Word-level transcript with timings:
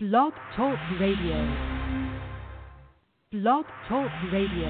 Blog 0.00 0.32
Talk 0.54 0.78
Radio. 1.00 1.56
Blog 3.32 3.64
Talk 3.88 4.08
Radio. 4.32 4.68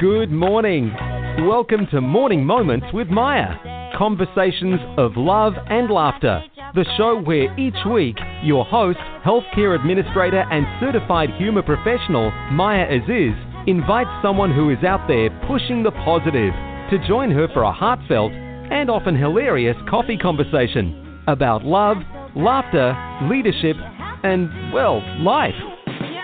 Good 0.00 0.32
morning. 0.32 0.92
Welcome 1.46 1.86
to 1.92 2.00
Morning 2.00 2.44
Moments 2.44 2.86
with 2.92 3.06
Maia. 3.06 3.92
Conversations 3.96 4.80
of 4.98 5.12
love 5.16 5.52
and 5.70 5.92
laughter. 5.92 6.42
The 6.74 6.84
show 6.96 7.22
where 7.22 7.56
each 7.56 7.76
week 7.88 8.16
your 8.42 8.64
host, 8.64 8.98
healthcare 9.24 9.78
administrator, 9.78 10.44
and 10.50 10.66
certified 10.80 11.30
humor 11.38 11.62
professional, 11.62 12.32
Maia 12.50 13.00
Aziz, 13.00 13.36
invites 13.66 14.10
someone 14.22 14.52
who 14.52 14.70
is 14.70 14.82
out 14.84 15.08
there 15.08 15.30
pushing 15.46 15.82
the 15.82 15.90
positive 16.04 16.52
to 16.90 17.08
join 17.08 17.30
her 17.30 17.48
for 17.48 17.62
a 17.62 17.72
heartfelt 17.72 18.32
and 18.32 18.90
often 18.90 19.16
hilarious 19.16 19.76
coffee 19.88 20.16
conversation 20.16 21.22
about 21.26 21.64
love, 21.64 21.96
laughter, 22.36 22.96
leadership, 23.30 23.76
and, 24.22 24.72
well, 24.72 25.02
life. 25.22 25.54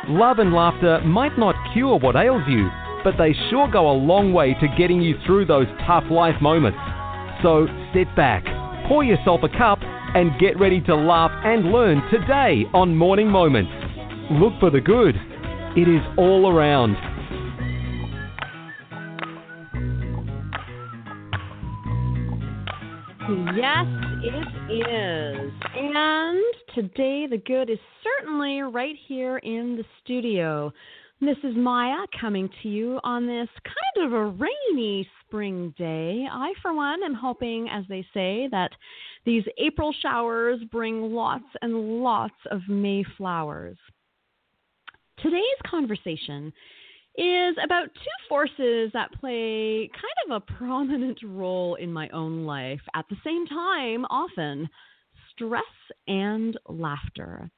Love 0.08 0.38
and 0.38 0.52
laughter 0.52 1.00
might 1.02 1.38
not 1.38 1.54
cure 1.72 1.98
what 1.98 2.16
ails 2.16 2.42
you, 2.48 2.68
but 3.04 3.14
they 3.16 3.34
sure 3.48 3.70
go 3.70 3.90
a 3.90 3.96
long 3.96 4.32
way 4.32 4.54
to 4.54 4.68
getting 4.76 5.00
you 5.00 5.14
through 5.24 5.46
those 5.46 5.66
tough 5.86 6.04
life 6.10 6.40
moments. 6.42 6.78
So 7.42 7.66
sit 7.94 8.14
back, 8.16 8.44
pour 8.88 9.04
yourself 9.04 9.40
a 9.42 9.48
cup, 9.48 9.78
and 9.82 10.38
get 10.40 10.58
ready 10.58 10.80
to 10.82 10.96
laugh 10.96 11.30
and 11.44 11.70
learn 11.72 12.02
today 12.10 12.64
on 12.74 12.96
Morning 12.96 13.28
Moments. 13.28 13.70
Look 14.32 14.52
for 14.60 14.70
the 14.70 14.80
good. 14.80 15.14
It 15.76 15.88
is 15.88 16.02
all 16.18 16.50
around. 16.50 16.96
Yes, 23.56 23.86
it 24.22 24.70
is. 24.70 25.52
And 25.74 26.44
today 26.74 27.26
the 27.26 27.42
good 27.44 27.68
is 27.68 27.78
certainly 28.04 28.60
right 28.60 28.94
here 29.08 29.38
in 29.38 29.76
the 29.76 29.84
studio. 30.02 30.72
This 31.20 31.36
is 31.42 31.56
Maia 31.56 32.06
coming 32.20 32.48
to 32.62 32.68
you 32.68 33.00
on 33.02 33.26
this 33.26 33.48
kind 33.64 34.06
of 34.06 34.12
a 34.12 34.26
rainy 34.26 35.08
spring 35.26 35.74
day. 35.76 36.26
I, 36.30 36.52
for 36.62 36.72
one, 36.72 37.02
am 37.02 37.14
hoping, 37.14 37.68
as 37.68 37.84
they 37.88 38.06
say, 38.14 38.48
that 38.52 38.70
these 39.26 39.44
April 39.58 39.92
showers 40.00 40.60
bring 40.70 41.12
lots 41.12 41.44
and 41.60 42.02
lots 42.02 42.34
of 42.52 42.60
May 42.68 43.04
flowers. 43.16 43.76
Today's 45.22 45.42
conversation 45.66 46.52
is 47.20 47.54
about 47.62 47.84
two 47.92 48.28
forces 48.30 48.90
that 48.94 49.12
play 49.20 49.90
kind 49.92 50.30
of 50.30 50.42
a 50.42 50.54
prominent 50.54 51.18
role 51.22 51.74
in 51.74 51.92
my 51.92 52.08
own 52.10 52.44
life 52.46 52.80
at 52.94 53.04
the 53.10 53.16
same 53.22 53.46
time, 53.46 54.06
often 54.06 54.66
stress 55.32 55.62
and 56.08 56.58
laughter. 56.66 57.50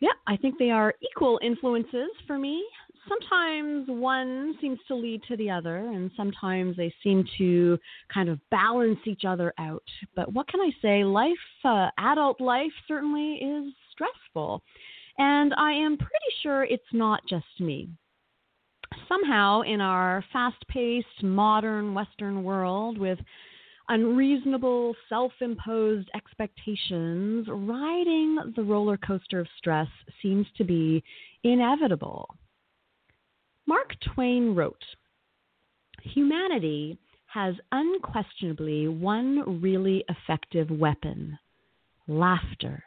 Yeah, 0.00 0.12
I 0.26 0.38
think 0.38 0.58
they 0.58 0.70
are 0.70 0.94
equal 1.02 1.38
influences 1.42 2.08
for 2.26 2.38
me. 2.38 2.64
Sometimes 3.06 3.88
one 3.88 4.54
seems 4.58 4.78
to 4.88 4.94
lead 4.94 5.22
to 5.28 5.36
the 5.36 5.50
other, 5.50 5.76
and 5.76 6.10
sometimes 6.16 6.74
they 6.76 6.94
seem 7.02 7.24
to 7.36 7.78
kind 8.12 8.30
of 8.30 8.40
balance 8.50 9.00
each 9.04 9.24
other 9.26 9.52
out. 9.58 9.82
But 10.16 10.32
what 10.32 10.48
can 10.48 10.60
I 10.60 10.70
say? 10.80 11.04
Life, 11.04 11.32
uh, 11.62 11.90
adult 11.98 12.40
life, 12.40 12.72
certainly 12.88 13.34
is 13.34 13.74
stressful. 13.92 14.62
And 15.18 15.52
I 15.58 15.72
am 15.72 15.98
pretty 15.98 16.32
sure 16.42 16.64
it's 16.64 16.82
not 16.92 17.20
just 17.28 17.44
me 17.60 17.90
somehow 19.08 19.62
in 19.62 19.80
our 19.80 20.24
fast 20.32 20.66
paced, 20.68 21.22
modern 21.22 21.94
Western 21.94 22.42
world 22.44 22.98
with 22.98 23.18
unreasonable, 23.88 24.94
self 25.08 25.32
imposed 25.40 26.08
expectations, 26.14 27.46
riding 27.48 28.38
the 28.56 28.62
roller 28.62 28.96
coaster 28.96 29.40
of 29.40 29.46
stress 29.58 29.88
seems 30.22 30.46
to 30.56 30.64
be 30.64 31.02
inevitable. 31.44 32.28
Mark 33.66 33.94
Twain 34.14 34.54
wrote 34.54 34.82
Humanity 36.02 36.98
has 37.26 37.54
unquestionably 37.70 38.88
one 38.88 39.62
really 39.62 40.04
effective 40.08 40.68
weapon 40.70 41.38
laughter. 42.08 42.82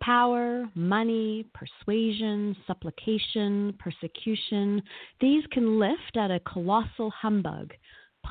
Power, 0.00 0.68
money, 0.74 1.44
persuasion, 1.54 2.56
supplication, 2.66 3.74
persecution, 3.78 4.82
these 5.20 5.44
can 5.50 5.78
lift 5.78 6.16
at 6.16 6.30
a 6.30 6.40
colossal 6.40 7.10
humbug, 7.10 7.72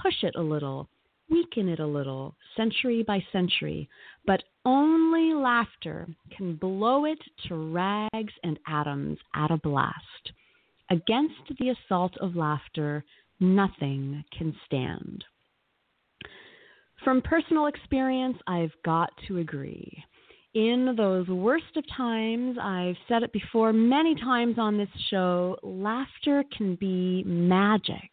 push 0.02 0.24
it 0.24 0.36
a 0.36 0.42
little, 0.42 0.90
weaken 1.30 1.68
it 1.68 1.80
a 1.80 1.86
little, 1.86 2.36
century 2.56 3.04
by 3.04 3.24
century, 3.32 3.90
but 4.26 4.44
only 4.66 5.34
laughter 5.34 6.08
can 6.36 6.56
blow 6.56 7.06
it 7.06 7.20
to 7.48 7.56
rags 7.56 8.34
and 8.44 8.60
atoms 8.68 9.18
at 9.36 9.52
a 9.52 9.58
blast. 9.58 10.32
Against 10.90 11.36
the 11.60 11.70
assault 11.70 12.16
of 12.22 12.36
laughter, 12.36 13.04
nothing 13.40 14.24
can 14.38 14.56
stand. 14.66 15.24
From 17.04 17.22
personal 17.22 17.68
experience, 17.68 18.38
I've 18.48 18.74
got 18.84 19.12
to 19.28 19.38
agree 19.38 20.04
in 20.58 20.96
those 20.98 21.28
worst 21.28 21.78
of 21.78 21.84
times, 21.96 22.58
I've 22.60 22.96
said 23.08 23.22
it 23.22 23.32
before 23.32 23.72
many 23.72 24.16
times 24.16 24.56
on 24.58 24.76
this 24.76 24.90
show, 25.12 25.56
laughter 25.62 26.44
can 26.58 26.74
be 26.74 27.24
magic. 27.28 28.10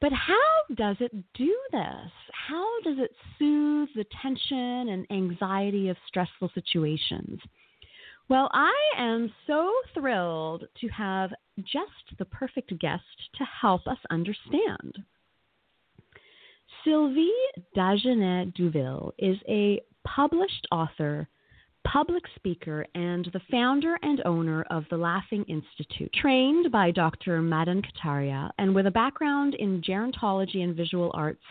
But 0.00 0.12
how 0.12 0.74
does 0.74 0.96
it 0.98 1.12
do 1.34 1.56
this? 1.70 2.10
How 2.32 2.66
does 2.82 2.96
it 2.98 3.12
soothe 3.38 3.90
the 3.94 4.04
tension 4.20 4.88
and 4.88 5.06
anxiety 5.12 5.90
of 5.90 5.96
stressful 6.08 6.50
situations? 6.54 7.38
Well, 8.28 8.50
I 8.52 8.74
am 8.98 9.32
so 9.46 9.70
thrilled 9.94 10.64
to 10.80 10.88
have 10.88 11.30
just 11.60 12.18
the 12.18 12.24
perfect 12.24 12.76
guest 12.80 13.04
to 13.38 13.44
help 13.44 13.86
us 13.86 13.98
understand. 14.10 14.98
Sylvie 16.84 17.30
Dagenais-Douville 17.76 19.12
is 19.18 19.36
a 19.48 19.80
published 20.04 20.66
author, 20.70 21.28
public 21.84 22.22
speaker, 22.36 22.86
and 22.94 23.28
the 23.32 23.40
founder 23.50 23.98
and 24.02 24.22
owner 24.24 24.62
of 24.70 24.84
the 24.90 24.96
Laughing 24.96 25.44
Institute. 25.48 26.12
Trained 26.12 26.70
by 26.70 26.90
Dr. 26.90 27.42
Madan 27.42 27.82
Kataria 27.82 28.50
and 28.58 28.74
with 28.74 28.86
a 28.86 28.90
background 28.90 29.54
in 29.54 29.82
gerontology 29.82 30.62
and 30.62 30.76
visual 30.76 31.10
arts, 31.14 31.42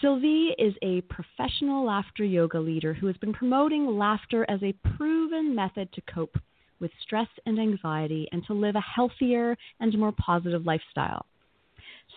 Sylvie 0.00 0.54
is 0.58 0.74
a 0.82 1.02
professional 1.02 1.84
laughter 1.84 2.24
yoga 2.24 2.58
leader 2.58 2.94
who 2.94 3.06
has 3.06 3.16
been 3.18 3.32
promoting 3.32 3.86
laughter 3.86 4.44
as 4.48 4.62
a 4.62 4.74
proven 4.96 5.54
method 5.54 5.92
to 5.92 6.00
cope 6.12 6.36
with 6.80 6.90
stress 7.00 7.28
and 7.46 7.60
anxiety 7.60 8.26
and 8.32 8.44
to 8.46 8.54
live 8.54 8.74
a 8.74 8.80
healthier 8.80 9.56
and 9.80 9.96
more 9.96 10.12
positive 10.12 10.66
lifestyle. 10.66 11.26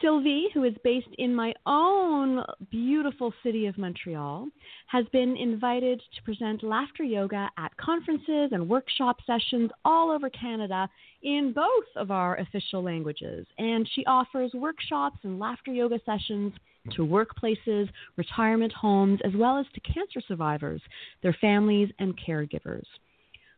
Sylvie, 0.02 0.48
who 0.54 0.64
is 0.64 0.74
based 0.84 1.08
in 1.18 1.34
my 1.34 1.54
own 1.66 2.44
beautiful 2.70 3.34
city 3.44 3.66
of 3.66 3.78
Montreal, 3.78 4.48
has 4.88 5.06
been 5.12 5.38
invited 5.38 6.02
to 6.16 6.24
present 6.24 6.64
laughter 6.64 7.04
yoga 7.04 7.50
at 7.58 7.76
conferences 7.78 8.50
and 8.52 8.68
workshop 8.68 9.18
sessions 9.26 9.72
all 9.86 10.12
over 10.12 10.30
Canada 10.30 10.90
in 11.24 11.54
both 11.54 11.86
of 11.96 12.12
our 12.12 12.38
official 12.38 12.84
languages. 12.84 13.48
And 13.58 13.90
she 13.94 14.06
offers 14.06 14.52
workshops 14.54 15.18
and 15.24 15.40
laughter 15.40 15.72
yoga 15.72 16.00
sessions 16.06 16.54
to 16.92 17.02
workplaces, 17.02 17.90
retirement 18.18 18.74
homes, 18.74 19.20
as 19.24 19.34
well 19.36 19.58
as 19.58 19.66
to 19.74 19.80
cancer 19.80 20.22
survivors, 20.28 20.82
their 21.24 21.36
families, 21.42 21.90
and 22.00 22.14
caregivers. 22.20 22.86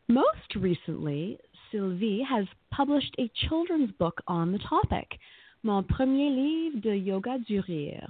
Most 0.08 0.56
recently, 0.56 1.40
Sylvie 1.72 2.26
has 2.28 2.46
published 2.72 3.14
a 3.20 3.30
children's 3.50 3.92
book 3.92 4.22
on 4.28 4.54
the 4.54 4.60
topic 4.60 5.20
mon 5.68 5.84
premier 5.84 6.30
livre 6.30 6.80
de 6.82 6.96
yoga 6.96 7.38
du 7.46 7.62
rire, 7.68 8.08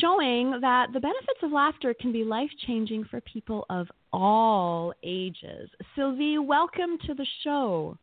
showing 0.00 0.58
that 0.62 0.86
the 0.94 0.98
benefits 0.98 1.42
of 1.42 1.52
laughter 1.52 1.92
can 1.92 2.10
be 2.10 2.24
life 2.24 2.50
changing 2.66 3.04
for 3.04 3.20
people 3.20 3.66
of 3.68 3.86
all 4.14 4.94
ages. 5.02 5.68
Sylvie, 5.94 6.38
welcome 6.38 6.96
to 7.06 7.12
the 7.12 7.26
show. 7.44 7.98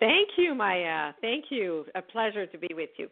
Thank 0.00 0.30
you, 0.38 0.54
Maia. 0.54 1.12
Thank 1.20 1.46
you. 1.50 1.84
A 1.94 2.00
pleasure 2.00 2.46
to 2.46 2.58
be 2.58 2.70
with 2.74 2.90
you. 2.96 3.08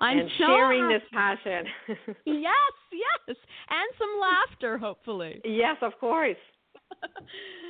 I'm 0.00 0.18
and 0.18 0.30
so 0.38 0.46
sharing 0.46 0.82
happy. 0.82 0.94
this 0.94 1.02
passion. 1.12 1.64
yes, 2.24 2.74
yes, 2.92 3.36
and 3.68 3.88
some 3.98 4.20
laughter, 4.20 4.78
hopefully. 4.78 5.40
yes, 5.44 5.76
of 5.82 5.98
course. 5.98 6.36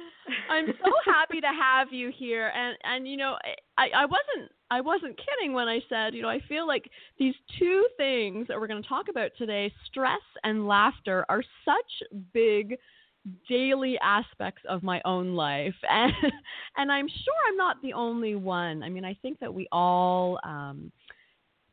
I'm 0.50 0.66
so 0.66 0.92
happy 1.04 1.40
to 1.40 1.46
have 1.48 1.88
you 1.92 2.12
here, 2.16 2.52
and 2.54 2.76
and 2.84 3.08
you 3.08 3.16
know, 3.16 3.36
I 3.76 3.88
I 3.94 4.04
wasn't 4.04 4.50
I 4.70 4.80
wasn't 4.80 5.18
kidding 5.18 5.52
when 5.52 5.68
I 5.68 5.80
said, 5.88 6.14
you 6.14 6.22
know, 6.22 6.28
I 6.28 6.40
feel 6.48 6.66
like 6.66 6.90
these 7.18 7.34
two 7.58 7.86
things 7.96 8.48
that 8.48 8.58
we're 8.60 8.66
going 8.66 8.82
to 8.82 8.88
talk 8.88 9.06
about 9.08 9.30
today, 9.38 9.72
stress 9.86 10.20
and 10.44 10.66
laughter, 10.68 11.24
are 11.28 11.42
such 11.64 12.08
big 12.32 12.76
daily 13.48 13.98
aspects 14.02 14.62
of 14.68 14.82
my 14.82 15.02
own 15.04 15.34
life 15.34 15.74
and 15.90 16.12
and 16.76 16.90
I'm 16.90 17.08
sure 17.08 17.34
I'm 17.48 17.56
not 17.56 17.76
the 17.82 17.92
only 17.92 18.34
one. 18.34 18.82
I 18.82 18.88
mean, 18.88 19.04
I 19.04 19.14
think 19.14 19.38
that 19.40 19.52
we 19.52 19.68
all 19.72 20.38
um 20.44 20.92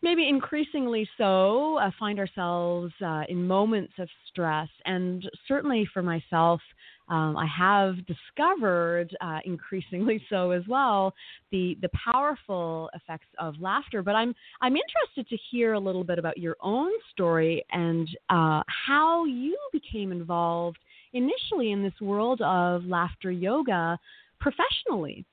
maybe 0.02 0.30
increasingly 0.30 1.10
so, 1.18 1.78
uh, 1.78 1.90
find 2.00 2.20
ourselves 2.20 2.94
uh, 3.04 3.24
in 3.28 3.48
moments 3.48 3.94
of 3.98 4.08
stress. 4.30 4.70
And 4.86 5.28
certainly 5.48 5.88
for 5.92 6.04
myself, 6.04 6.62
um, 7.08 7.38
I 7.38 7.46
have 7.46 7.96
discovered 8.06 9.16
uh, 9.22 9.40
increasingly 9.46 10.24
so 10.30 10.52
as 10.52 10.64
well 10.68 11.14
the 11.52 11.78
the 11.82 11.90
powerful 11.90 12.90
effects 12.94 13.28
of 13.40 13.56
laughter. 13.60 14.02
But 14.02 14.16
I'm 14.16 14.34
I'm 14.62 14.76
interested 14.76 15.28
to 15.30 15.38
hear 15.52 15.74
a 15.74 15.80
little 15.80 16.04
bit 16.04 16.20
about 16.20 16.38
your 16.38 16.56
own 16.62 16.92
story 17.12 17.64
and 17.72 18.08
uh, 18.30 18.64
how 18.68 19.26
you 19.26 19.58
became 19.72 20.12
involved 20.12 20.78
initially 21.14 21.72
in 21.72 21.84
this 21.84 22.00
world 22.02 22.42
of 22.42 22.84
laughter 22.86 23.32
yoga 23.32 23.98
professionally. 24.40 25.26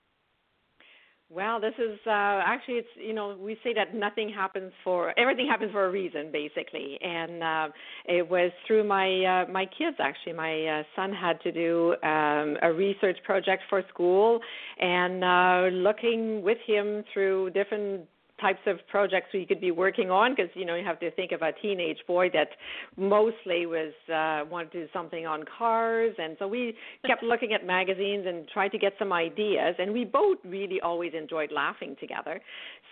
Well, 1.35 1.61
this 1.61 1.73
is 1.79 1.99
uh, 2.07 2.11
actually 2.45 2.75
it's 2.75 2.89
you 2.97 3.15
know 3.15 3.35
we 3.41 3.57
say 3.65 3.73
that 3.73 3.95
nothing 3.95 4.29
happens 4.29 4.71
for 4.85 5.19
everything 5.19 5.47
happens 5.49 5.73
for 5.73 5.87
a 5.87 5.91
reason 5.91 6.31
basically, 6.31 6.99
and 7.01 7.43
uh, 7.43 7.69
it 8.05 8.29
was 8.29 8.53
through 8.67 8.85
my 8.85 9.07
uh, 9.25 9.51
my 9.51 9.65
kids 9.65 9.97
actually. 9.99 10.35
My 10.35 10.67
uh, 10.67 10.83
son 10.95 11.11
had 11.11 11.41
to 11.41 11.51
do 11.51 11.95
um, 12.03 12.59
a 12.61 12.71
research 12.71 13.17
project 13.25 13.63
for 13.71 13.83
school, 13.89 14.41
and 14.79 15.25
uh, 15.25 15.75
looking 15.75 16.43
with 16.43 16.59
him 16.67 17.03
through 17.15 17.51
different 17.51 18.03
types 18.43 18.61
of 18.67 18.77
projects 18.91 19.29
we 19.33 19.47
could 19.47 19.61
be 19.61 19.71
working 19.71 20.11
on 20.11 20.35
because 20.35 20.51
you 20.55 20.67
know 20.67 20.75
you 20.75 20.85
have 20.85 20.99
to 21.01 21.11
think 21.13 21.33
of 21.33 21.41
a 21.41 21.53
teenage 21.63 21.99
boy 22.07 22.29
that 22.31 22.49
mostly 22.97 23.65
was 23.67 23.93
uh, 24.13 24.45
wanted 24.51 24.73
to 24.73 24.85
do 24.85 24.89
something 24.93 25.25
on 25.27 25.45
cars 25.57 26.15
and 26.19 26.37
so 26.39 26.47
we 26.49 26.75
kept 27.07 27.23
looking 27.23 27.53
at 27.53 27.65
magazines 27.65 28.25
and 28.27 28.47
tried 28.49 28.71
to 28.71 28.79
get 28.79 28.93
some 28.99 29.13
ideas 29.13 29.75
and 29.79 29.93
we 29.93 30.05
both 30.05 30.39
really 30.45 30.81
always 30.81 31.13
enjoyed 31.15 31.53
laughing 31.53 31.97
together 32.01 32.41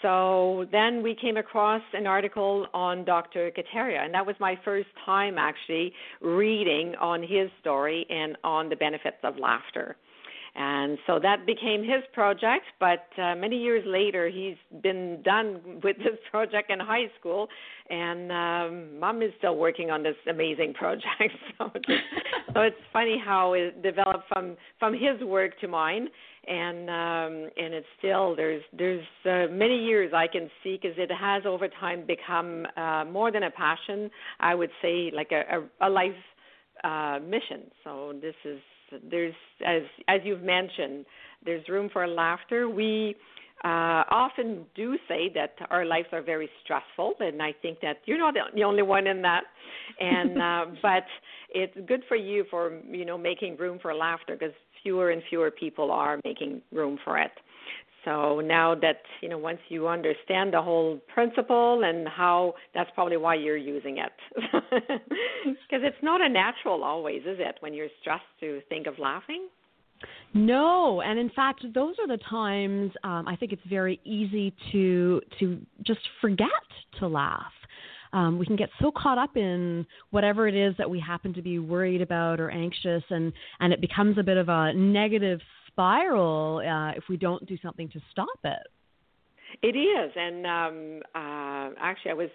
so 0.02 0.64
then 0.72 1.02
we 1.02 1.14
came 1.20 1.36
across 1.36 1.82
an 1.92 2.06
article 2.06 2.66
on 2.72 3.04
Dr. 3.04 3.50
Kataria 3.50 4.04
and 4.04 4.14
that 4.14 4.24
was 4.24 4.36
my 4.38 4.58
first 4.64 4.88
time 5.04 5.36
actually 5.36 5.92
reading 6.20 6.94
on 7.00 7.22
his 7.22 7.50
story 7.60 8.06
and 8.08 8.36
on 8.44 8.68
the 8.68 8.76
benefits 8.76 9.18
of 9.24 9.36
laughter 9.36 9.96
and 10.54 10.98
so 11.06 11.18
that 11.22 11.46
became 11.46 11.82
his 11.82 12.02
project, 12.12 12.64
but 12.80 13.06
uh, 13.22 13.36
many 13.36 13.56
years 13.56 13.84
later, 13.86 14.28
he's 14.28 14.56
been 14.82 15.22
done 15.24 15.80
with 15.82 15.96
this 15.98 16.18
project 16.30 16.70
in 16.70 16.80
high 16.80 17.06
school, 17.18 17.48
and 17.88 18.32
um, 18.32 18.98
mom 18.98 19.22
is 19.22 19.30
still 19.38 19.56
working 19.56 19.90
on 19.90 20.02
this 20.02 20.16
amazing 20.28 20.74
project. 20.78 21.34
so, 21.56 21.70
so 22.52 22.60
it's 22.62 22.76
funny 22.92 23.20
how 23.24 23.52
it 23.52 23.82
developed 23.82 24.24
from 24.28 24.56
from 24.78 24.92
his 24.92 25.22
work 25.22 25.58
to 25.60 25.68
mine, 25.68 26.08
and 26.48 26.90
um, 26.90 27.50
and 27.56 27.72
it's 27.72 27.86
still 27.98 28.34
there's 28.34 28.62
there's 28.76 29.04
uh, 29.26 29.52
many 29.52 29.84
years 29.84 30.12
I 30.14 30.26
can 30.26 30.50
see 30.64 30.78
because 30.80 30.96
it 30.98 31.10
has 31.12 31.44
over 31.46 31.68
time 31.68 32.04
become 32.06 32.66
uh, 32.76 33.04
more 33.04 33.30
than 33.30 33.44
a 33.44 33.50
passion. 33.50 34.10
I 34.40 34.56
would 34.56 34.70
say 34.82 35.12
like 35.14 35.30
a 35.30 35.60
a, 35.80 35.88
a 35.88 35.90
life 35.90 36.10
uh, 36.82 37.18
mission. 37.22 37.70
So 37.84 38.14
this 38.20 38.34
is 38.44 38.58
there's 39.10 39.34
as 39.66 39.82
as 40.08 40.20
you've 40.24 40.42
mentioned, 40.42 41.04
there's 41.44 41.68
room 41.68 41.88
for 41.92 42.06
laughter. 42.06 42.68
We 42.68 43.16
uh, 43.64 44.04
often 44.10 44.64
do 44.74 44.96
say 45.06 45.30
that 45.34 45.54
our 45.70 45.84
lives 45.84 46.08
are 46.12 46.22
very 46.22 46.48
stressful, 46.64 47.14
and 47.20 47.42
I 47.42 47.52
think 47.60 47.80
that 47.80 47.98
you're 48.06 48.18
not 48.18 48.34
the 48.54 48.62
only 48.62 48.82
one 48.82 49.06
in 49.06 49.22
that. 49.22 49.42
And 50.00 50.40
uh, 50.40 50.64
but 50.82 51.04
it's 51.50 51.76
good 51.86 52.02
for 52.08 52.16
you 52.16 52.44
for 52.50 52.78
you 52.90 53.04
know 53.04 53.18
making 53.18 53.56
room 53.56 53.78
for 53.80 53.94
laughter 53.94 54.36
because 54.38 54.54
fewer 54.82 55.10
and 55.10 55.22
fewer 55.28 55.50
people 55.50 55.90
are 55.90 56.18
making 56.24 56.62
room 56.72 56.98
for 57.04 57.18
it. 57.18 57.32
So 58.04 58.40
now 58.40 58.74
that 58.76 59.02
you 59.20 59.28
know, 59.28 59.38
once 59.38 59.58
you 59.68 59.88
understand 59.88 60.54
the 60.54 60.62
whole 60.62 61.00
principle 61.12 61.82
and 61.84 62.08
how, 62.08 62.54
that's 62.74 62.90
probably 62.94 63.16
why 63.16 63.34
you're 63.34 63.56
using 63.56 63.98
it, 63.98 64.12
because 64.64 65.82
it's 65.82 66.02
not 66.02 66.20
a 66.20 66.28
natural 66.28 66.82
always, 66.82 67.22
is 67.22 67.38
it? 67.38 67.56
When 67.60 67.74
you're 67.74 67.88
stressed 68.00 68.24
to 68.40 68.60
think 68.68 68.86
of 68.86 68.98
laughing. 68.98 69.48
No, 70.32 71.02
and 71.02 71.18
in 71.18 71.30
fact, 71.30 71.64
those 71.74 71.94
are 71.98 72.06
the 72.06 72.22
times 72.30 72.92
um, 73.04 73.28
I 73.28 73.36
think 73.36 73.52
it's 73.52 73.62
very 73.68 74.00
easy 74.04 74.54
to 74.72 75.20
to 75.40 75.60
just 75.84 76.00
forget 76.20 76.48
to 77.00 77.08
laugh. 77.08 77.52
Um, 78.12 78.38
we 78.38 78.46
can 78.46 78.56
get 78.56 78.70
so 78.80 78.90
caught 78.90 79.18
up 79.18 79.36
in 79.36 79.86
whatever 80.10 80.48
it 80.48 80.54
is 80.54 80.74
that 80.78 80.88
we 80.88 80.98
happen 80.98 81.32
to 81.34 81.42
be 81.42 81.58
worried 81.58 82.00
about 82.00 82.40
or 82.40 82.50
anxious, 82.50 83.02
and 83.10 83.32
and 83.60 83.72
it 83.72 83.80
becomes 83.80 84.18
a 84.18 84.22
bit 84.22 84.36
of 84.36 84.48
a 84.48 84.72
negative 84.72 85.40
spiral 85.80 86.58
uh, 86.58 86.90
if 86.96 87.04
we 87.08 87.16
don't 87.16 87.44
do 87.46 87.56
something 87.62 87.88
to 87.88 88.00
stop 88.10 88.28
it. 88.44 88.66
It 89.62 89.76
is, 89.76 90.12
and 90.14 90.46
um, 90.46 91.02
uh, 91.14 91.74
actually, 91.80 92.10
I 92.10 92.14
was. 92.14 92.30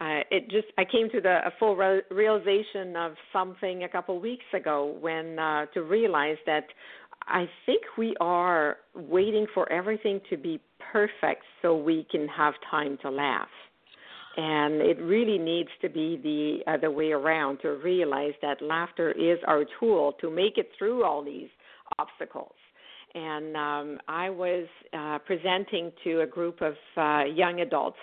Uh, 0.00 0.20
it 0.30 0.44
just 0.50 0.66
I 0.78 0.84
came 0.84 1.10
to 1.10 1.20
the 1.20 1.40
a 1.46 1.52
full 1.58 1.76
re- 1.76 2.02
realization 2.10 2.96
of 2.96 3.12
something 3.32 3.84
a 3.84 3.88
couple 3.88 4.18
weeks 4.18 4.44
ago 4.54 4.96
when 5.00 5.38
uh, 5.38 5.66
to 5.74 5.82
realize 5.82 6.38
that 6.46 6.64
I 7.26 7.46
think 7.66 7.82
we 7.98 8.14
are 8.20 8.78
waiting 8.94 9.46
for 9.52 9.70
everything 9.70 10.20
to 10.30 10.36
be 10.36 10.60
perfect 10.92 11.42
so 11.60 11.76
we 11.76 12.06
can 12.10 12.28
have 12.28 12.54
time 12.70 12.98
to 13.02 13.10
laugh. 13.10 13.48
And 14.36 14.74
it 14.80 14.98
really 15.00 15.38
needs 15.38 15.68
to 15.82 15.90
be 15.90 16.18
the 16.22 16.72
other 16.72 16.90
way 16.90 17.10
around 17.10 17.58
to 17.62 17.70
realize 17.70 18.32
that 18.40 18.62
laughter 18.62 19.10
is 19.10 19.38
our 19.46 19.64
tool 19.78 20.14
to 20.20 20.30
make 20.30 20.56
it 20.56 20.70
through 20.78 21.04
all 21.04 21.22
these 21.22 21.48
obstacles 21.98 22.54
and 23.14 23.56
um, 23.56 23.98
I 24.08 24.30
was 24.30 24.66
uh, 24.92 25.18
presenting 25.26 25.92
to 26.04 26.20
a 26.22 26.26
group 26.26 26.60
of 26.60 26.74
uh, 26.96 27.24
young 27.24 27.60
adults 27.60 27.98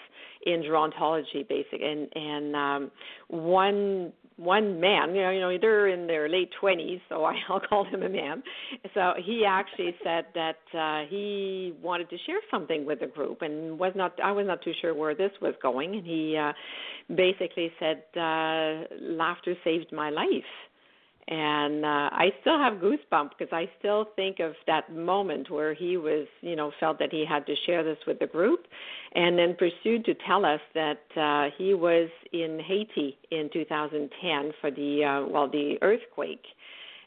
in 0.45 0.61
gerontology, 0.61 1.47
basic, 1.47 1.81
and 1.81 2.07
and 2.15 2.55
um, 2.55 2.91
one 3.29 4.13
one 4.37 4.79
man, 4.79 5.15
you 5.15 5.21
know, 5.21 5.29
you 5.31 5.39
know, 5.39 5.57
they're 5.59 5.87
in 5.87 6.05
their 6.05 6.29
late 6.29 6.49
twenties, 6.59 6.99
so 7.09 7.23
I'll 7.49 7.59
call 7.59 7.85
him 7.85 8.03
a 8.03 8.09
man. 8.09 8.43
So 8.93 9.13
he 9.23 9.43
actually 9.45 9.95
said 10.03 10.25
that 10.35 10.59
uh, 10.77 11.09
he 11.09 11.73
wanted 11.81 12.09
to 12.11 12.17
share 12.25 12.39
something 12.51 12.85
with 12.85 12.99
the 12.99 13.07
group, 13.07 13.41
and 13.41 13.77
was 13.77 13.93
not. 13.95 14.13
I 14.23 14.31
was 14.31 14.45
not 14.47 14.61
too 14.61 14.73
sure 14.79 14.93
where 14.93 15.15
this 15.15 15.31
was 15.41 15.55
going, 15.61 15.95
and 15.95 16.05
he 16.05 16.37
uh, 16.37 16.53
basically 17.15 17.71
said, 17.79 18.03
uh, 18.15 18.85
"Laughter 19.01 19.55
saved 19.63 19.91
my 19.91 20.09
life." 20.09 20.27
And 21.29 21.83
uh, 21.83 22.09
I 22.13 22.29
still 22.39 22.57
have 22.57 22.75
goosebumps 22.75 23.31
because 23.37 23.51
I 23.51 23.69
still 23.79 24.07
think 24.15 24.39
of 24.39 24.53
that 24.65 24.93
moment 24.93 25.51
where 25.51 25.73
he 25.73 25.97
was, 25.97 26.25
you 26.39 26.55
know, 26.55 26.71
felt 26.79 26.99
that 26.99 27.11
he 27.11 27.25
had 27.27 27.45
to 27.47 27.55
share 27.65 27.83
this 27.83 27.97
with 28.07 28.19
the 28.19 28.27
group, 28.27 28.61
and 29.13 29.37
then 29.37 29.55
pursued 29.59 30.05
to 30.05 30.13
tell 30.25 30.45
us 30.45 30.61
that 30.73 31.01
uh, 31.17 31.53
he 31.57 31.73
was 31.73 32.09
in 32.31 32.61
Haiti 32.65 33.17
in 33.31 33.49
2010 33.51 34.51
for 34.61 34.71
the 34.71 35.03
uh, 35.03 35.29
well 35.29 35.49
the 35.49 35.77
earthquake, 35.81 36.45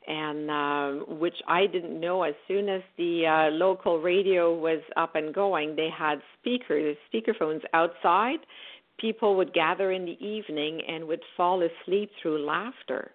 and 0.06 0.50
uh, 0.50 1.04
which 1.14 1.36
I 1.48 1.64
didn't 1.66 1.98
know. 1.98 2.22
As 2.22 2.34
soon 2.46 2.68
as 2.68 2.82
the 2.98 3.26
uh, 3.26 3.54
local 3.54 4.02
radio 4.02 4.54
was 4.54 4.82
up 4.98 5.14
and 5.14 5.34
going, 5.34 5.76
they 5.76 5.88
had 5.96 6.20
speakers, 6.38 6.94
speakerphones 7.12 7.62
outside. 7.72 8.40
People 8.98 9.34
would 9.36 9.54
gather 9.54 9.92
in 9.92 10.04
the 10.04 10.22
evening 10.22 10.82
and 10.86 11.08
would 11.08 11.22
fall 11.38 11.62
asleep 11.62 12.10
through 12.20 12.44
laughter 12.44 13.12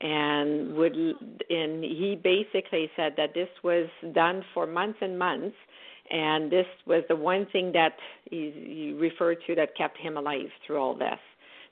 and 0.00 0.74
would 0.74 0.94
and 0.94 1.84
he 1.84 2.18
basically 2.22 2.90
said 2.96 3.14
that 3.16 3.32
this 3.34 3.48
was 3.62 3.88
done 4.12 4.44
for 4.52 4.66
months 4.66 4.98
and 5.00 5.18
months 5.18 5.56
and 6.10 6.50
this 6.50 6.66
was 6.86 7.02
the 7.08 7.16
one 7.16 7.46
thing 7.52 7.72
that 7.72 7.94
he, 8.30 8.52
he 8.54 8.92
referred 8.92 9.38
to 9.46 9.54
that 9.54 9.76
kept 9.76 9.96
him 9.96 10.16
alive 10.16 10.48
through 10.66 10.78
all 10.78 10.94
this 10.94 11.18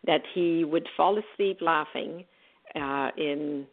that 0.06 0.22
he 0.34 0.64
would 0.64 0.88
fall 0.96 1.18
asleep 1.18 1.58
laughing 1.60 2.24
uh 2.76 3.08
in 3.16 3.66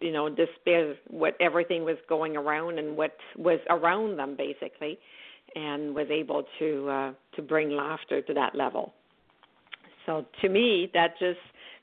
you 0.00 0.12
know 0.12 0.28
despair 0.28 0.94
what 1.08 1.34
everything 1.40 1.84
was 1.84 1.96
going 2.08 2.36
around 2.36 2.78
and 2.78 2.96
what 2.96 3.16
was 3.36 3.58
around 3.68 4.16
them 4.16 4.36
basically 4.36 4.98
and 5.54 5.94
was 5.94 6.06
able 6.10 6.44
to 6.58 6.88
uh 6.88 7.12
to 7.34 7.42
bring 7.42 7.70
laughter 7.70 8.20
to 8.22 8.34
that 8.34 8.54
level. 8.54 8.92
So 10.06 10.24
to 10.40 10.48
me 10.48 10.90
that 10.94 11.18
just 11.18 11.38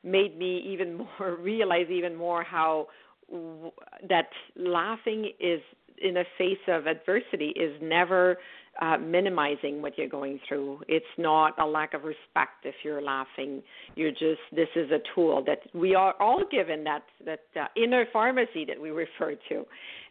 made 0.06 0.38
me 0.38 0.60
even 0.66 0.98
more 1.20 1.36
realize 1.36 1.88
even 1.90 2.16
more 2.16 2.44
how 2.44 2.88
w- 3.30 3.72
that 4.08 4.30
laughing 4.56 5.32
is 5.40 5.62
in 6.02 6.14
the 6.14 6.26
face 6.38 6.58
of 6.68 6.88
adversity 6.88 7.54
is 7.56 7.74
never 7.82 8.38
uh, 8.82 8.98
minimizing 8.98 9.82
what 9.82 9.98
you're 9.98 10.10
going 10.10 10.40
through. 10.48 10.82
It's 10.88 11.06
not 11.18 11.58
a 11.60 11.66
lack 11.66 11.94
of 11.94 12.04
respect 12.04 12.66
if 12.66 12.76
you're 12.84 13.02
laughing. 13.02 13.64
You're 13.96 14.12
just 14.12 14.42
this 14.52 14.68
is 14.76 14.92
a 14.92 15.00
tool 15.14 15.44
that 15.48 15.60
we 15.74 15.96
are 15.96 16.14
all 16.20 16.44
given 16.52 16.84
that 16.84 17.04
that 17.26 17.46
uh, 17.60 17.68
inner 17.82 18.06
pharmacy 18.12 18.66
that 18.68 18.80
we 18.80 18.90
refer 18.90 19.36
to, 19.50 19.64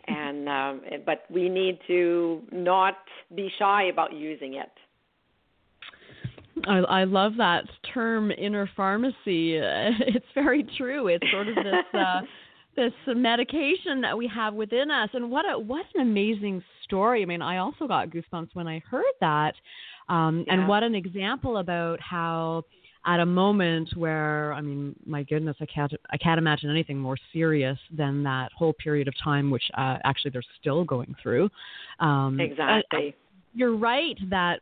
and 0.06 0.48
um, 0.48 0.80
but 1.04 1.24
we 1.30 1.48
need 1.48 1.78
to 1.88 2.42
not 2.52 2.96
be 3.34 3.50
shy 3.58 3.84
about 3.84 4.14
using 4.14 4.54
it. 4.54 4.70
I, 6.66 6.78
I 6.78 7.04
love 7.04 7.33
that 7.38 7.64
term 7.92 8.30
inner 8.30 8.68
pharmacy. 8.76 9.14
It's 9.61 10.26
very 10.35 10.66
true. 10.76 11.09
It's 11.09 11.25
sort 11.30 11.49
of 11.49 11.54
this 11.56 12.00
uh, 12.00 12.21
this 12.76 12.92
medication 13.06 14.00
that 14.00 14.16
we 14.16 14.26
have 14.28 14.54
within 14.54 14.90
us. 14.90 15.11
And 15.12 15.30
what 15.30 15.44
a 15.50 15.59
what 15.59 15.87
an 15.94 16.02
amazing 16.02 16.62
story. 16.85 17.23
I 17.23 17.26
mean, 17.26 17.42
I 17.42 17.59
also 17.59 17.87
got 17.87 18.11
goosebumps 18.11 18.50
when 18.54 18.66
I 18.68 18.83
heard 18.90 19.04
that. 19.21 19.54
Um, 20.09 20.44
Yeah. 20.47 20.54
And 20.54 20.68
what 20.68 20.83
an 20.83 20.94
example 20.94 21.59
about 21.59 22.00
how 22.00 22.64
at 23.06 23.21
a 23.21 23.26
moment 23.26 23.90
where 23.97 24.52
I 24.54 24.61
mean, 24.61 24.94
my 25.06 25.23
goodness, 25.25 25.56
I 25.61 25.66
can't 25.66 25.92
I 26.11 26.16
can't 26.16 26.38
imagine 26.38 26.71
anything 26.71 26.99
more 26.99 27.16
serious 27.33 27.78
than 27.90 28.23
that 28.25 28.50
whole 28.56 28.73
period 28.73 29.09
of 29.09 29.14
time, 29.23 29.50
which 29.50 29.64
uh, 29.76 29.99
actually 30.04 30.33
they're 30.33 30.42
still 30.61 30.85
going 30.85 31.14
through. 31.23 31.50
Um, 32.00 32.38
and 32.40 32.52
Exactly. 32.52 33.14
you're 33.54 33.76
right 33.76 34.18
that 34.30 34.61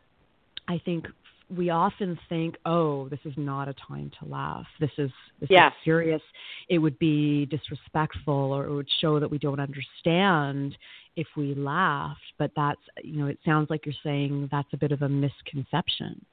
I 0.69 0.81
think 0.85 1.07
we 1.55 1.71
often 1.71 2.19
think, 2.29 2.57
oh, 2.67 3.09
this 3.09 3.21
is 3.25 3.35
not 3.37 3.69
a 3.69 3.75
time 3.75 4.11
to 4.21 4.29
laugh. 4.29 4.67
This 4.81 4.91
is 4.99 5.11
this 5.41 5.51
Yes. 5.51 5.73
is 5.73 5.85
serious. 5.85 6.23
It 6.69 6.79
would 6.79 6.99
be 6.99 7.47
disrespectful, 7.47 8.33
or 8.35 8.67
it 8.67 8.73
would 8.73 8.91
show 9.01 9.19
that 9.21 9.31
we 9.31 9.39
don't 9.39 9.61
understand 9.61 10.77
if 11.17 11.27
we 11.37 11.55
laughed. 11.55 12.33
But 12.39 12.53
that's 12.57 12.81
you 13.03 13.19
know, 13.19 13.27
it 13.27 13.39
sounds 13.45 13.71
like 13.71 13.87
you're 13.87 13.95
saying 14.03 14.49
that's 14.51 14.73
a 14.73 14.77
bit 14.79 14.93
of 14.93 15.03
a 15.03 15.09
misconception. 15.09 16.25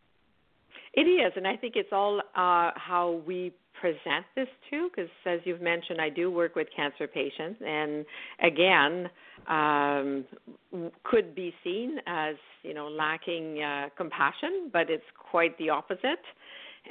It 1.00 1.08
is, 1.08 1.32
and 1.38 1.48
I 1.48 1.56
think 1.56 1.78
it's 1.78 1.94
all 1.94 2.20
uh, 2.20 2.72
how 2.76 3.22
we 3.26 3.54
present 3.80 4.26
this 4.36 4.50
too. 4.70 4.90
Because 4.94 5.10
as 5.26 5.40
you've 5.46 5.62
mentioned, 5.62 6.02
I 6.02 6.10
do 6.10 6.30
work 6.30 6.58
with 6.58 6.68
cancer 6.76 7.08
patients, 7.08 7.62
and 7.66 8.06
again, 8.44 9.10
um, 9.48 10.26
could 11.06 11.34
be 11.34 11.54
seen 11.64 12.00
as 12.06 12.36
you 12.64 12.74
know 12.74 12.90
lacking 12.90 13.64
uh, 13.64 13.88
compassion, 13.96 14.70
but 14.74 14.90
it's 14.90 15.10
quite 15.32 15.58
the 15.58 15.70
opposite. 15.70 16.20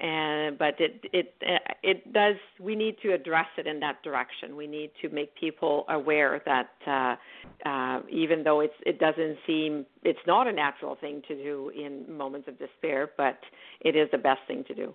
And 0.01 0.59
but 0.59 0.75
it 0.79 1.05
it 1.13 1.35
uh, 1.43 1.59
it 1.83 2.13
does. 2.13 2.37
We 2.61 2.77
need 2.77 2.97
to 3.03 3.13
address 3.13 3.47
it 3.57 3.67
in 3.67 3.81
that 3.81 4.03
direction. 4.03 4.55
We 4.55 4.67
need 4.67 4.91
to 5.03 5.09
make 5.09 5.35
people 5.35 5.85
aware 5.89 6.41
that 6.47 6.71
uh, 6.87 7.69
uh, 7.69 8.01
even 8.11 8.45
though 8.45 8.61
it's 8.61 8.75
it 8.87 9.01
doesn't 9.01 9.39
seem 9.47 9.87
it's 10.05 10.19
not 10.27 10.47
a 10.47 10.53
natural 10.53 10.97
thing 11.01 11.23
to 11.29 11.35
do 11.35 11.71
in 11.71 12.05
moments 12.17 12.49
of 12.49 12.59
despair, 12.59 13.11
but 13.17 13.39
it 13.81 13.97
is 13.97 14.09
the 14.13 14.19
best 14.19 14.41
thing 14.47 14.63
to 14.69 14.75
do. 14.75 14.95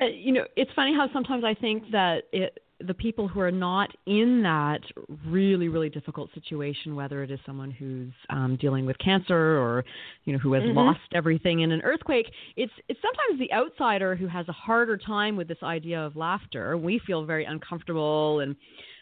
Uh, 0.00 0.06
you 0.06 0.32
know, 0.32 0.44
it's 0.56 0.70
funny 0.74 0.94
how 0.94 1.08
sometimes 1.12 1.44
I 1.44 1.54
think 1.54 1.90
that 1.92 2.24
it, 2.32 2.63
the 2.80 2.94
people 2.94 3.28
who 3.28 3.40
are 3.40 3.52
not 3.52 3.90
in 4.06 4.42
that 4.42 4.80
really, 5.26 5.68
really 5.68 5.88
difficult 5.88 6.28
situation, 6.34 6.96
whether 6.96 7.22
it 7.22 7.30
is 7.30 7.38
someone 7.46 7.70
who's 7.70 8.12
um, 8.30 8.56
dealing 8.60 8.84
with 8.84 8.98
cancer 8.98 9.58
or 9.58 9.84
you 10.24 10.32
know 10.32 10.38
who 10.38 10.52
has 10.54 10.64
Mhm. 10.64 10.74
lost 10.74 11.00
everything 11.12 11.60
in 11.60 11.70
an 11.70 11.80
earthquake, 11.82 12.32
it's 12.56 12.72
it's 12.88 13.00
sometimes 13.00 13.38
the 13.38 13.52
outsider 13.52 14.16
who 14.16 14.26
has 14.26 14.48
a 14.48 14.52
harder 14.52 14.96
time 14.96 15.36
with 15.36 15.46
this 15.46 15.62
idea 15.62 16.00
of 16.04 16.16
laughter. 16.16 16.76
We 16.76 16.98
feel 16.98 17.24
very 17.24 17.44
uncomfortable 17.44 18.40
and 18.40 18.56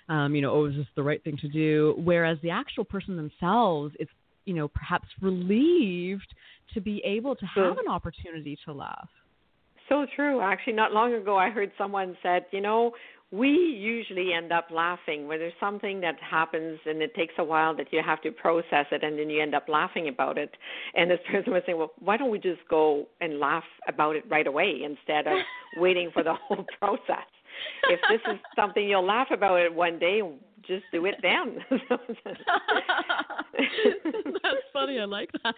um, 0.08 0.34
you 0.34 0.42
know, 0.42 0.50
oh, 0.50 0.66
is 0.66 0.76
this 0.76 0.86
the 0.94 1.02
right 1.02 1.22
thing 1.24 1.38
to 1.38 1.48
do? 1.48 1.94
Whereas 1.96 2.38
the 2.42 2.50
actual 2.50 2.84
person 2.84 3.16
themselves, 3.16 3.94
it's 3.98 4.10
you 4.44 4.54
know 4.54 4.68
perhaps 4.68 5.08
relieved 5.20 6.34
to 6.74 6.80
be 6.80 7.02
able 7.04 7.34
to 7.36 7.46
have 7.46 7.78
an 7.78 7.88
opportunity 7.88 8.58
to 8.64 8.72
laugh. 8.72 9.08
So 9.88 10.06
true. 10.16 10.40
Actually, 10.40 10.74
not 10.74 10.92
long 10.92 11.14
ago, 11.14 11.36
I 11.36 11.50
heard 11.50 11.70
someone 11.76 12.16
said, 12.22 12.46
you 12.50 12.60
know, 12.60 12.92
we 13.32 13.48
usually 13.48 14.34
end 14.34 14.52
up 14.52 14.68
laughing 14.70 15.26
when 15.26 15.38
there's 15.38 15.54
something 15.58 16.00
that 16.02 16.16
happens 16.20 16.78
and 16.84 17.00
it 17.00 17.14
takes 17.14 17.32
a 17.38 17.44
while 17.44 17.74
that 17.74 17.86
you 17.90 18.02
have 18.04 18.20
to 18.22 18.30
process 18.30 18.84
it 18.92 19.02
and 19.02 19.18
then 19.18 19.30
you 19.30 19.40
end 19.42 19.54
up 19.54 19.68
laughing 19.68 20.08
about 20.08 20.36
it. 20.36 20.54
And 20.94 21.10
this 21.10 21.18
person 21.30 21.52
was 21.52 21.62
saying, 21.64 21.78
well, 21.78 21.92
why 21.98 22.18
don't 22.18 22.30
we 22.30 22.38
just 22.38 22.60
go 22.68 23.06
and 23.22 23.38
laugh 23.40 23.64
about 23.88 24.16
it 24.16 24.24
right 24.30 24.46
away 24.46 24.82
instead 24.84 25.26
of 25.26 25.38
waiting 25.78 26.10
for 26.12 26.22
the 26.22 26.34
whole 26.34 26.66
process? 26.78 27.24
If 27.88 28.00
this 28.10 28.20
is 28.34 28.38
something 28.54 28.86
you'll 28.86 29.06
laugh 29.06 29.28
about 29.32 29.60
it 29.60 29.72
one 29.74 29.98
day, 29.98 30.20
just 30.66 30.84
do 30.92 31.06
it 31.06 31.14
then. 31.22 31.56
That's 34.42 34.56
funny. 34.72 34.98
I 35.00 35.04
like 35.04 35.30
that. 35.42 35.56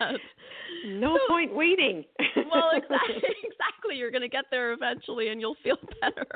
no 0.87 1.17
So- 1.19 1.29
point 1.29 1.55
waiting. 1.55 2.05
well, 2.53 2.71
exactly. 2.75 3.17
Exactly. 3.43 3.97
You're 3.97 4.11
going 4.11 4.23
to 4.23 4.29
get 4.29 4.45
there 4.51 4.73
eventually, 4.73 5.29
and 5.29 5.41
you'll 5.41 5.57
feel 5.63 5.77
better. 6.01 6.27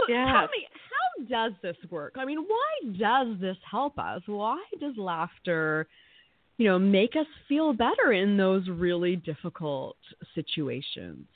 So 0.00 0.06
tell 0.12 0.48
me, 0.48 0.66
how 0.90 1.48
does 1.48 1.52
this 1.62 1.76
work? 1.90 2.14
I 2.18 2.24
mean, 2.24 2.38
why 2.46 2.98
does 2.98 3.40
this 3.40 3.56
help 3.70 3.98
us? 3.98 4.22
Why 4.26 4.62
does 4.80 4.94
laughter, 4.96 5.86
you 6.58 6.66
know, 6.66 6.78
make 6.78 7.16
us 7.16 7.26
feel 7.48 7.72
better 7.72 8.12
in 8.12 8.36
those 8.36 8.68
really 8.68 9.16
difficult 9.16 9.96
situations? 10.34 11.26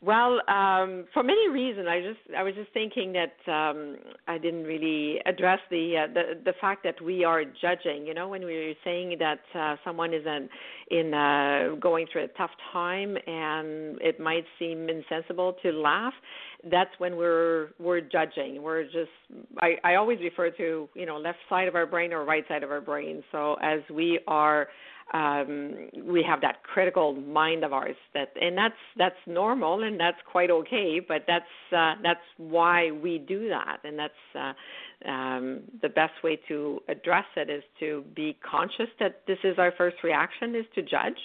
Well, 0.00 0.38
um, 0.48 1.06
for 1.12 1.24
many 1.24 1.48
reasons, 1.48 1.88
I 1.90 2.00
just 2.00 2.36
I 2.36 2.44
was 2.44 2.54
just 2.54 2.72
thinking 2.72 3.14
that 3.14 3.52
um, 3.52 3.96
I 4.28 4.38
didn't 4.38 4.62
really 4.62 5.18
address 5.26 5.58
the, 5.70 6.04
uh, 6.04 6.12
the 6.14 6.22
the 6.44 6.52
fact 6.60 6.84
that 6.84 7.02
we 7.02 7.24
are 7.24 7.42
judging. 7.44 8.06
You 8.06 8.14
know, 8.14 8.28
when 8.28 8.44
we 8.46 8.54
are 8.54 8.74
saying 8.84 9.18
that 9.18 9.40
uh, 9.58 9.74
someone 9.84 10.14
is 10.14 10.24
in 10.24 10.48
in 10.96 11.12
uh, 11.12 11.74
going 11.80 12.06
through 12.12 12.24
a 12.24 12.28
tough 12.28 12.52
time 12.72 13.16
and 13.26 14.00
it 14.00 14.20
might 14.20 14.44
seem 14.60 14.88
insensible 14.88 15.56
to 15.64 15.72
laugh, 15.72 16.14
that's 16.70 16.90
when 16.98 17.16
we're 17.16 17.70
we're 17.80 18.00
judging. 18.00 18.62
We're 18.62 18.84
just 18.84 19.10
I 19.60 19.78
I 19.82 19.94
always 19.96 20.20
refer 20.20 20.50
to 20.50 20.88
you 20.94 21.06
know 21.06 21.16
left 21.16 21.38
side 21.48 21.66
of 21.66 21.74
our 21.74 21.86
brain 21.86 22.12
or 22.12 22.24
right 22.24 22.44
side 22.46 22.62
of 22.62 22.70
our 22.70 22.80
brain. 22.80 23.24
So 23.32 23.54
as 23.60 23.80
we 23.92 24.20
are 24.28 24.68
um, 25.14 25.88
we 26.04 26.22
have 26.22 26.40
that 26.42 26.62
critical 26.62 27.14
mind 27.14 27.64
of 27.64 27.72
ours 27.72 27.96
that 28.14 28.28
and 28.40 28.56
that's 28.56 28.74
that's 28.96 29.16
normal 29.26 29.82
and 29.82 29.98
that's 29.98 30.18
quite 30.30 30.50
okay 30.50 31.00
but 31.06 31.24
that's 31.26 31.44
uh, 31.74 31.94
that's 32.02 32.20
why 32.36 32.90
we 32.90 33.18
do 33.18 33.48
that. 33.48 33.78
And 33.84 33.98
that's 33.98 34.12
uh, 34.34 35.08
um, 35.08 35.60
the 35.82 35.88
best 35.88 36.12
way 36.22 36.38
to 36.48 36.80
address 36.88 37.24
it 37.36 37.50
is 37.50 37.62
to 37.80 38.04
be 38.14 38.36
conscious 38.48 38.88
that 39.00 39.22
this 39.26 39.38
is 39.44 39.58
our 39.58 39.72
first 39.76 39.96
reaction 40.02 40.54
is 40.54 40.64
to 40.74 40.82
judge. 40.82 41.18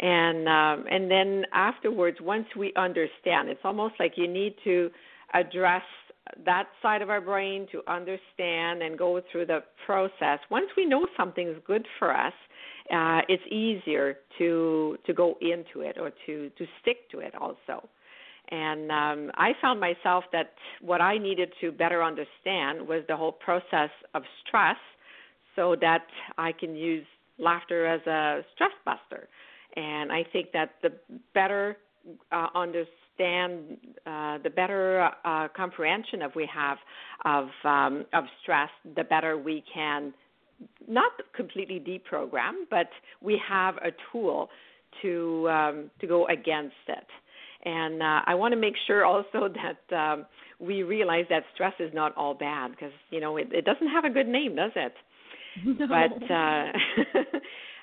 And 0.00 0.48
um, 0.48 0.86
and 0.90 1.10
then 1.10 1.44
afterwards 1.52 2.18
once 2.20 2.46
we 2.56 2.72
understand 2.76 3.48
it's 3.48 3.60
almost 3.64 3.94
like 4.00 4.12
you 4.16 4.26
need 4.26 4.54
to 4.64 4.90
address 5.34 5.82
that 6.46 6.68
side 6.80 7.02
of 7.02 7.10
our 7.10 7.20
brain 7.20 7.66
to 7.72 7.82
understand 7.88 8.82
and 8.82 8.96
go 8.96 9.20
through 9.30 9.46
the 9.46 9.60
process. 9.84 10.38
Once 10.50 10.68
we 10.76 10.86
know 10.86 11.06
something's 11.16 11.56
good 11.66 11.86
for 11.98 12.16
us 12.16 12.32
uh, 12.90 13.20
it's 13.28 13.42
easier 13.50 14.16
to 14.38 14.96
to 15.06 15.12
go 15.12 15.36
into 15.40 15.80
it 15.80 15.96
or 15.98 16.10
to 16.26 16.50
to 16.50 16.66
stick 16.80 17.10
to 17.10 17.20
it 17.20 17.34
also. 17.34 17.88
And 18.50 18.90
um, 18.90 19.30
I 19.34 19.52
found 19.62 19.80
myself 19.80 20.24
that 20.32 20.52
what 20.80 21.00
I 21.00 21.16
needed 21.16 21.52
to 21.60 21.72
better 21.72 22.02
understand 22.02 22.86
was 22.86 23.02
the 23.08 23.16
whole 23.16 23.32
process 23.32 23.90
of 24.14 24.22
stress, 24.46 24.76
so 25.56 25.76
that 25.80 26.06
I 26.36 26.52
can 26.52 26.74
use 26.74 27.06
laughter 27.38 27.86
as 27.86 28.00
a 28.06 28.44
stress 28.54 28.72
buster. 28.84 29.28
And 29.76 30.12
I 30.12 30.24
think 30.32 30.52
that 30.52 30.74
the 30.82 30.92
better 31.34 31.78
uh, 32.30 32.48
understand, 32.54 33.78
uh, 34.06 34.38
the 34.42 34.50
better 34.54 35.08
uh, 35.24 35.48
comprehension 35.56 36.20
of 36.22 36.34
we 36.34 36.48
have 36.52 36.78
of 37.24 37.48
um, 37.64 38.04
of 38.12 38.24
stress, 38.42 38.70
the 38.96 39.04
better 39.04 39.38
we 39.38 39.64
can 39.72 40.12
not 40.88 41.12
completely 41.34 41.80
deprogram, 41.80 42.64
but 42.70 42.88
we 43.20 43.40
have 43.48 43.76
a 43.76 43.90
tool 44.10 44.48
to 45.02 45.48
um, 45.48 45.90
to 46.00 46.06
go 46.06 46.26
against 46.26 46.74
it. 46.88 47.06
And 47.64 48.02
uh, 48.02 48.20
I 48.26 48.34
want 48.34 48.52
to 48.52 48.60
make 48.60 48.74
sure 48.86 49.04
also 49.04 49.48
that 49.90 49.96
um, 49.96 50.26
we 50.58 50.82
realize 50.82 51.24
that 51.30 51.44
stress 51.54 51.74
is 51.78 51.92
not 51.94 52.16
all 52.16 52.34
bad 52.34 52.72
because 52.72 52.92
you 53.10 53.20
know 53.20 53.36
it, 53.36 53.48
it 53.52 53.64
doesn't 53.64 53.88
have 53.88 54.04
a 54.04 54.10
good 54.10 54.28
name, 54.28 54.56
does 54.56 54.72
it? 54.76 54.92
No. 55.66 55.86
But 55.86 56.32
uh, 56.32 56.72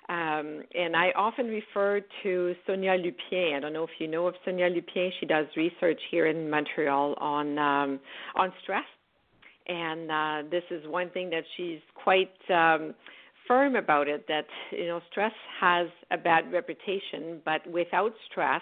um, 0.12 0.64
and 0.74 0.96
I 0.96 1.12
often 1.16 1.46
refer 1.46 2.02
to 2.24 2.56
Sonia 2.66 2.98
Lupien. 2.98 3.58
I 3.58 3.60
don't 3.60 3.74
know 3.74 3.84
if 3.84 3.92
you 4.00 4.08
know 4.08 4.26
of 4.26 4.34
Sonia 4.44 4.68
Lupien. 4.72 5.12
She 5.20 5.28
does 5.28 5.46
research 5.56 6.02
here 6.10 6.26
in 6.26 6.50
Montreal 6.50 7.14
on 7.20 7.60
um, 7.60 8.00
on 8.36 8.52
stress 8.64 8.86
and 9.70 10.12
uh, 10.12 10.50
this 10.50 10.64
is 10.72 10.86
one 10.88 11.10
thing 11.12 11.30
that 11.30 11.44
she's 11.56 11.80
quite 11.96 12.32
um, 12.50 12.94
firm 13.48 13.76
about 13.76 14.08
it 14.08 14.26
that 14.28 14.46
you 14.72 14.88
know 14.88 15.00
stress 15.12 15.32
has 15.62 15.88
a 16.12 16.18
bad 16.18 16.52
reputation 16.52 17.42
but 17.46 17.66
without 17.72 18.12
stress 18.30 18.62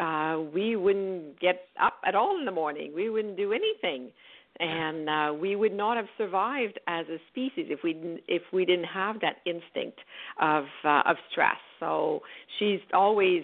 uh, 0.00 0.40
we 0.54 0.76
wouldn't 0.76 1.38
get 1.40 1.66
up 1.80 1.94
at 2.06 2.14
all 2.14 2.38
in 2.38 2.44
the 2.44 2.50
morning. 2.50 2.92
We 2.94 3.10
wouldn't 3.10 3.36
do 3.36 3.52
anything. 3.52 4.10
And 4.58 5.08
uh, 5.08 5.32
we 5.38 5.56
would 5.56 5.72
not 5.72 5.96
have 5.96 6.06
survived 6.18 6.78
as 6.86 7.06
a 7.08 7.16
species 7.30 7.66
if 7.70 7.80
we 7.82 7.94
didn't, 7.94 8.20
if 8.28 8.42
we 8.52 8.64
didn't 8.64 8.84
have 8.86 9.20
that 9.20 9.36
instinct 9.46 9.98
of 10.40 10.64
uh, 10.84 11.02
of 11.06 11.16
stress. 11.30 11.56
So 11.78 12.20
she's 12.58 12.80
always 12.92 13.42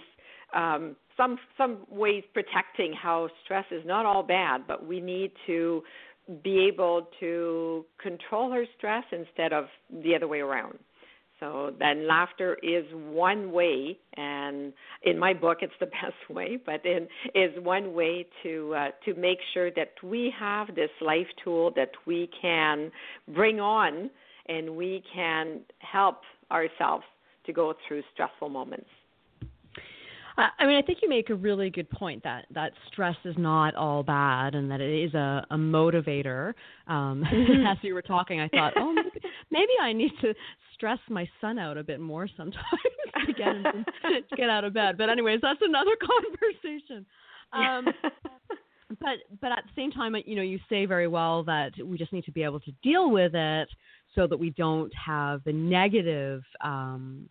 um, 0.55 0.97
some 1.17 1.39
some 1.57 1.87
ways 1.91 2.23
protecting 2.35 2.93
how 2.93 3.29
stress 3.45 3.65
is 3.71 3.83
not 3.87 4.05
all 4.05 4.23
bad 4.23 4.67
but 4.67 4.87
we 4.87 5.01
need 5.01 5.33
to 5.47 5.83
be 6.43 6.69
able 6.73 7.09
to 7.21 7.85
control 8.03 8.51
her 8.51 8.65
stress 8.77 9.05
instead 9.13 9.53
of 9.53 9.67
the 10.03 10.15
other 10.15 10.29
way 10.29 10.41
around. 10.41 10.79
So 11.39 11.73
then 11.79 12.09
laughter 12.09 12.57
is 12.63 12.85
one 12.93 13.53
way, 13.53 13.99
and 14.17 14.73
in 15.03 15.19
my 15.19 15.35
book 15.35 15.59
it's 15.61 15.73
the 15.81 15.87
best 16.03 16.31
way, 16.31 16.59
but 16.65 16.85
in 16.85 17.07
is 17.35 17.53
one 17.63 17.93
way 17.93 18.27
to 18.43 18.75
uh, 18.75 18.89
to 19.05 19.15
make 19.15 19.39
sure 19.53 19.71
that 19.73 19.93
we 20.03 20.33
have 20.39 20.75
this 20.75 20.91
life 21.01 21.27
tool 21.45 21.73
that 21.77 21.91
we 22.07 22.31
can 22.41 22.91
bring 23.35 23.61
on, 23.61 24.11
and 24.49 24.77
we 24.77 25.03
can 25.15 25.61
help 25.79 26.21
ourselves 26.51 27.05
to 27.45 27.53
go 27.53 27.75
through 27.87 28.03
stressful 28.15 28.49
moments. 28.49 28.89
I 30.39 30.67
mean, 30.67 30.77
I 30.77 30.83
think 30.83 30.99
you 31.03 31.09
make 31.09 31.31
a 31.31 31.35
really 31.35 31.71
good 31.71 31.89
point 31.91 32.23
that 32.25 32.45
that 32.51 32.73
stress 32.93 33.17
is 33.25 33.35
not 33.39 33.75
all 33.75 34.03
bad, 34.03 34.55
and 34.55 34.71
that 34.71 34.81
it 34.81 35.05
is 35.05 35.15
a, 35.15 35.47
a 35.51 35.57
motivator. 35.57 36.53
Um, 36.87 37.25
mm-hmm. 37.33 37.67
as 37.67 37.79
you 37.83 37.95
were 37.95 38.03
talking, 38.03 38.41
I 38.41 38.49
thought, 38.49 38.75
oh, 38.77 38.93
maybe, 38.93 39.21
maybe 39.51 39.73
I 39.81 39.93
need 39.93 40.13
to 40.21 40.35
stress 40.75 40.99
my 41.09 41.27
son 41.41 41.59
out 41.59 41.79
a 41.79 41.83
bit 41.83 42.01
more 42.01 42.29
sometimes 42.37 42.65
to 43.27 43.33
get 43.33 43.49
him 43.49 43.85
to 44.03 44.37
get 44.37 44.51
out 44.51 44.65
of 44.65 44.75
bed. 44.75 44.99
But 44.99 45.09
anyways, 45.09 45.41
that's 45.41 45.61
another 45.63 45.93
conversation. 46.63 47.07
Um, 47.53 47.87
but 49.01 49.19
but 49.41 49.53
at 49.53 49.65
the 49.65 49.73
same 49.75 49.91
time, 49.91 50.15
you 50.27 50.37
know, 50.37 50.43
you 50.43 50.59
say 50.69 50.87
very 50.87 51.09
well 51.09 51.45
that 51.45 51.73
we 51.85 51.97
just 51.97 52.13
need 52.13 52.25
to 52.25 52.33
be 52.33 52.43
able 52.43 52.61
to 52.61 52.73
deal 52.83 53.11
with 53.11 53.35
it 53.35 53.69
so 54.15 54.27
that 54.27 54.37
we 54.37 54.51
don't 54.51 54.93
have 54.95 55.43
the 55.45 55.53
negative 55.53 56.43
um, 56.63 57.29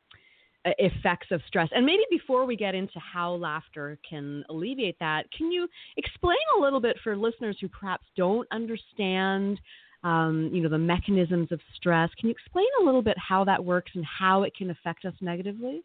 effects 0.79 1.27
of 1.31 1.41
stress. 1.48 1.69
And 1.75 1.86
maybe 1.86 2.03
before 2.10 2.45
we 2.45 2.55
get 2.55 2.75
into 2.75 3.00
how 3.00 3.34
laughter 3.34 3.98
can 4.07 4.43
alleviate 4.50 4.98
that, 5.00 5.25
can 5.38 5.51
you 5.51 5.67
explain 5.98 6.38
a 6.57 6.62
little 6.62 6.79
bit 6.79 6.98
for 7.03 7.15
listeners 7.15 7.57
who 7.62 7.67
perhaps 7.67 8.05
don't 8.17 8.48
understand, 8.51 9.60
um, 10.03 10.50
you 10.53 10.62
know, 10.62 10.69
the 10.69 10.77
mechanisms 10.77 11.51
of 11.51 11.60
stress? 11.75 12.10
Can 12.19 12.29
you 12.29 12.36
explain 12.36 12.67
a 12.81 12.84
little 12.84 13.01
bit 13.01 13.17
how 13.17 13.43
that 13.45 13.63
works 13.63 13.91
and 13.95 14.05
how 14.05 14.43
it 14.43 14.55
can 14.55 14.72
affect 14.72 15.05
us 15.05 15.13
negatively? 15.22 15.84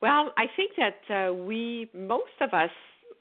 Well, 0.00 0.32
I 0.36 0.46
think 0.56 0.72
that 0.76 1.28
uh, 1.28 1.32
we, 1.32 1.88
most 1.94 2.32
of 2.40 2.52
us, 2.52 2.70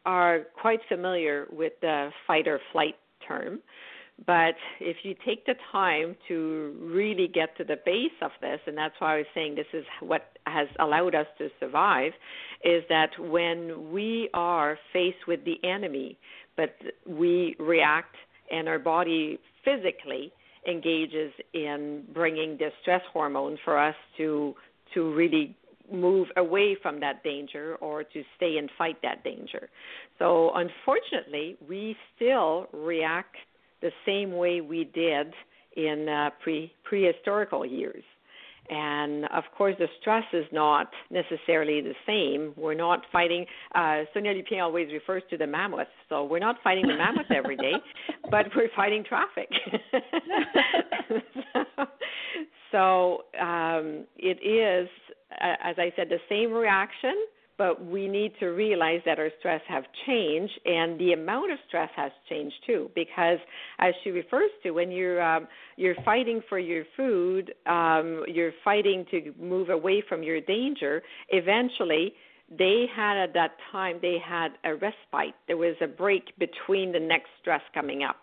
are 0.04 0.48
quite 0.60 0.80
familiar 0.90 1.46
with 1.52 1.74
the 1.82 2.10
fight 2.26 2.48
or 2.48 2.60
flight 2.72 2.96
term. 3.28 3.60
But 4.26 4.56
if 4.80 4.98
you 5.04 5.16
take 5.26 5.46
the 5.46 5.56
time 5.72 6.16
to 6.28 6.76
really 6.80 7.28
get 7.28 7.58
to 7.58 7.64
the 7.64 7.78
base 7.86 8.12
of 8.22 8.32
this, 8.42 8.60
and 8.68 8.78
that's 8.78 8.94
why 9.00 9.16
I 9.16 9.18
was 9.18 9.26
saying 9.34 9.56
this 9.56 9.66
is 9.74 9.86
what 10.00 10.32
has 10.46 10.68
allowed 10.80 11.16
us 11.16 11.26
to 11.40 11.50
survive, 11.60 12.12
is 12.64 12.84
that 12.90 13.10
when 13.20 13.92
we 13.92 14.30
are 14.34 14.78
faced 14.94 15.28
with 15.28 15.40
the 15.46 15.56
enemy, 15.68 16.18
but 16.56 16.76
we 17.08 17.56
react 17.60 18.16
and 18.52 18.68
our 18.68 18.80
body 18.80 19.40
physically 19.66 20.32
engages 20.68 21.32
in 21.54 22.04
bringing 22.14 22.58
the 22.58 22.70
stress 22.82 23.02
hormone 23.12 23.58
for 23.64 23.78
us 23.78 23.96
to 24.18 24.54
to 24.94 25.14
really 25.14 25.56
move 25.92 26.28
away 26.38 26.78
from 26.82 27.00
that 27.00 27.24
danger 27.24 27.76
or 27.76 28.04
to 28.04 28.24
stay 28.36 28.58
and 28.58 28.70
fight 28.78 28.98
that 29.02 29.24
danger. 29.24 29.70
So 30.20 30.52
unfortunately, 30.54 31.58
we 31.68 31.96
still 32.16 32.68
react 32.74 33.36
the 33.82 33.92
same 34.06 34.34
way 34.34 34.62
we 34.62 34.86
did 34.86 35.34
in 35.76 36.08
uh, 36.08 36.30
pre 36.42 36.74
prehistorical 36.90 37.70
years. 37.70 38.04
And 38.70 39.26
of 39.26 39.44
course, 39.58 39.76
the 39.80 39.88
stress 40.00 40.24
is 40.32 40.46
not 40.54 40.90
necessarily 41.10 41.82
the 41.82 41.96
same. 42.08 42.54
We're 42.56 42.74
not 42.74 43.02
fighting. 43.12 43.46
Uh, 43.76 44.04
Sonia 44.14 44.34
Lupien 44.34 44.62
always 44.62 44.88
refers 44.94 45.24
to 45.30 45.38
the 45.38 45.48
mammoth. 45.48 45.88
So 46.08 46.24
we're 46.24 46.40
not 46.40 46.56
fighting 46.64 46.88
the 46.88 46.96
mammoth 46.96 47.30
every 47.36 47.58
day, 47.58 47.74
but 48.32 48.46
we're 48.56 48.70
fighting 48.76 49.04
traffic. 49.04 49.50
so 52.72 53.24
um, 53.42 54.06
it 54.18 54.38
is, 54.42 54.88
as 55.42 55.76
I 55.78 55.92
said, 55.98 56.08
the 56.08 56.20
same 56.30 56.54
reaction 56.54 57.26
but 57.62 57.86
we 57.86 58.08
need 58.08 58.32
to 58.40 58.48
realize 58.48 59.02
that 59.06 59.20
our 59.20 59.30
stress 59.38 59.62
have 59.68 59.84
changed 60.08 60.60
and 60.66 61.00
the 61.00 61.14
amount 61.14 61.52
of 61.52 61.60
stress 61.68 61.92
has 61.96 62.12
changed 62.28 62.56
too 62.66 62.90
because 62.96 63.38
as 63.78 63.94
she 64.04 64.10
refers 64.10 64.50
to 64.64 64.72
when 64.72 64.90
you're 64.90 65.22
um, 65.22 65.48
you're 65.76 65.94
fighting 66.04 66.42
for 66.50 66.58
your 66.58 66.84
food 66.98 67.54
um, 67.68 68.24
you're 68.28 68.54
fighting 68.64 69.06
to 69.12 69.32
move 69.40 69.70
away 69.70 70.04
from 70.10 70.24
your 70.24 70.42
danger 70.42 71.04
eventually 71.30 72.14
they 72.58 72.86
had 72.96 73.16
at 73.16 73.32
that 73.36 73.52
time 73.72 74.00
they 74.02 74.18
had 74.28 74.54
a 74.66 74.74
respite. 74.74 75.36
There 75.46 75.56
was 75.56 75.76
a 75.82 75.88
break 75.88 76.34
between 76.40 76.92
the 76.92 77.00
next 77.00 77.30
stress 77.42 77.62
coming 77.76 78.02
up 78.02 78.22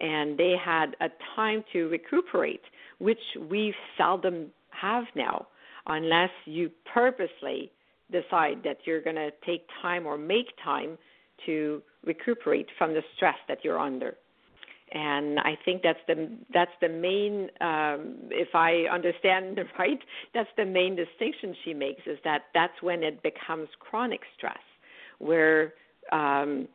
and 0.00 0.38
they 0.38 0.54
had 0.64 0.94
a 1.00 1.08
time 1.34 1.64
to 1.72 1.88
recuperate 1.88 2.62
which 2.98 3.18
we 3.50 3.74
seldom 3.96 4.52
have 4.70 5.02
now 5.16 5.48
unless 5.88 6.30
you 6.44 6.70
purposely 6.94 7.72
decide 8.10 8.62
that 8.64 8.78
you're 8.84 9.02
going 9.02 9.16
to 9.16 9.30
take 9.44 9.66
time 9.82 10.06
or 10.06 10.16
make 10.16 10.46
time 10.62 10.98
to 11.46 11.82
recuperate 12.04 12.66
from 12.76 12.94
the 12.94 13.02
stress 13.16 13.36
that 13.48 13.58
you're 13.62 13.78
under. 13.78 14.16
And 14.92 15.38
I 15.40 15.58
think 15.64 15.82
that's 15.82 15.98
the 16.06 16.30
that's 16.52 16.70
the 16.80 16.88
main 16.88 17.50
um, 17.60 18.16
if 18.30 18.54
I 18.54 18.84
understand 18.90 19.60
right 19.78 19.98
that's 20.32 20.48
the 20.56 20.64
main 20.64 20.96
distinction 20.96 21.54
she 21.62 21.74
makes 21.74 22.00
is 22.06 22.18
that 22.24 22.44
that's 22.54 22.80
when 22.80 23.02
it 23.02 23.22
becomes 23.22 23.68
chronic 23.80 24.20
stress 24.34 24.56
where 25.18 25.74
um, 26.10 26.68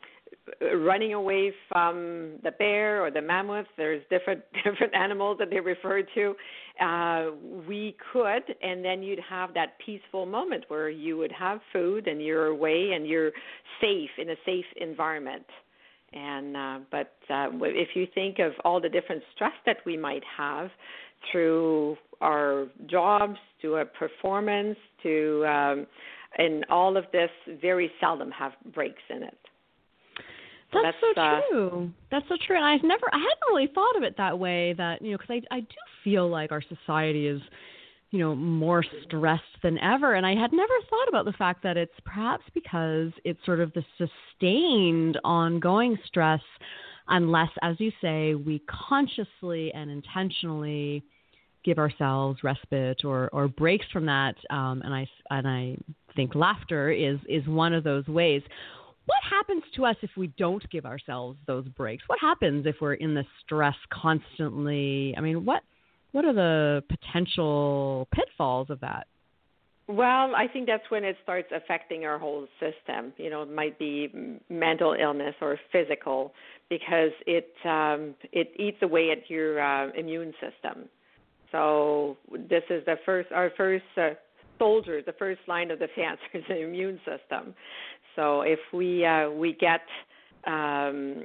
running 0.75 1.13
away 1.13 1.53
from 1.69 2.39
the 2.43 2.51
bear 2.51 3.03
or 3.03 3.11
the 3.11 3.21
mammoth. 3.21 3.67
There's 3.77 4.03
different 4.09 4.41
different 4.63 4.93
animals 4.95 5.37
that 5.39 5.49
they 5.49 5.59
refer 5.59 6.03
to. 6.15 6.35
Uh, 6.83 7.31
we 7.67 7.95
could, 8.11 8.43
and 8.61 8.83
then 8.83 9.03
you'd 9.03 9.19
have 9.29 9.53
that 9.53 9.77
peaceful 9.85 10.25
moment 10.25 10.65
where 10.67 10.89
you 10.89 11.17
would 11.17 11.31
have 11.31 11.59
food 11.71 12.07
and 12.07 12.21
you're 12.21 12.47
away 12.47 12.91
and 12.93 13.07
you're 13.07 13.31
safe 13.81 14.09
in 14.17 14.29
a 14.31 14.35
safe 14.45 14.65
environment. 14.77 15.45
And 16.13 16.57
uh, 16.57 16.79
but 16.91 17.13
uh, 17.29 17.49
if 17.61 17.89
you 17.95 18.07
think 18.13 18.39
of 18.39 18.53
all 18.63 18.81
the 18.81 18.89
different 18.89 19.23
stress 19.35 19.53
that 19.65 19.77
we 19.85 19.97
might 19.97 20.23
have 20.37 20.69
through 21.31 21.97
our 22.21 22.67
jobs, 22.87 23.37
to 23.61 23.77
a 23.77 23.85
performance, 23.85 24.77
to 25.01 25.45
um, 25.47 25.87
and 26.37 26.65
all 26.69 26.97
of 26.97 27.05
this 27.11 27.29
very 27.61 27.91
seldom 27.99 28.29
have 28.31 28.51
breaks 28.73 29.01
in 29.09 29.23
it. 29.23 29.37
That's, 30.73 30.97
that's 31.01 31.15
so 31.15 31.21
uh, 31.21 31.39
true. 31.49 31.91
That's 32.11 32.25
so 32.29 32.35
true. 32.45 32.55
And 32.55 32.65
I've 32.65 32.83
never, 32.83 33.07
I 33.11 33.17
hadn't 33.17 33.47
really 33.49 33.67
thought 33.73 33.95
of 33.95 34.03
it 34.03 34.15
that 34.17 34.37
way. 34.37 34.73
That 34.73 35.01
you 35.01 35.11
know, 35.11 35.17
because 35.17 35.41
I 35.51 35.55
I 35.57 35.59
do 35.61 35.75
feel 36.03 36.29
like 36.29 36.51
our 36.51 36.61
society 36.61 37.27
is, 37.27 37.41
you 38.11 38.19
know, 38.19 38.35
more 38.35 38.83
stressed 39.03 39.43
than 39.61 39.77
ever. 39.79 40.15
And 40.15 40.25
I 40.25 40.35
had 40.35 40.51
never 40.51 40.73
thought 40.89 41.07
about 41.09 41.25
the 41.25 41.33
fact 41.33 41.63
that 41.63 41.77
it's 41.77 41.93
perhaps 42.05 42.43
because 42.53 43.11
it's 43.23 43.39
sort 43.45 43.59
of 43.59 43.71
the 43.73 43.83
sustained, 43.97 45.19
ongoing 45.23 45.97
stress, 46.05 46.41
unless, 47.07 47.49
as 47.61 47.75
you 47.79 47.91
say, 48.01 48.35
we 48.35 48.61
consciously 48.67 49.71
and 49.73 49.89
intentionally 49.89 51.03
give 51.63 51.77
ourselves 51.77 52.43
respite 52.43 53.05
or 53.05 53.29
or 53.33 53.47
breaks 53.47 53.85
from 53.91 54.05
that. 54.05 54.35
Um, 54.49 54.81
and 54.83 54.93
I 54.93 55.07
and 55.29 55.47
I 55.47 55.77
think 56.15 56.35
laughter 56.35 56.91
is 56.91 57.17
is 57.27 57.45
one 57.47 57.73
of 57.73 57.83
those 57.83 58.07
ways 58.07 58.41
what 59.05 59.19
happens 59.29 59.63
to 59.75 59.85
us 59.85 59.95
if 60.01 60.11
we 60.15 60.27
don't 60.37 60.67
give 60.69 60.85
ourselves 60.85 61.37
those 61.45 61.67
breaks? 61.69 62.03
What 62.07 62.19
happens 62.19 62.65
if 62.65 62.75
we're 62.79 62.93
in 62.93 63.13
the 63.13 63.25
stress 63.43 63.75
constantly? 63.91 65.13
I 65.17 65.21
mean, 65.21 65.45
what 65.45 65.63
what 66.11 66.25
are 66.25 66.33
the 66.33 66.83
potential 66.89 68.07
pitfalls 68.13 68.69
of 68.69 68.79
that? 68.81 69.07
Well, 69.87 70.33
I 70.35 70.47
think 70.51 70.67
that's 70.67 70.89
when 70.89 71.03
it 71.03 71.17
starts 71.23 71.49
affecting 71.53 72.05
our 72.05 72.17
whole 72.17 72.47
system. 72.59 73.11
You 73.17 73.29
know, 73.29 73.41
it 73.41 73.51
might 73.51 73.77
be 73.77 74.39
mental 74.49 74.95
illness 74.99 75.35
or 75.41 75.59
physical 75.71 76.33
because 76.69 77.11
it 77.27 77.51
um, 77.65 78.15
it 78.31 78.51
eats 78.57 78.77
away 78.81 79.11
at 79.11 79.29
your 79.29 79.59
uh, 79.61 79.91
immune 79.97 80.33
system. 80.33 80.87
So 81.51 82.17
this 82.31 82.63
is 82.69 82.85
the 82.85 82.95
first 83.05 83.31
our 83.33 83.51
first 83.57 83.83
uh, 83.97 84.11
soldiers, 84.57 85.03
the 85.05 85.13
first 85.13 85.41
line 85.47 85.69
of 85.71 85.79
defense 85.79 86.19
is 86.33 86.43
the 86.47 86.61
immune 86.61 86.99
system. 86.99 87.53
So 88.15 88.41
if 88.41 88.59
we 88.73 89.05
uh, 89.05 89.29
we 89.29 89.53
get 89.59 89.81
um, 90.45 91.23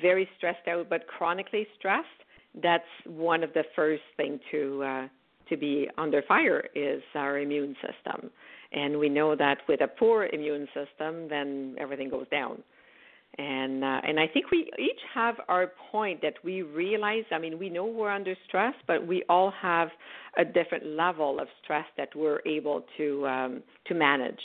very 0.00 0.28
stressed 0.36 0.66
out 0.68 0.88
but 0.88 1.06
chronically 1.06 1.66
stressed, 1.78 2.06
that's 2.62 2.84
one 3.04 3.42
of 3.44 3.52
the 3.52 3.64
first 3.74 4.02
thing 4.16 4.40
to 4.50 4.82
uh, 4.82 5.08
to 5.48 5.56
be 5.56 5.88
under 5.98 6.22
fire 6.22 6.64
is 6.74 7.02
our 7.14 7.38
immune 7.38 7.76
system. 7.76 8.30
And 8.72 8.98
we 8.98 9.08
know 9.08 9.36
that 9.36 9.58
with 9.68 9.80
a 9.80 9.88
poor 9.88 10.26
immune 10.26 10.66
system, 10.74 11.28
then 11.28 11.76
everything 11.78 12.10
goes 12.10 12.28
down. 12.30 12.62
And 13.38 13.84
uh, 13.84 14.00
and 14.02 14.18
I 14.18 14.26
think 14.26 14.50
we 14.50 14.70
each 14.78 15.00
have 15.14 15.36
our 15.48 15.72
point 15.92 16.22
that 16.22 16.34
we 16.42 16.62
realize. 16.62 17.24
I 17.30 17.38
mean, 17.38 17.58
we 17.58 17.68
know 17.68 17.84
we're 17.84 18.10
under 18.10 18.34
stress, 18.48 18.74
but 18.86 19.06
we 19.06 19.24
all 19.28 19.52
have 19.60 19.88
a 20.38 20.44
different 20.44 20.86
level 20.86 21.38
of 21.38 21.46
stress 21.62 21.84
that 21.98 22.08
we're 22.16 22.40
able 22.46 22.84
to 22.96 23.26
um, 23.26 23.62
to 23.88 23.94
manage 23.94 24.40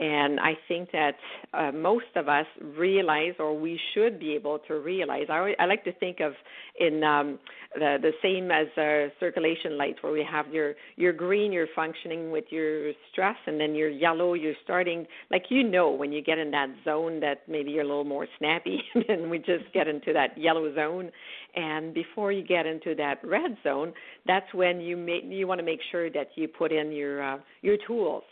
And 0.00 0.40
I 0.40 0.54
think 0.66 0.92
that 0.92 1.16
uh, 1.52 1.72
most 1.72 2.06
of 2.16 2.26
us 2.26 2.46
realize, 2.78 3.34
or 3.38 3.58
we 3.58 3.78
should 3.92 4.18
be 4.18 4.32
able 4.32 4.58
to 4.60 4.80
realize. 4.80 5.26
I, 5.28 5.52
I 5.58 5.66
like 5.66 5.84
to 5.84 5.92
think 5.92 6.20
of 6.20 6.32
in 6.78 7.04
um, 7.04 7.38
the 7.74 7.98
the 8.00 8.12
same 8.22 8.50
as 8.50 8.66
uh, 8.78 9.14
circulation 9.20 9.76
lights, 9.76 9.98
where 10.00 10.10
we 10.10 10.24
have 10.24 10.46
your 10.54 10.72
your 10.96 11.12
green, 11.12 11.52
you're 11.52 11.66
functioning 11.76 12.30
with 12.30 12.44
your 12.48 12.92
stress, 13.12 13.36
and 13.46 13.60
then 13.60 13.74
your 13.74 13.90
yellow, 13.90 14.32
you're 14.32 14.54
starting 14.64 15.06
like 15.30 15.44
you 15.50 15.62
know 15.62 15.90
when 15.90 16.12
you 16.12 16.22
get 16.22 16.38
in 16.38 16.50
that 16.50 16.68
zone 16.82 17.20
that 17.20 17.42
maybe 17.46 17.70
you're 17.70 17.84
a 17.84 17.86
little 17.86 18.02
more 18.02 18.26
snappy, 18.38 18.80
and 19.08 19.30
we 19.30 19.36
just 19.36 19.70
get 19.74 19.86
into 19.86 20.14
that 20.14 20.30
yellow 20.38 20.74
zone. 20.74 21.10
And 21.54 21.92
before 21.92 22.32
you 22.32 22.42
get 22.42 22.64
into 22.64 22.94
that 22.94 23.22
red 23.22 23.54
zone, 23.62 23.92
that's 24.26 24.54
when 24.54 24.80
you 24.80 24.96
make 24.96 25.24
you 25.26 25.46
want 25.46 25.58
to 25.58 25.66
make 25.66 25.80
sure 25.90 26.08
that 26.08 26.28
you 26.36 26.48
put 26.48 26.72
in 26.72 26.90
your 26.90 27.22
uh, 27.22 27.36
your 27.60 27.76
tools 27.86 28.22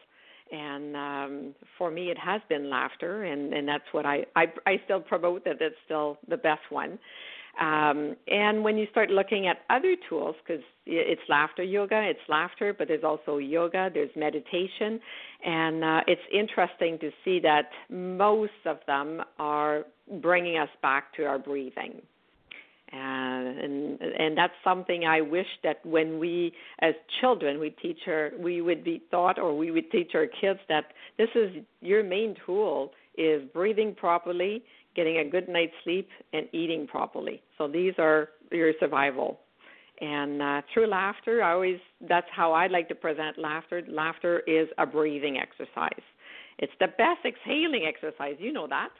and 0.52 0.96
um, 0.96 1.54
for 1.76 1.90
me 1.90 2.10
it 2.10 2.18
has 2.18 2.40
been 2.48 2.70
laughter 2.70 3.24
and 3.24 3.52
and 3.52 3.66
that's 3.66 3.84
what 3.92 4.06
I 4.06 4.24
I, 4.36 4.46
I 4.66 4.80
still 4.84 5.00
promote 5.00 5.44
that 5.44 5.56
it's 5.60 5.76
still 5.84 6.18
the 6.28 6.36
best 6.36 6.62
one. 6.70 6.98
Um, 7.60 8.14
and 8.28 8.62
when 8.62 8.78
you 8.78 8.86
start 8.92 9.10
looking 9.10 9.48
at 9.48 9.58
other 9.68 9.96
tools 10.08 10.36
because 10.46 10.62
it's 10.86 11.20
laughter 11.28 11.64
yoga 11.64 12.00
it's 12.08 12.20
laughter 12.28 12.72
but 12.72 12.86
there's 12.86 13.04
also 13.04 13.38
yoga 13.38 13.90
there's 13.92 14.14
meditation. 14.16 15.00
And 15.44 15.84
uh, 15.84 16.00
it's 16.06 16.22
interesting 16.32 16.98
to 17.00 17.10
see 17.24 17.40
that 17.40 17.70
most 17.90 18.52
of 18.64 18.78
them 18.86 19.22
are 19.38 19.84
bringing 20.20 20.58
us 20.58 20.68
back 20.82 21.12
to 21.14 21.24
our 21.24 21.38
breathing 21.38 22.00
and 22.92 24.00
and 24.00 24.36
that's 24.36 24.54
something 24.64 25.04
I 25.04 25.20
wish 25.20 25.46
that 25.62 25.84
when 25.84 26.18
we 26.18 26.52
as 26.80 26.94
children 27.20 27.60
we 27.60 27.70
teach 27.70 27.98
our 28.06 28.30
we 28.38 28.60
would 28.60 28.82
be 28.82 29.02
taught 29.10 29.38
or 29.38 29.56
we 29.56 29.70
would 29.70 29.90
teach 29.90 30.12
our 30.14 30.26
kids 30.40 30.60
that 30.68 30.86
this 31.18 31.28
is 31.34 31.62
your 31.80 32.02
main 32.02 32.34
tool 32.46 32.92
is 33.16 33.42
breathing 33.52 33.94
properly, 33.94 34.62
getting 34.94 35.18
a 35.18 35.28
good 35.28 35.48
night's 35.48 35.72
sleep, 35.84 36.08
and 36.32 36.46
eating 36.52 36.86
properly. 36.86 37.42
So 37.58 37.66
these 37.68 37.92
are 37.98 38.30
your 38.52 38.72
survival. 38.80 39.40
And 40.00 40.40
uh, 40.40 40.62
through 40.72 40.86
laughter, 40.86 41.42
I 41.42 41.52
always 41.52 41.78
that's 42.08 42.28
how 42.34 42.52
I 42.52 42.68
like 42.68 42.88
to 42.88 42.94
present 42.94 43.36
laughter. 43.38 43.82
Laughter 43.88 44.40
is 44.46 44.68
a 44.78 44.86
breathing 44.86 45.38
exercise. 45.38 46.04
It's 46.58 46.72
the 46.80 46.86
best 46.86 47.20
exhaling 47.26 47.84
exercise. 47.86 48.36
You 48.38 48.52
know 48.52 48.68
that. 48.68 48.90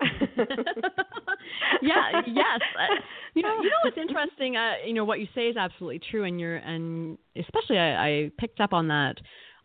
yeah, 1.82 2.22
yes. 2.26 2.60
Uh, 2.78 2.94
you 3.34 3.42
know, 3.42 3.56
you 3.62 3.70
know 3.70 3.76
what's 3.84 3.98
interesting. 3.98 4.56
Uh, 4.56 4.74
you 4.86 4.94
know 4.94 5.04
what 5.04 5.20
you 5.20 5.28
say 5.34 5.48
is 5.48 5.56
absolutely 5.56 6.00
true, 6.10 6.24
and 6.24 6.40
you're, 6.40 6.56
and 6.56 7.18
especially 7.36 7.78
I, 7.78 8.06
I 8.06 8.30
picked 8.38 8.60
up 8.60 8.72
on 8.72 8.88
that 8.88 9.16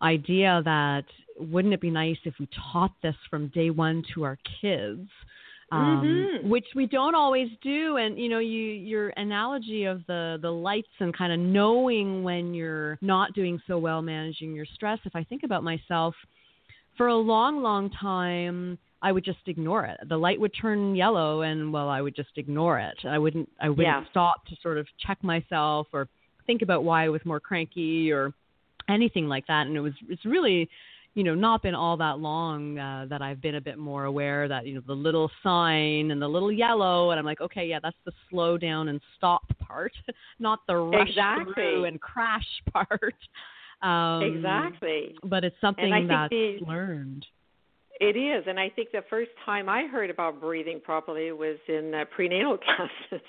idea 0.02 0.62
that 0.66 1.06
wouldn't 1.38 1.74
it 1.74 1.82
be 1.82 1.90
nice 1.90 2.18
if 2.26 2.36
we 2.40 2.48
taught 2.72 2.92
this 3.02 3.16
from 3.30 3.48
day 3.50 3.70
one 3.70 4.04
to 4.14 4.24
our 4.24 4.38
kids. 4.62 5.10
Um, 5.72 6.04
mm-hmm. 6.04 6.50
which 6.50 6.68
we 6.76 6.86
don't 6.86 7.16
always 7.16 7.48
do 7.64 7.98
and 7.98 8.20
you 8.20 8.30
know 8.30 8.38
you 8.38 8.62
your 8.62 9.10
analogy 9.18 9.86
of 9.86 10.06
the 10.06 10.38
the 10.40 10.52
lights 10.52 10.88
and 11.00 11.12
kind 11.18 11.34
of 11.34 11.40
knowing 11.40 12.22
when 12.22 12.54
you're 12.54 13.00
not 13.02 13.34
doing 13.34 13.60
so 13.66 13.80
well 13.80 14.04
managing 14.04 14.54
your 14.54 14.68
stress 14.76 15.00
if 15.06 15.16
i 15.16 15.24
think 15.24 15.42
about 15.42 15.64
myself 15.64 16.14
for 16.96 17.08
a 17.08 17.16
long 17.16 17.64
long 17.64 17.90
time 17.90 18.78
I 19.06 19.12
would 19.12 19.24
just 19.24 19.38
ignore 19.46 19.86
it. 19.86 20.00
The 20.10 20.18
light 20.18 20.40
would 20.40 20.52
turn 20.60 20.96
yellow, 20.96 21.42
and 21.42 21.72
well, 21.72 21.90
I 21.90 22.02
would 22.02 22.16
just 22.16 22.32
ignore 22.38 22.80
it. 22.80 22.98
I 23.08 23.20
wouldn't. 23.20 23.48
I 23.62 23.70
wouldn't 23.70 23.86
yeah. 23.86 24.04
stop 24.10 24.48
to 24.48 24.56
sort 24.64 24.80
of 24.80 24.88
check 25.06 25.24
myself 25.24 25.86
or 25.94 26.08
think 26.48 26.64
about 26.64 26.84
why 26.84 27.06
I 27.06 27.10
was 27.10 27.22
more 27.24 27.40
cranky 27.40 28.12
or 28.12 28.34
anything 28.90 29.28
like 29.28 29.46
that. 29.46 29.68
And 29.68 29.78
it 29.78 29.80
was. 29.80 29.94
It's 30.10 30.26
really, 30.26 30.68
you 31.14 31.24
know, 31.24 31.36
not 31.36 31.62
been 31.62 31.76
all 31.76 31.98
that 31.98 32.18
long 32.18 32.80
uh, 32.80 33.06
that 33.08 33.22
I've 33.22 33.44
been 33.44 33.54
a 33.54 33.62
bit 33.62 33.78
more 33.78 34.06
aware 34.06 34.48
that 34.48 34.66
you 34.66 34.74
know 34.74 34.82
the 34.88 34.94
little 34.94 35.30
sign 35.44 36.10
and 36.10 36.20
the 36.20 36.28
little 36.28 36.52
yellow, 36.52 37.12
and 37.12 37.20
I'm 37.20 37.26
like, 37.26 37.42
okay, 37.42 37.68
yeah, 37.68 37.78
that's 37.80 37.98
the 38.06 38.12
slow 38.32 38.58
down 38.58 38.88
and 38.88 39.00
stop 39.18 39.44
part, 39.60 39.94
not 40.40 40.62
the 40.68 40.78
rush 40.78 41.10
exactly. 41.10 41.54
through 41.54 41.86
and 41.86 42.02
crash 42.02 42.48
part. 42.74 43.14
Um, 43.84 44.24
exactly. 44.24 45.14
But 45.24 45.44
it's 45.44 45.62
something 45.62 46.08
that's 46.08 46.32
the, 46.32 46.58
learned. 46.66 47.24
It 48.00 48.18
is, 48.18 48.44
and 48.48 48.60
I 48.60 48.70
think 48.70 48.92
the 48.92 49.04
first 49.10 49.32
time 49.46 49.70
I 49.70 49.84
heard 49.84 50.10
about 50.10 50.42
breathing 50.42 50.82
properly 50.84 51.32
was 51.32 51.58
in 51.68 51.94
uh, 51.94 52.04
prenatal 52.14 52.58
classes. 53.10 53.26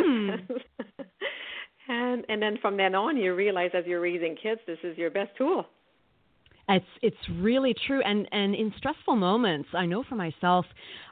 mm-hmm. 0.00 0.52
and 1.88 2.24
and 2.28 2.40
then 2.40 2.58
from 2.62 2.76
then 2.76 2.94
on, 2.94 3.16
you 3.16 3.34
realize 3.34 3.70
as 3.74 3.84
you're 3.86 4.00
raising 4.00 4.36
kids, 4.40 4.60
this 4.66 4.78
is 4.84 4.96
your 4.96 5.10
best 5.10 5.30
tool. 5.36 5.66
It's 6.68 6.86
it's 7.02 7.16
really 7.40 7.74
true, 7.86 8.00
and 8.02 8.28
and 8.30 8.54
in 8.54 8.72
stressful 8.76 9.16
moments, 9.16 9.68
I 9.74 9.86
know 9.86 10.04
for 10.08 10.14
myself, 10.14 10.64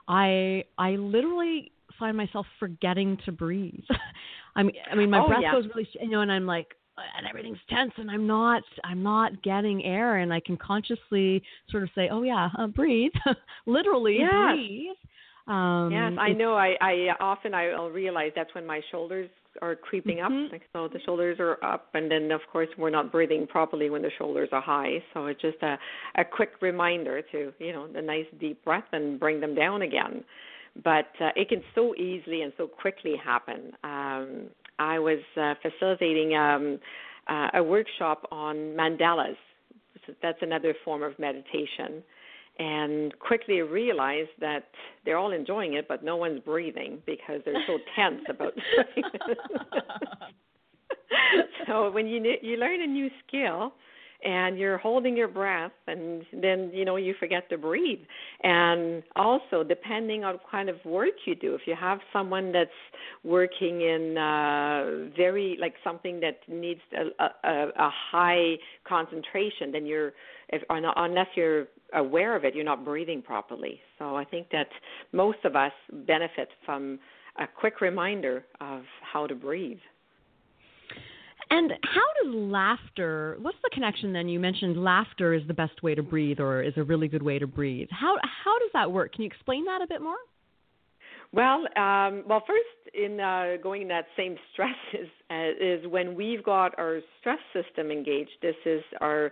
I 0.06 0.64
I 0.78 0.90
literally 0.90 1.72
find 1.98 2.16
myself 2.16 2.46
forgetting 2.60 3.18
to 3.24 3.32
breathe. 3.32 3.84
I 4.56 4.62
mean, 4.62 4.76
I 4.90 4.94
mean, 4.94 5.10
my 5.10 5.20
oh, 5.20 5.26
breath 5.26 5.40
yeah. 5.42 5.52
goes 5.52 5.64
really, 5.74 5.88
you 6.00 6.08
know, 6.08 6.20
and 6.20 6.30
I'm 6.30 6.46
like, 6.46 6.68
and 7.16 7.26
everything's 7.26 7.58
tense 7.68 7.92
and 7.96 8.10
I'm 8.10 8.26
not 8.26 8.62
I'm 8.84 9.02
not 9.02 9.42
getting 9.42 9.84
air 9.84 10.18
and 10.18 10.32
I 10.32 10.40
can 10.40 10.56
consciously 10.56 11.42
sort 11.70 11.82
of 11.82 11.88
say, 11.94 12.08
"Oh 12.10 12.22
yeah, 12.22 12.48
uh, 12.58 12.66
breathe." 12.66 13.12
Literally 13.66 14.18
yes. 14.20 14.54
breathe. 14.54 14.96
Um 15.46 15.90
Yes, 15.90 16.12
I 16.18 16.30
know. 16.30 16.54
I 16.54 16.74
I 16.80 16.94
often 17.20 17.54
I'll 17.54 17.90
realize 17.90 18.32
that's 18.34 18.54
when 18.54 18.66
my 18.66 18.80
shoulders 18.90 19.28
are 19.62 19.76
creeping 19.76 20.18
mm-hmm. 20.18 20.46
up. 20.46 20.52
Like 20.52 20.62
so 20.72 20.88
the 20.88 21.00
shoulders 21.04 21.38
are 21.40 21.62
up 21.64 21.88
and 21.94 22.10
then 22.10 22.30
of 22.30 22.40
course 22.52 22.68
we're 22.78 22.90
not 22.90 23.12
breathing 23.12 23.46
properly 23.46 23.90
when 23.90 24.02
the 24.02 24.10
shoulders 24.18 24.48
are 24.52 24.62
high. 24.62 25.02
So 25.12 25.26
it's 25.26 25.40
just 25.40 25.62
a 25.62 25.78
a 26.16 26.24
quick 26.24 26.50
reminder 26.60 27.22
to, 27.32 27.52
you 27.58 27.72
know, 27.72 27.88
a 27.94 28.02
nice 28.02 28.26
deep 28.40 28.64
breath 28.64 28.84
and 28.92 29.18
bring 29.18 29.40
them 29.40 29.54
down 29.54 29.82
again 29.82 30.24
but 30.82 31.06
uh, 31.20 31.30
it 31.36 31.48
can 31.48 31.62
so 31.74 31.94
easily 31.94 32.42
and 32.42 32.52
so 32.56 32.66
quickly 32.66 33.14
happen. 33.22 33.72
Um, 33.84 34.48
I 34.78 34.98
was 34.98 35.20
uh, 35.40 35.54
facilitating 35.62 36.36
um, 36.36 36.78
uh, 37.28 37.48
a 37.54 37.62
workshop 37.62 38.26
on 38.30 38.56
mandalas. 38.76 39.36
That's 40.22 40.38
another 40.42 40.74
form 40.84 41.02
of 41.02 41.18
meditation. 41.18 42.02
And 42.58 43.18
quickly 43.18 43.62
realized 43.62 44.30
that 44.40 44.66
they're 45.04 45.18
all 45.18 45.32
enjoying 45.32 45.74
it, 45.74 45.88
but 45.88 46.04
no 46.04 46.16
one's 46.16 46.40
breathing 46.40 46.98
because 47.04 47.40
they're 47.44 47.64
so 47.66 47.78
tense 47.96 48.22
about 48.28 48.52
so 51.66 51.90
when 51.90 52.06
you 52.06 52.36
you 52.42 52.56
learn 52.56 52.80
a 52.80 52.86
new 52.86 53.08
skill, 53.26 53.72
and 54.24 54.58
you're 54.58 54.78
holding 54.78 55.16
your 55.16 55.28
breath 55.28 55.72
and 55.86 56.24
then 56.32 56.70
you 56.72 56.84
know 56.84 56.96
you 56.96 57.14
forget 57.20 57.48
to 57.50 57.58
breathe. 57.58 58.00
And 58.42 59.02
also 59.16 59.62
depending 59.62 60.24
on 60.24 60.38
kind 60.50 60.68
of 60.68 60.76
work 60.84 61.12
you 61.26 61.34
do 61.34 61.54
if 61.54 61.62
you 61.66 61.74
have 61.78 61.98
someone 62.12 62.52
that's 62.52 62.70
working 63.22 63.82
in 63.82 64.16
uh 64.16 65.10
very 65.16 65.56
like 65.60 65.74
something 65.84 66.20
that 66.20 66.40
needs 66.48 66.80
a 66.96 67.22
a, 67.22 67.68
a 67.76 67.90
high 68.10 68.54
concentration 68.88 69.72
then 69.72 69.86
you're 69.86 70.12
if 70.48 70.62
unless 70.70 71.28
you're 71.36 71.66
aware 71.94 72.34
of 72.34 72.44
it 72.44 72.54
you're 72.54 72.64
not 72.64 72.84
breathing 72.84 73.22
properly. 73.22 73.80
So 73.98 74.16
i 74.16 74.24
think 74.24 74.48
that 74.50 74.68
most 75.12 75.38
of 75.44 75.54
us 75.54 75.72
benefit 76.06 76.48
from 76.64 76.98
a 77.38 77.46
quick 77.46 77.80
reminder 77.80 78.44
of 78.60 78.82
how 79.12 79.26
to 79.26 79.34
breathe 79.34 79.78
and 81.54 81.72
how 81.82 82.24
does 82.24 82.34
laughter? 82.34 83.36
What's 83.40 83.58
the 83.62 83.70
connection 83.72 84.12
then? 84.12 84.28
You 84.28 84.40
mentioned 84.40 84.82
laughter 84.82 85.34
is 85.34 85.42
the 85.46 85.54
best 85.54 85.84
way 85.84 85.94
to 85.94 86.02
breathe, 86.02 86.40
or 86.40 86.62
is 86.62 86.72
a 86.76 86.82
really 86.82 87.06
good 87.06 87.22
way 87.22 87.38
to 87.38 87.46
breathe. 87.46 87.88
How 87.92 88.16
how 88.44 88.58
does 88.58 88.70
that 88.72 88.90
work? 88.90 89.12
Can 89.14 89.22
you 89.22 89.28
explain 89.28 89.64
that 89.66 89.80
a 89.80 89.86
bit 89.86 90.02
more? 90.02 90.16
Well, 91.32 91.64
um, 91.76 92.24
well, 92.28 92.42
first 92.46 92.94
in 92.94 93.20
uh, 93.20 93.56
going 93.62 93.82
in 93.82 93.88
that 93.88 94.06
same 94.16 94.36
stress 94.52 94.74
is 94.92 95.08
uh, 95.30 95.50
is 95.60 95.86
when 95.86 96.16
we've 96.16 96.42
got 96.42 96.76
our 96.76 97.00
stress 97.20 97.38
system 97.52 97.92
engaged. 97.92 98.30
This 98.42 98.56
is 98.66 98.82
our 99.00 99.30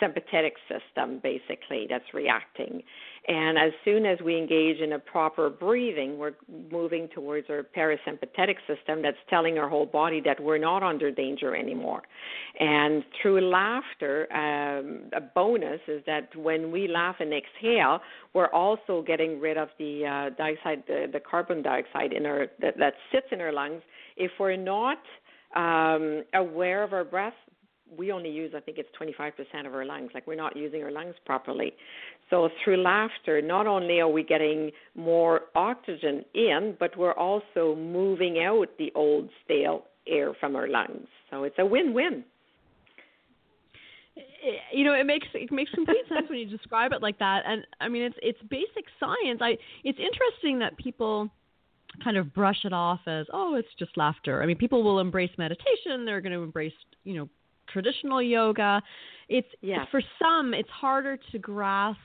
sympathetic 0.00 0.54
system 0.68 1.20
basically 1.22 1.86
that's 1.88 2.12
reacting. 2.14 2.82
And 3.28 3.58
as 3.58 3.72
soon 3.84 4.06
as 4.06 4.18
we 4.24 4.38
engage 4.38 4.78
in 4.78 4.94
a 4.94 4.98
proper 4.98 5.50
breathing, 5.50 6.16
we're 6.16 6.32
moving 6.72 7.08
towards 7.14 7.50
our 7.50 7.62
parasympathetic 7.62 8.56
system 8.66 9.02
that's 9.02 9.18
telling 9.28 9.58
our 9.58 9.68
whole 9.68 9.84
body 9.84 10.22
that 10.24 10.40
we're 10.40 10.58
not 10.58 10.82
under 10.82 11.10
danger 11.10 11.54
anymore. 11.54 12.02
And 12.58 13.04
through 13.20 13.50
laughter, 13.50 14.32
um, 14.32 15.10
a 15.14 15.20
bonus 15.20 15.80
is 15.88 16.02
that 16.06 16.34
when 16.36 16.72
we 16.72 16.88
laugh 16.88 17.16
and 17.20 17.32
exhale, 17.34 18.00
we're 18.32 18.50
also 18.52 19.04
getting 19.06 19.38
rid 19.40 19.58
of 19.58 19.68
the 19.78 20.06
uh, 20.06 20.34
dioxide, 20.36 20.84
the, 20.86 21.06
the 21.12 21.20
carbon 21.20 21.62
dioxide 21.62 22.14
in 22.14 22.24
our 22.24 22.46
that, 22.60 22.78
that 22.78 22.94
sits 23.12 23.26
in 23.30 23.42
our 23.42 23.52
lungs. 23.52 23.82
If 24.16 24.30
we're 24.40 24.56
not 24.56 24.98
um, 25.54 26.24
aware 26.34 26.82
of 26.82 26.92
our 26.92 27.04
breath, 27.04 27.34
we 27.96 28.12
only 28.12 28.30
use 28.30 28.52
I 28.56 28.60
think 28.60 28.78
it's 28.78 28.88
25% 29.00 29.66
of 29.66 29.74
our 29.74 29.84
lungs 29.84 30.10
like 30.14 30.26
we're 30.26 30.34
not 30.34 30.56
using 30.56 30.82
our 30.82 30.90
lungs 30.90 31.14
properly 31.24 31.72
so 32.30 32.48
through 32.62 32.82
laughter 32.82 33.40
not 33.40 33.66
only 33.66 34.00
are 34.00 34.08
we 34.08 34.22
getting 34.22 34.70
more 34.94 35.42
oxygen 35.54 36.24
in 36.34 36.76
but 36.78 36.96
we're 36.96 37.14
also 37.14 37.74
moving 37.76 38.42
out 38.44 38.66
the 38.78 38.92
old 38.94 39.28
stale 39.44 39.84
air 40.06 40.32
from 40.38 40.56
our 40.56 40.68
lungs 40.68 41.06
so 41.30 41.44
it's 41.44 41.56
a 41.58 41.66
win-win 41.66 42.24
eh, 44.16 44.20
eh, 44.20 44.50
you 44.72 44.84
know, 44.84 44.94
it 44.94 45.04
makes 45.04 45.26
it 45.34 45.52
makes 45.52 45.70
complete 45.72 46.04
sense 46.08 46.28
when 46.28 46.38
you 46.38 46.46
describe 46.46 46.92
it 46.92 47.02
like 47.02 47.18
that. 47.18 47.42
And 47.46 47.66
I 47.80 47.88
mean, 47.88 48.02
it's 48.02 48.16
it's 48.22 48.40
basic 48.48 48.84
science. 48.98 49.40
I 49.40 49.56
it's 49.84 49.98
interesting 49.98 50.58
that 50.60 50.76
people 50.78 51.30
kind 52.02 52.16
of 52.16 52.32
brush 52.34 52.64
it 52.64 52.72
off 52.72 53.00
as 53.06 53.26
oh, 53.32 53.54
it's 53.54 53.68
just 53.78 53.96
laughter. 53.96 54.42
I 54.42 54.46
mean, 54.46 54.56
people 54.56 54.82
will 54.82 55.00
embrace 55.00 55.30
meditation. 55.38 56.04
They're 56.04 56.20
going 56.20 56.32
to 56.32 56.42
embrace 56.42 56.72
you 57.04 57.14
know 57.14 57.28
traditional 57.72 58.22
yoga. 58.22 58.82
It's 59.28 59.48
yes. 59.60 59.86
for 59.90 60.02
some, 60.20 60.54
it's 60.54 60.70
harder 60.70 61.18
to 61.32 61.38
grasp 61.38 61.98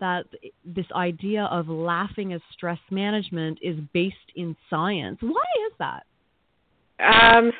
that 0.00 0.26
this 0.64 0.86
idea 0.94 1.44
of 1.44 1.68
laughing 1.68 2.32
as 2.32 2.40
stress 2.52 2.78
management 2.90 3.58
is 3.62 3.76
based 3.94 4.16
in 4.34 4.56
science. 4.68 5.18
Why 5.20 5.44
is 5.66 5.72
that? 5.78 6.04
Um, 6.98 7.52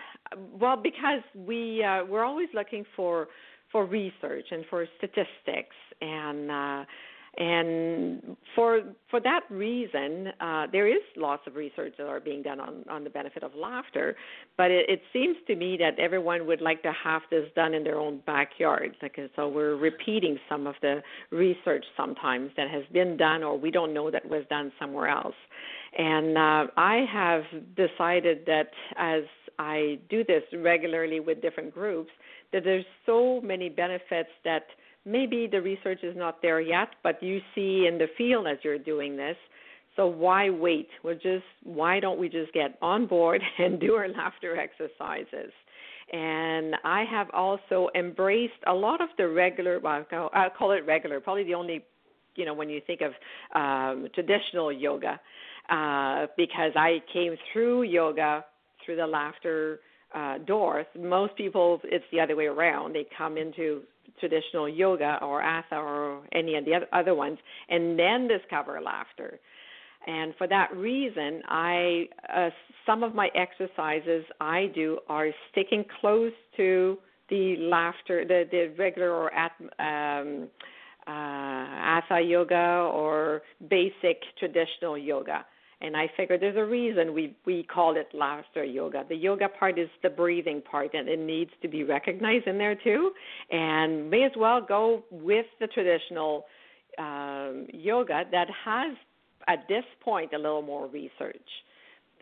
well, 0.59 0.77
because 0.77 1.23
we 1.35 1.83
uh, 1.83 2.05
we're 2.05 2.25
always 2.25 2.49
looking 2.55 2.85
for 2.95 3.29
for 3.73 3.85
research 3.87 4.47
and 4.51 4.65
for 4.71 4.87
statistics 4.99 5.77
and 6.01 6.51
uh, 6.51 6.85
and 7.39 8.37
for 8.55 8.81
for 9.11 9.21
that 9.21 9.41
reason, 9.51 10.29
uh, 10.41 10.67
there 10.73 10.89
is 10.89 11.03
lots 11.17 11.43
of 11.47 11.55
research 11.55 11.95
that 11.99 12.07
are 12.07 12.21
being 12.21 12.43
done 12.43 12.61
on 12.61 12.85
on 12.89 13.05
the 13.05 13.11
benefit 13.11 13.43
of 13.43 13.55
laughter. 13.55 14.17
But 14.57 14.71
it, 14.71 14.89
it 14.89 15.03
seems 15.13 15.37
to 15.47 15.55
me 15.55 15.77
that 15.79 15.99
everyone 15.99 16.47
would 16.47 16.63
like 16.63 16.83
to 16.83 16.93
have 17.05 17.23
this 17.31 17.45
done 17.55 17.75
in 17.75 17.85
their 17.85 17.99
own 17.99 18.23
backyard. 18.27 18.97
Like 19.03 19.19
so, 19.37 19.49
we're 19.49 19.77
repeating 19.77 20.39
some 20.49 20.67
of 20.67 20.77
the 20.81 21.03
research 21.31 21.85
sometimes 21.97 22.51
that 22.57 22.71
has 22.71 22.85
been 22.93 23.17
done, 23.19 23.43
or 23.43 23.59
we 23.59 23.71
don't 23.71 23.93
know 23.93 24.11
that 24.11 24.25
was 24.29 24.45
done 24.49 24.73
somewhere 24.79 25.09
else. 25.09 25.35
And 25.99 26.39
uh, 26.39 26.67
I 26.77 27.05
have 27.13 27.43
decided 27.77 28.41
that 28.47 28.71
as 28.97 29.25
I 29.59 29.99
do 30.09 30.25
this 30.25 30.43
regularly 30.55 31.21
with 31.21 31.43
different 31.43 31.73
groups, 31.73 32.11
that 32.53 32.65
there's 32.65 32.85
so 33.05 33.41
many 33.43 33.69
benefits 33.69 34.31
that 34.45 34.65
maybe 35.07 35.49
the 35.51 35.63
research 35.63 36.01
is 36.03 36.17
not 36.17 36.43
there 36.43 36.61
yet, 36.61 36.89
but 37.03 37.23
you 37.23 37.41
see 37.55 37.87
in 37.87 37.97
the 37.97 38.09
field 38.19 38.47
as 38.47 38.59
you're 38.63 38.79
doing 38.79 39.17
this. 39.17 39.37
So 39.95 40.07
why 40.07 40.51
wait? 40.51 40.89
We're 41.03 41.15
just 41.15 41.45
why 41.63 42.01
don't 42.01 42.19
we 42.19 42.29
just 42.29 42.53
get 42.53 42.77
on 42.83 43.07
board 43.07 43.41
and 43.59 43.81
do 43.81 43.95
our 43.95 44.09
laughter 44.09 44.59
exercises? 44.59 45.53
And 46.13 46.77
I 46.85 47.05
have 47.11 47.29
also 47.33 47.89
embraced 47.97 48.53
a 48.67 48.73
lot 48.73 49.01
of 49.01 49.09
the 49.19 49.29
regular, 49.29 49.81
well, 49.81 50.05
I'll 50.33 50.51
call 50.51 50.71
it 50.73 50.87
regular, 50.87 51.19
probably 51.19 51.43
the 51.43 51.55
only, 51.55 51.85
you 52.37 52.45
know, 52.45 52.55
when 52.55 52.71
you 52.71 52.81
think 52.87 53.01
of 53.01 53.13
um, 53.61 54.07
traditional 54.15 54.71
yoga, 54.71 55.19
uh, 55.69 56.27
because 56.37 56.71
I 56.77 57.03
came 57.13 57.35
through 57.53 57.85
yoga 57.85 58.45
through 58.85 58.97
the 58.97 59.07
laughter 59.07 59.81
uh, 60.15 60.39
doors. 60.39 60.87
Most 60.97 61.35
people, 61.37 61.81
it's 61.85 62.05
the 62.13 62.21
other 62.21 62.37
way 62.37 62.47
around. 62.47 62.95
They 62.95 63.07
come 63.19 63.37
into 63.37 63.83
traditional 64.21 64.69
yoga 64.69 65.19
or 65.23 65.43
hatha 65.43 65.77
or 65.77 66.23
any 66.33 66.57
of 66.57 66.65
the 66.65 66.81
other 66.93 67.15
ones 67.15 67.39
and 67.69 67.99
then 67.99 68.29
discover 68.29 68.81
laughter. 68.81 69.39
And 70.07 70.35
for 70.37 70.47
that 70.47 70.75
reason, 70.77 71.43
I 71.49 72.05
uh, 72.35 72.51
some 72.85 73.03
of 73.03 73.15
my 73.15 73.29
exercises 73.35 74.25
I 74.41 74.71
do 74.75 74.99
are 75.09 75.29
sticking 75.51 75.85
close 76.01 76.33
to 76.57 76.99
the 77.29 77.57
laughter, 77.59 78.25
the 78.25 78.45
the 78.51 78.73
regular 78.79 79.11
or 79.11 79.35
at, 79.35 79.53
um, 79.81 80.49
uh, 81.09 81.11
hatha 81.11 82.21
yoga 82.21 82.89
or 82.93 83.43
basic 83.69 84.23
traditional 84.39 84.97
yoga. 84.97 85.45
And 85.83 85.95
I 85.95 86.11
figured 86.17 86.41
there's 86.41 86.57
a 86.57 86.65
reason 86.65 87.13
we 87.13 87.37
we 87.45 87.63
call 87.63 87.97
it 87.97 88.09
laughter 88.15 88.65
yoga. 88.65 89.05
The 89.09 89.15
yoga 89.17 89.49
part 89.49 89.79
is 89.79 89.89
the 90.03 90.09
breathing 90.09 90.63
part, 90.63 90.95
and 90.95 91.07
it 91.09 91.19
needs 91.19 91.51
to 91.61 91.69
be 91.69 91.85
recognized 91.85 92.47
in 92.47 92.57
there 92.57 92.75
too. 92.75 93.13
And 93.51 94.11
may 94.11 94.25
as 94.25 94.33
well 94.39 94.61
go 94.67 95.05
with 95.11 95.47
the 95.61 95.67
traditional 95.67 96.47
um, 96.99 97.67
yoga 97.75 98.23
that 98.31 98.49
has, 98.65 98.97
at 99.49 99.69
this 99.69 99.85
point, 100.03 100.33
a 100.33 100.39
little 100.39 100.63
more 100.63 100.87
research. 100.87 101.49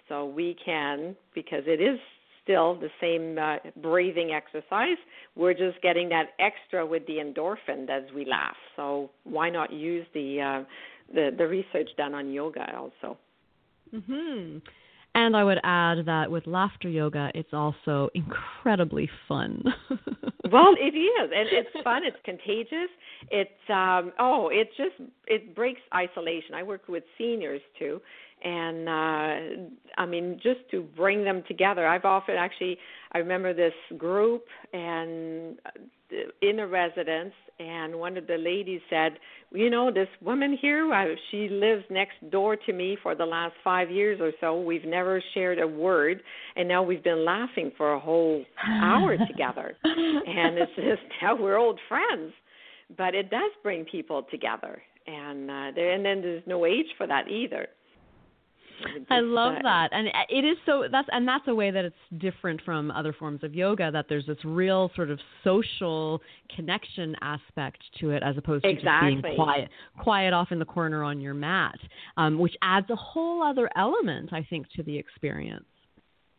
So 0.08 0.26
we 0.26 0.56
can, 0.64 1.16
because 1.34 1.62
it 1.66 1.80
is 1.80 1.98
still 2.42 2.78
the 2.78 2.90
same 3.00 3.38
uh, 3.38 3.56
breathing 3.80 4.32
exercise. 4.32 4.98
We're 5.36 5.54
just 5.54 5.80
getting 5.80 6.08
that 6.10 6.30
extra 6.38 6.84
with 6.84 7.06
the 7.06 7.14
endorphin 7.14 7.88
as 7.88 8.12
we 8.14 8.24
laugh. 8.26 8.56
So 8.76 9.10
why 9.22 9.48
not 9.48 9.72
use 9.72 10.06
the 10.12 10.40
uh, 10.40 10.64
the, 11.14 11.30
the 11.36 11.46
research 11.46 11.88
done 11.96 12.14
on 12.14 12.32
yoga 12.32 12.66
also? 12.76 13.16
Hmm 13.94 14.58
And 15.14 15.36
I 15.36 15.44
would 15.44 15.58
add 15.62 16.06
that 16.06 16.30
with 16.30 16.46
laughter 16.46 16.88
yoga, 16.88 17.30
it's 17.34 17.52
also 17.52 18.08
incredibly 18.14 19.08
fun. 19.28 19.62
well, 20.50 20.74
it 20.78 20.96
is, 20.96 21.30
and 21.34 21.48
it's 21.52 21.84
fun. 21.84 22.02
It's 22.04 22.16
contagious. 22.24 22.90
It's 23.30 23.70
um, 23.70 24.12
oh, 24.18 24.48
it 24.52 24.68
just 24.76 25.10
it 25.26 25.54
breaks 25.54 25.80
isolation. 25.94 26.54
I 26.54 26.62
work 26.62 26.88
with 26.88 27.04
seniors 27.16 27.60
too, 27.78 28.00
and 28.44 28.88
uh, 28.88 29.70
I 29.96 30.06
mean 30.06 30.38
just 30.42 30.60
to 30.70 30.82
bring 30.96 31.24
them 31.24 31.42
together. 31.48 31.86
I've 31.86 32.04
often 32.04 32.36
actually 32.36 32.78
I 33.12 33.18
remember 33.18 33.54
this 33.54 33.72
group 33.96 34.44
and 34.72 35.58
in 36.42 36.60
a 36.60 36.66
residence 36.66 37.32
and 37.58 37.98
one 37.98 38.16
of 38.16 38.26
the 38.26 38.36
ladies 38.36 38.80
said, 38.90 39.12
"You 39.52 39.70
know, 39.70 39.90
this 39.90 40.08
woman 40.20 40.58
here, 40.60 40.92
uh, 40.92 41.14
she 41.30 41.48
lives 41.48 41.84
next 41.88 42.16
door 42.30 42.56
to 42.56 42.72
me 42.72 42.96
for 43.02 43.14
the 43.14 43.24
last 43.24 43.54
5 43.62 43.90
years 43.90 44.20
or 44.20 44.32
so. 44.40 44.60
We've 44.60 44.84
never 44.84 45.22
shared 45.34 45.60
a 45.60 45.66
word, 45.66 46.20
and 46.56 46.68
now 46.68 46.82
we've 46.82 47.04
been 47.04 47.24
laughing 47.24 47.70
for 47.76 47.92
a 47.92 48.00
whole 48.00 48.44
hour 48.68 49.16
together. 49.28 49.76
And 49.84 50.58
it's 50.58 50.74
just 50.76 51.02
now 51.22 51.36
we're 51.36 51.56
old 51.56 51.78
friends. 51.88 52.32
But 52.98 53.14
it 53.14 53.30
does 53.30 53.50
bring 53.62 53.84
people 53.84 54.24
together, 54.30 54.82
and 55.06 55.50
uh, 55.50 55.70
there, 55.74 55.92
and 55.92 56.04
then 56.04 56.20
there's 56.20 56.42
no 56.46 56.66
age 56.66 56.86
for 56.98 57.06
that 57.06 57.28
either. 57.28 57.68
I 59.10 59.20
love 59.20 59.54
that, 59.62 59.88
and 59.92 60.08
it 60.28 60.44
is 60.44 60.56
so. 60.66 60.84
That's 60.90 61.08
and 61.12 61.26
that's 61.26 61.44
a 61.48 61.54
way 61.54 61.70
that 61.70 61.84
it's 61.84 61.96
different 62.18 62.60
from 62.62 62.90
other 62.90 63.12
forms 63.12 63.42
of 63.42 63.54
yoga. 63.54 63.90
That 63.90 64.06
there's 64.08 64.26
this 64.26 64.38
real 64.44 64.90
sort 64.94 65.10
of 65.10 65.18
social 65.42 66.20
connection 66.54 67.16
aspect 67.20 67.78
to 68.00 68.10
it, 68.10 68.22
as 68.22 68.36
opposed 68.36 68.64
to 68.64 68.70
exactly. 68.70 69.14
just 69.14 69.22
being 69.22 69.36
quiet, 69.36 69.68
quiet 69.98 70.32
off 70.32 70.48
in 70.52 70.58
the 70.58 70.64
corner 70.64 71.02
on 71.04 71.20
your 71.20 71.34
mat, 71.34 71.78
um, 72.16 72.38
which 72.38 72.54
adds 72.62 72.88
a 72.90 72.96
whole 72.96 73.42
other 73.42 73.68
element, 73.76 74.32
I 74.32 74.46
think, 74.48 74.66
to 74.76 74.82
the 74.82 74.96
experience. 74.96 75.64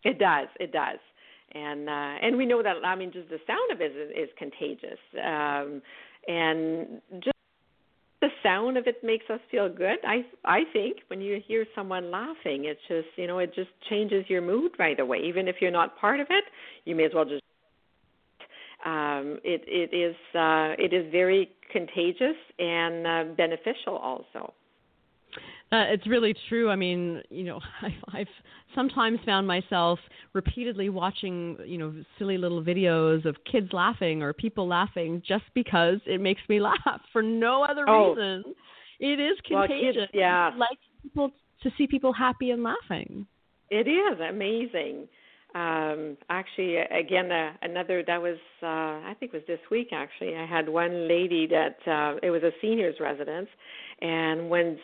It 0.04 0.20
does. 0.20 0.48
It 0.60 0.72
does. 0.72 1.00
And 1.54 1.88
uh, 1.90 2.16
and 2.22 2.38
we 2.38 2.46
know 2.46 2.62
that 2.62 2.76
I 2.84 2.96
mean 2.96 3.12
just 3.12 3.30
the 3.30 3.40
sound 3.48 3.72
of 3.72 3.82
it 3.82 3.92
is, 3.96 4.12
is 4.12 4.30
contagious, 4.38 5.00
um, 5.24 5.82
and 6.28 7.02
just 7.24 7.35
the 8.26 8.32
sound 8.42 8.76
of 8.76 8.88
it 8.88 9.04
makes 9.04 9.26
us 9.30 9.40
feel 9.52 9.70
good. 9.70 10.00
I 10.08 10.26
I 10.44 10.62
think 10.74 10.98
when 11.10 11.22
you 11.22 11.40
hear 11.48 11.66
someone 11.76 12.10
laughing, 12.10 12.66
it's 12.66 12.80
just 12.88 13.08
you 13.18 13.28
know 13.28 13.38
it 13.38 13.54
just 13.54 13.70
changes 13.90 14.26
your 14.28 14.42
mood 14.42 14.72
right 14.80 15.00
away. 15.00 15.20
Even 15.26 15.48
if 15.48 15.58
you're 15.62 15.78
not 15.80 15.98
part 16.00 16.20
of 16.20 16.28
it, 16.32 16.44
you 16.86 16.96
may 16.96 17.06
as 17.06 17.12
well 17.14 17.26
just. 17.26 17.44
Um, 18.84 19.40
it 19.44 19.62
it 19.68 19.96
is 19.96 20.16
uh, 20.34 20.74
it 20.84 20.92
is 20.92 21.12
very 21.12 21.50
contagious 21.72 22.38
and 22.58 23.06
uh, 23.06 23.24
beneficial 23.36 23.96
also. 23.96 24.54
Uh, 25.72 25.86
it's 25.90 26.06
really 26.08 26.36
true. 26.48 26.70
I 26.70 26.76
mean, 26.76 27.22
you 27.30 27.44
know, 27.44 27.60
I've, 27.82 27.92
I've 28.14 28.28
sometimes 28.74 29.20
found 29.26 29.48
myself 29.48 30.00
repeatedly 30.34 30.90
watching, 30.90 31.58
you 31.66 31.78
know, 31.78 31.94
silly 32.20 32.38
little 32.38 32.64
videos 32.64 33.26
of 33.26 33.36
kids 33.50 33.70
laughing 33.74 34.22
or 34.22 34.34
people 34.34 34.68
laughing 34.68 35.22
just 35.28 35.46
because 35.54 36.00
it 36.06 36.22
makes 36.22 36.42
me 36.50 36.60
laugh 36.62 37.02
for 37.12 37.22
no 37.22 37.64
other 37.64 37.86
oh. 37.88 38.14
reason. 38.14 38.54
It 39.00 39.20
is 39.20 39.38
contagious. 39.46 39.96
Well, 39.96 40.06
kids, 40.06 40.12
yeah. 40.14 40.52
like 40.58 40.78
people 41.04 41.32
to 41.64 41.72
see 41.78 41.88
people 41.88 42.14
happy 42.14 42.52
and 42.52 42.64
laughing. 42.64 43.26
It 43.70 43.88
is 43.88 44.20
amazing. 44.30 45.08
Um, 45.56 46.18
actually, 46.30 46.76
again, 46.78 47.32
uh, 47.32 47.54
another 47.62 48.04
that 48.06 48.22
was 48.22 48.38
uh, 48.62 48.66
I 48.66 49.16
think 49.20 49.34
it 49.34 49.38
was 49.38 49.48
this 49.48 49.60
week. 49.72 49.90
Actually, 49.94 50.36
I 50.36 50.46
had 50.46 50.68
one 50.68 51.08
lady 51.08 51.48
that 51.48 51.78
uh, 51.88 52.20
it 52.22 52.30
was 52.30 52.44
a 52.44 52.52
seniors 52.62 52.96
residence, 53.00 53.48
and 54.02 54.50
when 54.50 54.78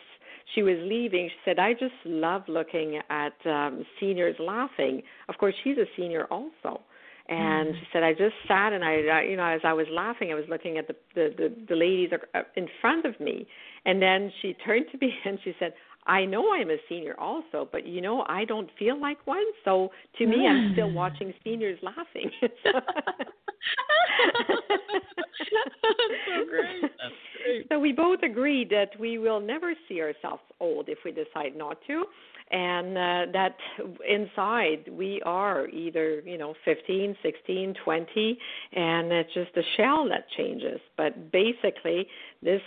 she 0.54 0.62
was 0.62 0.76
leaving, 0.82 1.28
she 1.28 1.36
said, 1.44 1.58
I 1.58 1.72
just 1.72 1.94
love 2.04 2.42
looking 2.48 3.00
at 3.10 3.34
um, 3.46 3.84
seniors 3.98 4.36
laughing. 4.38 5.02
Of 5.28 5.36
course, 5.38 5.54
she's 5.62 5.78
a 5.78 5.86
senior 5.96 6.24
also. 6.30 6.80
And 7.28 7.68
mm. 7.68 7.78
she 7.78 7.86
said, 7.92 8.02
I 8.02 8.12
just 8.12 8.34
sat 8.48 8.72
and 8.72 8.84
I, 8.84 9.02
I, 9.06 9.22
you 9.22 9.36
know, 9.36 9.44
as 9.46 9.60
I 9.64 9.72
was 9.72 9.86
laughing, 9.90 10.30
I 10.32 10.34
was 10.34 10.44
looking 10.48 10.78
at 10.78 10.88
the, 10.88 10.94
the, 11.14 11.34
the, 11.36 11.54
the 11.68 11.76
ladies 11.76 12.10
in 12.56 12.68
front 12.80 13.06
of 13.06 13.18
me. 13.20 13.46
And 13.84 14.02
then 14.02 14.32
she 14.42 14.54
turned 14.64 14.86
to 14.92 14.98
me 14.98 15.12
and 15.24 15.38
she 15.44 15.54
said, 15.58 15.72
I 16.06 16.24
know 16.24 16.52
I'm 16.52 16.68
a 16.68 16.78
senior 16.88 17.14
also, 17.18 17.68
but 17.70 17.86
you 17.86 18.00
know, 18.00 18.24
I 18.28 18.44
don't 18.44 18.68
feel 18.76 19.00
like 19.00 19.24
one. 19.24 19.44
So 19.64 19.90
to 20.18 20.26
me, 20.26 20.48
I'm 20.48 20.72
still 20.72 20.92
watching 20.92 21.32
seniors 21.44 21.78
laughing. 21.80 22.30
so 26.28 26.44
great. 26.48 26.80
Great. 27.44 27.66
So 27.70 27.78
we 27.78 27.92
both 27.92 28.22
agree 28.22 28.64
that 28.70 28.90
we 28.98 29.18
will 29.18 29.40
never 29.40 29.74
see 29.88 30.00
ourselves 30.00 30.42
old 30.60 30.88
if 30.88 30.98
we 31.04 31.12
decide 31.12 31.56
not 31.56 31.78
to, 31.86 32.04
and 32.50 32.96
uh, 32.96 33.32
that 33.32 33.56
inside 34.08 34.84
we 34.90 35.22
are 35.24 35.68
either 35.68 36.20
you 36.20 36.38
know 36.38 36.54
15, 36.64 37.16
16, 37.22 37.74
20, 37.84 38.38
and 38.72 39.12
it's 39.12 39.34
just 39.34 39.54
the 39.54 39.62
shell 39.76 40.08
that 40.08 40.26
changes. 40.36 40.80
But 40.96 41.32
basically, 41.32 42.06
this 42.42 42.62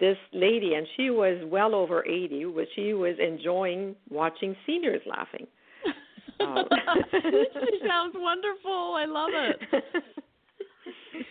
this 0.00 0.16
lady, 0.32 0.74
and 0.74 0.86
she 0.96 1.10
was 1.10 1.42
well 1.46 1.74
over 1.74 2.04
80, 2.06 2.46
but 2.54 2.66
she 2.74 2.94
was 2.94 3.16
enjoying 3.18 3.94
watching 4.10 4.56
seniors 4.66 5.02
laughing. 5.06 5.46
Um, 6.40 6.64
she 7.12 7.78
sounds 7.86 8.16
wonderful. 8.18 8.96
I 8.98 9.04
love 9.06 9.30
it. 9.32 9.94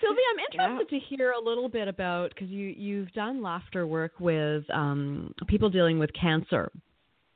Sylvia, 0.02 0.24
I'm 0.32 0.40
interested 0.40 0.88
yeah. 0.92 1.00
to 1.00 1.06
hear 1.06 1.32
a 1.32 1.40
little 1.40 1.70
bit 1.70 1.88
about 1.88 2.30
because 2.30 2.50
you 2.50 2.68
you've 2.78 3.12
done 3.14 3.42
laughter 3.42 3.86
work 3.86 4.14
with 4.20 4.64
um, 4.72 5.34
people 5.48 5.70
dealing 5.70 6.00
with 6.00 6.12
cancer. 6.14 6.72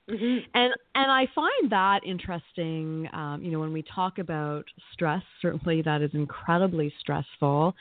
Mm-hmm. 0.10 0.38
And 0.54 0.74
and 0.96 1.12
I 1.12 1.28
find 1.36 1.70
that 1.70 2.00
interesting. 2.06 3.10
Um, 3.12 3.42
you 3.44 3.52
know, 3.52 3.60
when 3.60 3.74
we 3.74 3.84
talk 3.94 4.20
about 4.20 4.64
stress, 4.94 5.22
certainly 5.42 5.82
that 5.82 6.02
is 6.02 6.12
incredibly 6.14 6.94
stressful. 7.02 7.76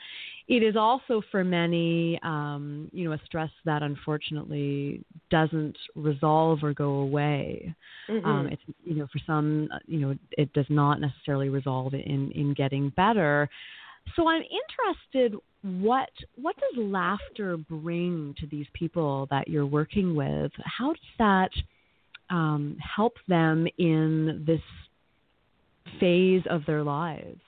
It 0.49 0.61
is 0.63 0.75
also 0.75 1.21
for 1.31 1.43
many, 1.43 2.19
um, 2.23 2.89
you 2.91 3.07
know, 3.07 3.13
a 3.13 3.21
stress 3.25 3.49
that 3.63 3.81
unfortunately 3.81 5.05
doesn't 5.29 5.77
resolve 5.95 6.63
or 6.63 6.73
go 6.73 6.95
away. 6.95 7.73
Mm-hmm. 8.09 8.25
Um, 8.25 8.47
it's 8.47 8.61
you 8.83 8.95
know, 8.95 9.07
for 9.11 9.19
some, 9.25 9.69
uh, 9.73 9.79
you 9.87 9.99
know, 9.99 10.15
it 10.31 10.51
does 10.51 10.65
not 10.67 10.99
necessarily 10.99 11.47
resolve 11.47 11.93
in 11.93 12.31
in 12.31 12.53
getting 12.53 12.89
better. 12.89 13.49
So 14.15 14.27
I'm 14.27 14.41
interested 14.41 15.35
what 15.63 16.09
what 16.35 16.55
does 16.55 16.73
laughter 16.77 17.57
bring 17.57 18.35
to 18.39 18.47
these 18.47 18.67
people 18.73 19.27
that 19.29 19.47
you're 19.47 19.65
working 19.65 20.15
with? 20.15 20.51
How 20.63 20.93
does 20.93 21.01
that 21.19 21.49
um, 22.29 22.77
help 22.95 23.13
them 23.27 23.67
in 23.77 24.43
this 24.45 24.61
phase 25.99 26.43
of 26.49 26.65
their 26.65 26.83
lives? 26.83 27.39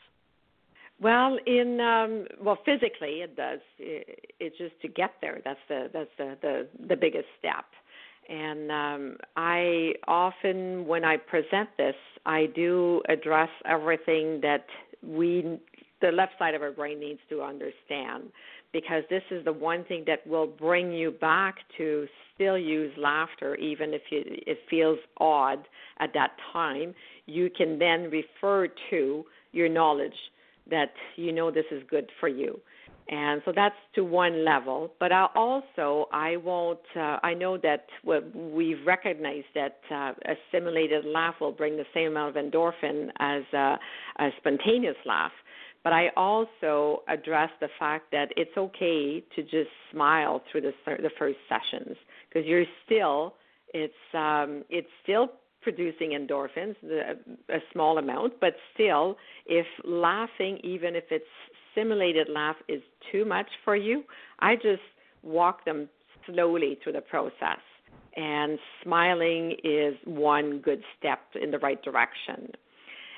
Well, 1.01 1.37
in 1.45 1.79
um, 1.79 2.25
well, 2.43 2.57
physically 2.65 3.21
it 3.21 3.35
does. 3.35 3.59
It, 3.77 4.33
it's 4.39 4.57
just 4.57 4.79
to 4.81 4.87
get 4.87 5.13
there. 5.21 5.39
That's 5.45 5.59
the 5.67 5.89
that's 5.93 6.09
the 6.17 6.37
the, 6.41 6.67
the 6.87 6.95
biggest 6.95 7.27
step. 7.39 7.65
And 8.29 8.71
um, 8.71 9.17
I 9.35 9.93
often, 10.07 10.85
when 10.85 11.03
I 11.03 11.17
present 11.17 11.69
this, 11.77 11.95
I 12.27 12.45
do 12.53 13.01
address 13.09 13.49
everything 13.65 14.39
that 14.41 14.65
we, 15.01 15.59
the 16.01 16.11
left 16.11 16.33
side 16.39 16.55
of 16.55 16.61
our 16.61 16.71
brain, 16.71 16.99
needs 16.99 17.19
to 17.29 17.41
understand 17.41 18.31
because 18.71 19.03
this 19.09 19.23
is 19.31 19.43
the 19.45 19.53
one 19.53 19.83
thing 19.85 20.03
that 20.07 20.25
will 20.27 20.47
bring 20.47 20.91
you 20.91 21.11
back 21.11 21.55
to 21.77 22.05
still 22.35 22.57
use 22.57 22.91
laughter 22.97 23.55
even 23.55 23.93
if 23.93 24.01
you, 24.11 24.21
it 24.25 24.59
feels 24.69 24.99
odd 25.17 25.67
at 25.99 26.11
that 26.13 26.31
time. 26.53 26.93
You 27.25 27.49
can 27.49 27.79
then 27.79 28.09
refer 28.11 28.67
to 28.91 29.25
your 29.51 29.69
knowledge 29.69 30.13
that 30.69 30.93
you 31.15 31.31
know 31.31 31.51
this 31.51 31.65
is 31.71 31.81
good 31.89 32.09
for 32.19 32.29
you. 32.29 32.59
And 33.11 33.41
so 33.43 33.51
that's 33.55 33.75
to 33.95 34.03
one 34.03 34.45
level. 34.45 34.91
But 34.99 35.11
I 35.11 35.27
also 35.35 36.07
i 36.13 36.37
won't 36.37 36.79
uh, 36.95 37.17
i 37.23 37.33
know 37.33 37.57
that 37.57 37.87
we've 38.05 38.85
recognized 38.85 39.47
that 39.55 39.79
uh, 39.91 40.13
a 40.31 40.35
simulated 40.51 41.05
laugh 41.05 41.35
will 41.41 41.51
bring 41.51 41.75
the 41.75 41.85
same 41.93 42.09
amount 42.09 42.37
of 42.37 42.43
endorphin 42.43 43.09
as 43.19 43.41
a 43.53 43.77
spontaneous 44.37 44.97
laugh 45.05 45.31
but 45.83 45.93
I 45.93 46.09
also 46.17 47.03
address 47.07 47.49
the 47.61 47.69
fact 47.79 48.11
that 48.11 48.29
it's 48.35 48.55
okay 48.57 49.23
to 49.35 49.41
just 49.43 49.69
smile 49.91 50.41
through 50.51 50.61
the 50.61 50.73
the 50.85 51.11
first 51.17 51.37
sessions 51.47 51.95
because 52.27 52.47
you're 52.47 52.65
still 52.85 53.35
it's 53.73 53.93
um, 54.13 54.63
it's 54.69 54.89
still 55.03 55.29
producing 55.61 56.11
endorphins, 56.11 56.75
the, 56.81 57.17
a 57.49 57.59
small 57.73 57.97
amount, 57.97 58.33
but 58.39 58.55
still, 58.73 59.17
if 59.45 59.65
laughing, 59.83 60.57
even 60.63 60.95
if 60.95 61.03
it's 61.11 61.25
simulated 61.75 62.29
laugh, 62.29 62.55
is 62.67 62.81
too 63.11 63.25
much 63.25 63.47
for 63.65 63.75
you, 63.75 64.03
I 64.39 64.55
just 64.55 64.81
walk 65.21 65.65
them 65.65 65.89
slowly 66.25 66.77
through 66.81 66.93
the 66.93 67.01
process. 67.01 67.59
And 68.15 68.57
smiling 68.83 69.55
is 69.63 69.95
one 70.05 70.59
good 70.59 70.81
step 70.97 71.19
in 71.41 71.51
the 71.51 71.59
right 71.59 71.81
direction. 71.83 72.51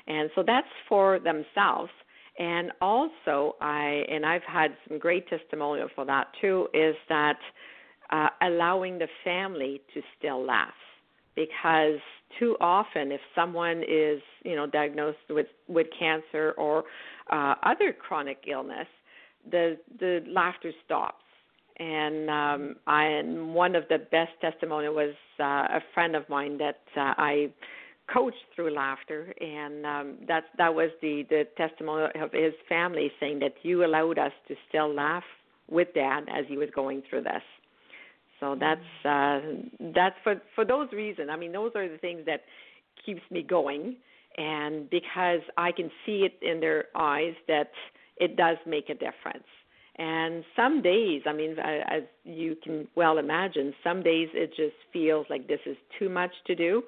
And 0.06 0.30
so 0.34 0.42
that's 0.46 0.66
for 0.88 1.18
themselves. 1.18 1.90
And 2.38 2.72
also, 2.80 3.56
I 3.60 4.04
and 4.10 4.24
I've 4.24 4.42
had 4.44 4.74
some 4.88 4.98
great 4.98 5.28
testimonial 5.28 5.88
for 5.94 6.04
that 6.06 6.28
too. 6.40 6.68
Is 6.72 6.94
that 7.08 7.38
uh, 8.10 8.28
allowing 8.42 8.98
the 8.98 9.08
family 9.24 9.82
to 9.94 10.00
still 10.18 10.44
laugh 10.44 10.72
because 11.34 11.98
too 12.38 12.56
often 12.60 13.12
if 13.12 13.20
someone 13.34 13.82
is 13.88 14.20
you 14.44 14.54
know 14.54 14.66
diagnosed 14.66 15.18
with 15.30 15.46
with 15.68 15.86
cancer 15.98 16.52
or 16.58 16.84
uh, 17.30 17.54
other 17.62 17.92
chronic 17.92 18.44
illness 18.50 18.86
the 19.50 19.76
the 19.98 20.22
laughter 20.28 20.72
stops 20.84 21.24
and 21.78 22.28
um 22.30 22.76
i 22.86 23.04
and 23.04 23.54
one 23.54 23.74
of 23.74 23.84
the 23.88 23.98
best 24.10 24.30
testimonial 24.40 24.94
was 24.94 25.14
uh, 25.40 25.76
a 25.76 25.80
friend 25.94 26.14
of 26.14 26.28
mine 26.28 26.58
that 26.58 26.80
uh, 26.96 27.14
i 27.16 27.50
coached 28.12 28.44
through 28.54 28.74
laughter 28.74 29.32
and 29.40 29.86
um 29.86 30.14
that 30.26 30.44
that 30.58 30.74
was 30.74 30.90
the 31.00 31.24
the 31.30 31.44
testimony 31.56 32.06
of 32.20 32.32
his 32.32 32.52
family 32.68 33.10
saying 33.20 33.38
that 33.38 33.54
you 33.62 33.84
allowed 33.84 34.18
us 34.18 34.32
to 34.48 34.54
still 34.68 34.92
laugh 34.92 35.24
with 35.70 35.88
dad 35.94 36.24
as 36.28 36.44
he 36.48 36.56
was 36.56 36.68
going 36.74 37.02
through 37.08 37.22
this. 37.22 37.42
So 38.40 38.56
that's 38.58 38.80
uh 39.04 39.40
that's 39.94 40.16
for 40.24 40.40
for 40.54 40.64
those 40.64 40.90
reasons. 40.92 41.28
I 41.30 41.36
mean 41.36 41.52
those 41.52 41.72
are 41.74 41.88
the 41.88 41.98
things 41.98 42.22
that 42.26 42.42
keeps 43.04 43.22
me 43.30 43.42
going 43.42 43.96
and 44.38 44.88
because 44.90 45.40
i 45.56 45.70
can 45.72 45.90
see 46.06 46.26
it 46.26 46.34
in 46.42 46.60
their 46.60 46.86
eyes 46.94 47.34
that 47.48 47.70
it 48.16 48.36
does 48.36 48.56
make 48.66 48.88
a 48.88 48.94
difference. 48.94 49.46
And 49.96 50.44
some 50.56 50.82
days 50.82 51.22
i 51.26 51.32
mean 51.32 51.56
as 51.58 52.02
you 52.24 52.56
can 52.62 52.88
well 52.96 53.18
imagine 53.18 53.74
some 53.84 54.02
days 54.02 54.28
it 54.34 54.50
just 54.56 54.76
feels 54.92 55.26
like 55.30 55.46
this 55.46 55.60
is 55.66 55.76
too 55.98 56.08
much 56.08 56.32
to 56.46 56.54
do 56.54 56.82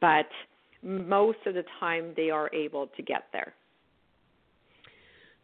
but 0.00 0.28
most 0.82 1.38
of 1.46 1.54
the 1.54 1.64
time 1.80 2.12
they 2.16 2.30
are 2.30 2.52
able 2.54 2.88
to 2.96 3.02
get 3.02 3.24
there. 3.32 3.54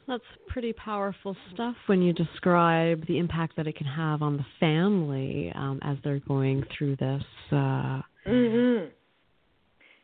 That's 0.07 0.22
pretty 0.48 0.74
powerful 0.74 1.35
stuff 1.52 1.76
when 1.87 2.02
you 2.02 2.12
describe 2.12 3.07
the 3.07 3.18
impact 3.18 3.57
that 3.57 3.66
it 3.66 3.76
can 3.76 3.87
have 3.87 4.20
on 4.20 4.37
the 4.37 4.44
family 4.61 5.50
um, 5.54 5.80
as 5.83 5.96
they're 6.04 6.20
going 6.20 6.62
through 6.76 6.96
this. 6.96 7.22
Uh, 7.50 8.02
mm-hmm. 8.26 8.88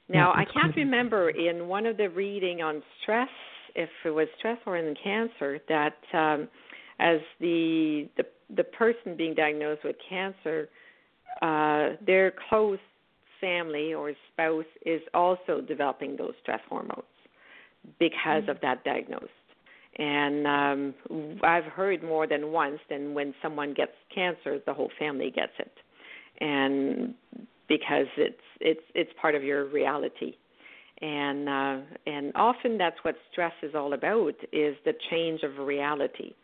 Now, 0.09 0.33
I 0.33 0.44
can't 0.44 0.74
remember 0.74 1.31
in 1.31 1.68
one 1.68 1.87
of 1.87 1.96
the 1.96 2.09
reading 2.09 2.62
on 2.62 2.83
stress, 3.03 3.29
if 3.76 3.90
it 4.05 4.11
was 4.11 4.26
stress 4.38 4.59
or 4.66 4.76
in 4.76 4.94
cancer, 5.05 5.61
that 5.68 5.96
um, 6.12 6.48
as 6.98 7.20
the, 7.38 8.09
the 8.16 8.24
the 8.57 8.64
person 8.64 9.16
being 9.16 9.35
diagnosed 9.35 9.83
with 9.85 9.94
cancer, 10.09 10.68
uh, 11.42 11.96
their 12.05 12.33
close 12.48 12.79
family 13.40 13.94
or 13.94 14.12
spouse 14.33 14.64
is 14.85 15.00
also 15.14 15.61
developing 15.61 16.16
those 16.16 16.35
stress 16.42 16.61
hormones 16.68 17.03
because 17.98 18.42
mm-hmm. 18.42 18.50
of 18.50 18.61
that 18.62 18.85
diagnosis. 18.85 19.29
And 19.98 20.46
um, 20.46 21.38
I've 21.42 21.64
heard 21.64 22.03
more 22.03 22.26
than 22.26 22.53
once 22.53 22.79
that 22.88 23.00
when 23.00 23.35
someone 23.42 23.74
gets 23.74 23.92
cancer, 24.14 24.59
the 24.64 24.72
whole 24.72 24.90
family 24.98 25.31
gets 25.31 25.53
it, 25.59 25.72
and 26.40 27.14
because 27.68 28.07
it's 28.16 28.40
it's 28.61 28.81
it's 28.94 29.11
part 29.20 29.35
of 29.35 29.42
your 29.42 29.66
reality, 29.66 30.37
and 31.03 31.48
uh, 31.48 31.79
and 32.07 32.33
often 32.37 32.79
that's 32.79 32.96
what 33.03 33.16
stress 33.33 33.53
is 33.62 33.74
all 33.74 33.92
about 33.92 34.35
is 34.53 34.76
the 34.85 34.94
change 35.11 35.40
of 35.42 35.59
reality. 35.66 36.35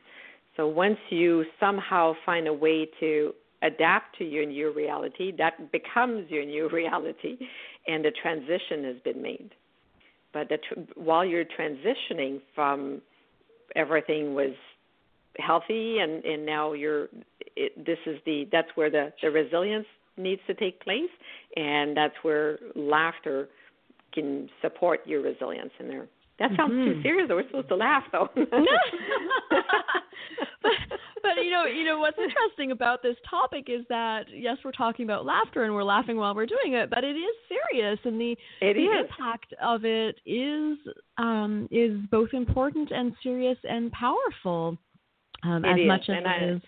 So 0.57 0.67
once 0.67 0.99
you 1.11 1.45
somehow 1.61 2.15
find 2.27 2.49
a 2.49 2.53
way 2.53 2.89
to 3.01 3.33
adapt 3.63 4.19
to 4.19 4.25
your 4.25 4.47
new 4.47 4.73
reality, 4.73 5.33
that 5.39 5.73
becomes 5.73 6.31
your 6.31 6.45
new 6.45 6.69
reality, 6.73 7.37
and 7.87 8.05
the 8.05 8.13
transition 8.23 8.85
has 8.85 8.97
been 9.05 9.23
made. 9.23 9.51
But 10.33 10.49
the 10.49 10.59
tr- 10.59 10.81
while 10.95 11.25
you're 11.25 11.45
transitioning 11.45 12.41
from 12.55 13.01
everything 13.75 14.35
was 14.35 14.55
healthy, 15.39 15.99
and 15.99 16.25
and 16.25 16.45
now 16.45 16.73
you're, 16.73 17.09
it, 17.57 17.85
this 17.85 17.99
is 18.07 18.19
the 18.27 18.47
that's 18.53 18.69
where 18.75 18.91
the 18.91 19.13
the 19.23 19.31
resilience 19.31 19.87
needs 20.17 20.41
to 20.47 20.55
take 20.55 20.81
place, 20.81 21.11
and 21.57 21.97
that's 21.97 22.15
where 22.23 22.59
laughter 22.75 23.49
can 24.13 24.49
support 24.63 25.01
your 25.07 25.23
resilience 25.23 25.73
in 25.79 25.89
there. 25.89 26.07
That 26.39 26.51
sounds 26.57 26.73
mm-hmm. 26.73 26.93
too 26.93 27.03
serious. 27.03 27.29
We're 27.31 27.47
supposed 27.47 27.69
to 27.69 27.77
laugh, 27.77 28.05
though. 28.13 28.29
no. 28.37 28.45
but, 30.63 30.73
but 31.35 31.45
you 31.45 31.51
know, 31.51 31.65
you 31.65 31.85
know 31.85 31.99
what's 31.99 32.19
interesting 32.23 32.73
about 32.73 33.03
this 33.03 33.17
topic 33.29 33.67
is 33.69 33.85
that 33.89 34.25
yes, 34.33 34.57
we're 34.65 34.73
talking 34.73 35.05
about 35.05 35.25
laughter 35.25 35.65
and 35.65 35.75
we're 35.75 35.85
laughing 35.85 36.17
while 36.17 36.35
we're 36.35 36.47
doing 36.47 36.75
it, 36.75 36.91
but 36.91 37.05
it 37.05 37.17
is 37.17 37.35
serious, 37.49 37.99
and 38.05 38.21
the 38.21 38.33
it 38.61 38.75
the 38.75 38.85
is. 38.85 39.07
impact 39.09 39.55
of 39.63 39.85
it 39.85 40.17
is 40.27 40.79
um, 41.19 41.69
is 41.71 41.93
both 42.11 42.31
important 42.33 42.91
and 42.91 43.13
serious 43.23 43.59
and 43.69 43.91
powerful, 43.93 44.77
um, 45.45 45.65
as 45.65 45.79
is, 45.79 45.87
much 45.87 46.03
as 46.09 46.17
and 46.17 46.27
it 46.27 46.29
I- 46.29 46.45
is 46.55 46.63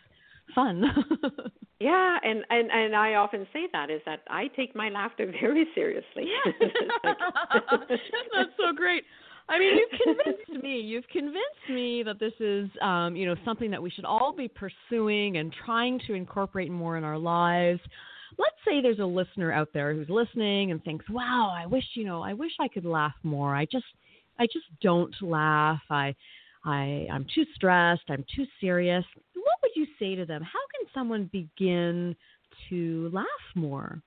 fun. 0.54 0.84
Yeah, 1.80 2.18
and, 2.24 2.44
and 2.50 2.72
and 2.72 2.96
I 2.96 3.14
often 3.14 3.46
say 3.52 3.68
that 3.72 3.88
is 3.88 4.00
that 4.04 4.22
I 4.28 4.48
take 4.48 4.74
my 4.74 4.88
laughter 4.88 5.32
very 5.40 5.64
seriously. 5.76 6.26
That's 7.04 8.50
so 8.58 8.72
great. 8.74 9.04
I 9.48 9.58
mean, 9.58 9.78
you've 9.78 10.00
convinced 10.00 10.62
me. 10.62 10.80
You've 10.80 11.08
convinced 11.08 11.70
me 11.70 12.02
that 12.02 12.20
this 12.20 12.34
is, 12.38 12.68
um, 12.82 13.16
you 13.16 13.26
know, 13.26 13.34
something 13.44 13.70
that 13.70 13.82
we 13.82 13.90
should 13.90 14.04
all 14.04 14.34
be 14.36 14.48
pursuing 14.48 15.38
and 15.38 15.52
trying 15.64 16.00
to 16.06 16.14
incorporate 16.14 16.70
more 16.70 16.98
in 16.98 17.04
our 17.04 17.18
lives. 17.18 17.80
Let's 18.38 18.56
say 18.64 18.82
there's 18.82 18.98
a 18.98 19.06
listener 19.06 19.50
out 19.50 19.70
there 19.72 19.94
who's 19.94 20.08
listening 20.10 20.70
and 20.70 20.84
thinks, 20.84 21.08
"Wow, 21.08 21.50
I 21.56 21.64
wish, 21.66 21.84
you 21.94 22.04
know, 22.04 22.22
I 22.22 22.34
wish 22.34 22.52
I 22.60 22.68
could 22.68 22.84
laugh 22.84 23.14
more. 23.22 23.56
I 23.56 23.64
just, 23.64 23.86
I 24.38 24.46
just 24.46 24.66
don't 24.82 25.14
laugh. 25.22 25.80
I, 25.88 26.14
I, 26.64 27.06
I'm 27.10 27.26
too 27.34 27.44
stressed. 27.54 28.04
I'm 28.10 28.24
too 28.36 28.44
serious." 28.60 29.04
What 29.34 29.56
would 29.62 29.72
you 29.74 29.86
say 29.98 30.14
to 30.14 30.26
them? 30.26 30.42
How 30.42 30.60
can 30.76 30.90
someone 30.92 31.30
begin 31.32 32.14
to 32.68 33.10
laugh 33.14 33.26
more? 33.54 34.02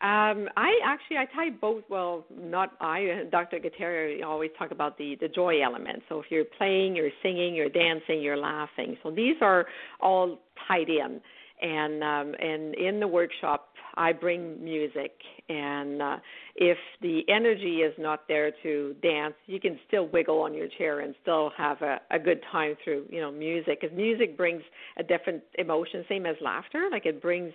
Um, 0.00 0.48
I 0.56 0.78
actually 0.84 1.16
I 1.16 1.24
tie 1.34 1.50
both. 1.50 1.82
Well, 1.88 2.24
not 2.40 2.74
I. 2.80 3.24
Dr. 3.32 3.58
Kataria 3.58 4.24
always 4.24 4.50
talk 4.56 4.70
about 4.70 4.96
the 4.96 5.16
the 5.20 5.26
joy 5.26 5.60
element. 5.60 6.04
So 6.08 6.20
if 6.20 6.26
you're 6.30 6.44
playing, 6.44 6.94
you're 6.94 7.10
singing, 7.20 7.52
you're 7.56 7.68
dancing, 7.68 8.22
you're 8.22 8.36
laughing. 8.36 8.96
So 9.02 9.10
these 9.10 9.34
are 9.40 9.66
all 10.00 10.38
tied 10.68 10.88
in. 10.88 11.20
And 11.60 12.04
um, 12.04 12.34
and 12.40 12.76
in 12.76 13.00
the 13.00 13.08
workshop, 13.08 13.70
I 13.96 14.12
bring 14.12 14.62
music. 14.62 15.10
And 15.48 16.00
uh, 16.00 16.16
if 16.54 16.78
the 17.02 17.22
energy 17.28 17.78
is 17.78 17.92
not 17.98 18.28
there 18.28 18.52
to 18.62 18.94
dance, 19.02 19.34
you 19.46 19.58
can 19.58 19.80
still 19.88 20.06
wiggle 20.06 20.40
on 20.42 20.54
your 20.54 20.68
chair 20.78 21.00
and 21.00 21.16
still 21.22 21.50
have 21.56 21.82
a, 21.82 21.98
a 22.12 22.20
good 22.20 22.40
time 22.52 22.76
through 22.84 23.06
you 23.10 23.20
know 23.20 23.32
music. 23.32 23.80
Because 23.80 23.96
music 23.96 24.36
brings 24.36 24.62
a 24.96 25.02
different 25.02 25.42
emotion, 25.58 26.04
same 26.08 26.24
as 26.24 26.36
laughter. 26.40 26.88
Like 26.92 27.04
it 27.04 27.20
brings 27.20 27.52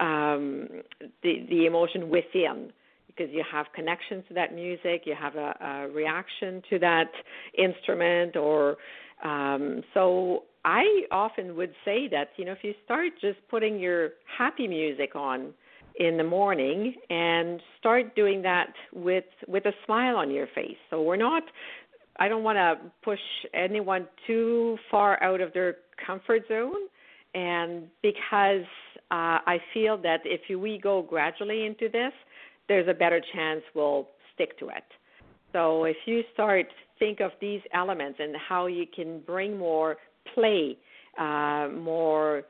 um, 0.00 0.68
the 1.22 1.46
the 1.48 1.66
emotion 1.66 2.10
within 2.10 2.72
because 3.06 3.32
you 3.32 3.42
have 3.50 3.66
connection 3.74 4.22
to 4.28 4.34
that 4.34 4.54
music, 4.54 5.02
you 5.04 5.14
have 5.20 5.34
a, 5.34 5.54
a 5.60 5.88
reaction 5.92 6.62
to 6.70 6.78
that 6.78 7.10
instrument, 7.56 8.36
or 8.36 8.76
um, 9.24 9.82
so. 9.94 10.44
I 10.64 11.04
often 11.12 11.56
would 11.56 11.72
say 11.84 12.08
that 12.08 12.30
you 12.36 12.44
know 12.44 12.52
if 12.52 12.58
you 12.62 12.74
start 12.84 13.12
just 13.20 13.38
putting 13.48 13.78
your 13.78 14.10
happy 14.36 14.66
music 14.66 15.14
on 15.14 15.54
in 15.98 16.16
the 16.16 16.24
morning 16.24 16.94
and 17.10 17.60
start 17.78 18.14
doing 18.14 18.42
that 18.42 18.72
with 18.92 19.24
with 19.46 19.64
a 19.66 19.72
smile 19.86 20.16
on 20.16 20.30
your 20.30 20.46
face. 20.54 20.76
So 20.90 21.02
we're 21.02 21.16
not 21.16 21.44
I 22.18 22.28
don't 22.28 22.42
want 22.42 22.56
to 22.56 22.90
push 23.04 23.20
anyone 23.54 24.06
too 24.26 24.76
far 24.90 25.22
out 25.22 25.40
of 25.40 25.52
their 25.52 25.76
comfort 26.04 26.42
zone 26.48 26.88
and 27.34 27.84
because 28.02 28.64
uh, 29.10 29.38
I 29.46 29.58
feel 29.72 29.96
that 29.98 30.20
if 30.24 30.40
we 30.56 30.78
go 30.78 31.02
gradually 31.02 31.64
into 31.66 31.88
this, 31.88 32.12
there's 32.68 32.88
a 32.88 32.94
better 32.94 33.20
chance 33.34 33.62
we'll 33.74 34.08
stick 34.34 34.58
to 34.58 34.68
it. 34.68 34.84
So 35.52 35.84
if 35.84 35.96
you 36.06 36.22
start 36.34 36.66
think 36.98 37.20
of 37.20 37.30
these 37.40 37.60
elements 37.72 38.18
and 38.20 38.34
how 38.48 38.66
you 38.66 38.84
can 38.94 39.20
bring 39.20 39.56
more 39.56 39.96
play, 40.34 40.76
uh, 41.18 41.68
more 41.74 42.42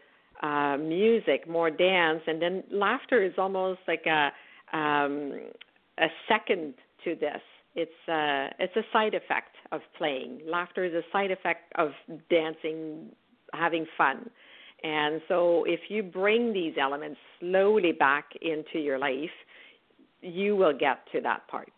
uh, 0.42 0.76
music, 0.78 1.48
more 1.48 1.70
dance, 1.70 2.22
and 2.26 2.40
then 2.40 2.64
laughter 2.70 3.22
is 3.22 3.32
almost 3.38 3.80
like 3.86 4.04
a 4.06 4.30
um, 4.76 5.40
a 5.98 6.06
second 6.28 6.74
to 7.04 7.14
this. 7.14 7.40
It's 7.74 8.08
a 8.08 8.48
it's 8.58 8.76
a 8.76 8.82
side 8.92 9.14
effect 9.14 9.54
of 9.72 9.80
playing. 9.96 10.40
Laughter 10.46 10.84
is 10.84 10.92
a 10.94 11.02
side 11.12 11.30
effect 11.30 11.72
of 11.76 11.90
dancing, 12.30 13.10
having 13.52 13.86
fun. 13.96 14.30
And 14.84 15.20
so 15.28 15.64
if 15.64 15.80
you 15.88 16.02
bring 16.02 16.52
these 16.52 16.74
elements 16.80 17.18
slowly 17.40 17.92
back 17.92 18.26
into 18.40 18.78
your 18.78 18.98
life, 18.98 19.30
you 20.20 20.56
will 20.56 20.76
get 20.76 21.00
to 21.12 21.20
that 21.20 21.46
part. 21.48 21.72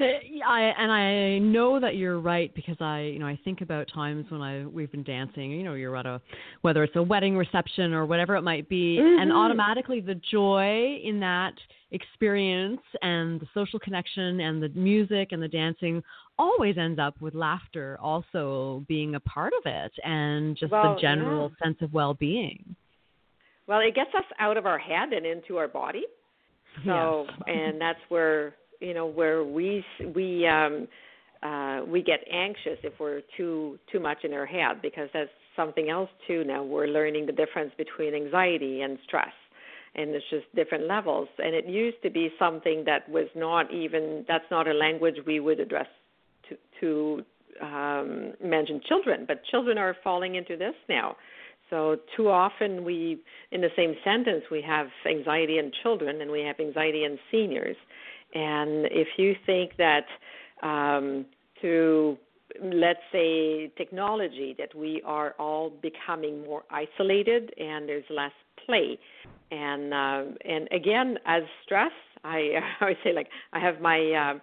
I 0.00 0.72
and 0.78 0.90
I 0.90 1.38
know 1.38 1.78
that 1.78 1.96
you're 1.96 2.20
right 2.20 2.54
because 2.54 2.76
I 2.80 3.00
you 3.00 3.18
know 3.18 3.26
I 3.26 3.38
think 3.44 3.60
about 3.60 3.88
times 3.92 4.26
when 4.30 4.40
I 4.40 4.64
we've 4.64 4.90
been 4.90 5.02
dancing 5.02 5.50
you 5.50 5.62
know 5.62 5.74
you're 5.74 5.96
at 5.96 6.06
a 6.06 6.20
whether 6.62 6.82
it's 6.84 6.96
a 6.96 7.02
wedding 7.02 7.36
reception 7.36 7.92
or 7.92 8.06
whatever 8.06 8.36
it 8.36 8.42
might 8.42 8.68
be 8.68 8.98
mm-hmm. 8.98 9.22
and 9.22 9.32
automatically 9.32 10.00
the 10.00 10.14
joy 10.30 11.00
in 11.04 11.20
that 11.20 11.52
experience 11.90 12.80
and 13.02 13.40
the 13.40 13.46
social 13.52 13.78
connection 13.78 14.40
and 14.40 14.62
the 14.62 14.68
music 14.70 15.32
and 15.32 15.42
the 15.42 15.48
dancing 15.48 16.02
always 16.40 16.78
ends 16.78 16.98
up 16.98 17.20
with 17.20 17.34
laughter 17.34 17.98
also 18.00 18.84
being 18.88 19.14
a 19.14 19.20
part 19.20 19.52
of 19.58 19.62
it 19.66 19.92
and 20.02 20.56
just 20.56 20.72
well, 20.72 20.94
the 20.94 21.00
general 21.00 21.50
yeah. 21.50 21.66
sense 21.66 21.78
of 21.82 21.92
well-being. 21.92 22.74
Well, 23.66 23.80
it 23.80 23.94
gets 23.94 24.10
us 24.16 24.24
out 24.38 24.56
of 24.56 24.64
our 24.66 24.78
head 24.78 25.12
and 25.12 25.26
into 25.26 25.58
our 25.58 25.68
body. 25.68 26.04
So, 26.84 27.26
yes. 27.28 27.38
and 27.46 27.80
that's 27.80 27.98
where 28.08 28.54
you 28.80 28.94
know 28.94 29.06
where 29.06 29.44
we 29.44 29.84
we 30.14 30.46
um 30.46 30.88
uh 31.42 31.80
we 31.86 32.02
get 32.02 32.20
anxious 32.32 32.78
if 32.82 32.94
we're 32.98 33.20
too 33.36 33.78
too 33.92 34.00
much 34.00 34.18
in 34.24 34.32
our 34.32 34.46
head 34.46 34.80
because 34.80 35.08
that's 35.12 35.30
something 35.56 35.90
else 35.90 36.08
too 36.26 36.44
now 36.44 36.62
we're 36.62 36.86
learning 36.86 37.26
the 37.26 37.32
difference 37.32 37.72
between 37.76 38.14
anxiety 38.14 38.80
and 38.82 38.98
stress 39.04 39.32
and 39.96 40.10
it's 40.10 40.24
just 40.30 40.46
different 40.54 40.86
levels 40.86 41.28
and 41.38 41.54
it 41.54 41.66
used 41.66 42.00
to 42.02 42.10
be 42.10 42.30
something 42.38 42.84
that 42.86 43.06
was 43.08 43.26
not 43.34 43.70
even 43.72 44.24
that's 44.28 44.50
not 44.50 44.68
a 44.68 44.72
language 44.72 45.16
we 45.26 45.40
would 45.40 45.60
address 45.60 45.88
to 46.50 46.56
to 46.80 47.64
um 47.64 48.32
mention 48.42 48.80
children 48.86 49.24
but 49.26 49.44
children 49.44 49.78
are 49.78 49.96
falling 50.04 50.34
into 50.34 50.56
this 50.56 50.74
now. 50.88 51.16
So 51.70 51.96
too 52.16 52.28
often 52.28 52.84
we 52.84 53.22
in 53.52 53.60
the 53.60 53.70
same 53.76 53.94
sentence 54.04 54.44
we 54.50 54.60
have 54.62 54.88
anxiety 55.08 55.58
in 55.58 55.70
children 55.82 56.20
and 56.20 56.30
we 56.30 56.40
have 56.42 56.58
anxiety 56.60 57.04
in 57.04 57.18
seniors. 57.30 57.76
And 58.34 58.86
if 58.90 59.08
you 59.16 59.34
think 59.46 59.72
that 59.78 60.06
um, 60.62 61.26
through, 61.60 62.18
let's 62.62 63.00
say, 63.12 63.72
technology, 63.76 64.54
that 64.58 64.74
we 64.74 65.02
are 65.04 65.34
all 65.38 65.70
becoming 65.70 66.42
more 66.42 66.62
isolated 66.70 67.52
and 67.58 67.88
there's 67.88 68.04
less 68.10 68.32
play, 68.66 68.98
and 69.50 69.92
uh, 69.92 70.24
and 70.44 70.68
again, 70.72 71.18
as 71.26 71.42
stress, 71.64 71.92
I 72.24 72.38
I 72.80 72.82
always 72.82 72.96
say 73.02 73.12
like 73.12 73.28
I 73.52 73.58
have 73.58 73.80
my 73.80 73.98
uh, 74.12 74.38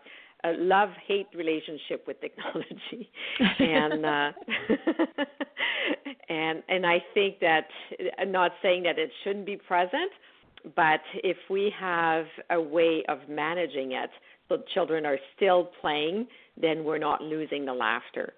love 0.46 0.90
hate 1.08 1.28
relationship 1.36 2.06
with 2.08 2.20
technology, 2.22 3.10
and 3.60 4.06
uh, 4.06 4.32
and 6.30 6.64
and 6.70 6.86
I 6.86 7.04
think 7.14 7.40
that 7.40 7.68
I'm 8.20 8.32
not 8.32 8.52
saying 8.62 8.84
that 8.84 9.00
it 9.00 9.12
shouldn't 9.24 9.46
be 9.46 9.58
present 9.58 10.12
but 10.76 11.00
if 11.24 11.38
we 11.50 11.72
have 11.80 12.26
a 12.50 12.60
way 12.60 13.04
of 13.08 13.20
managing 13.30 13.94
it 13.94 14.10
so 14.50 14.64
children 14.74 15.06
are 15.06 15.18
still 15.36 15.70
playing, 15.82 16.28
then 16.60 16.84
we're 16.84 16.98
not 16.98 17.22
losing 17.22 17.66
the 17.66 17.74
laughter. 17.74 18.34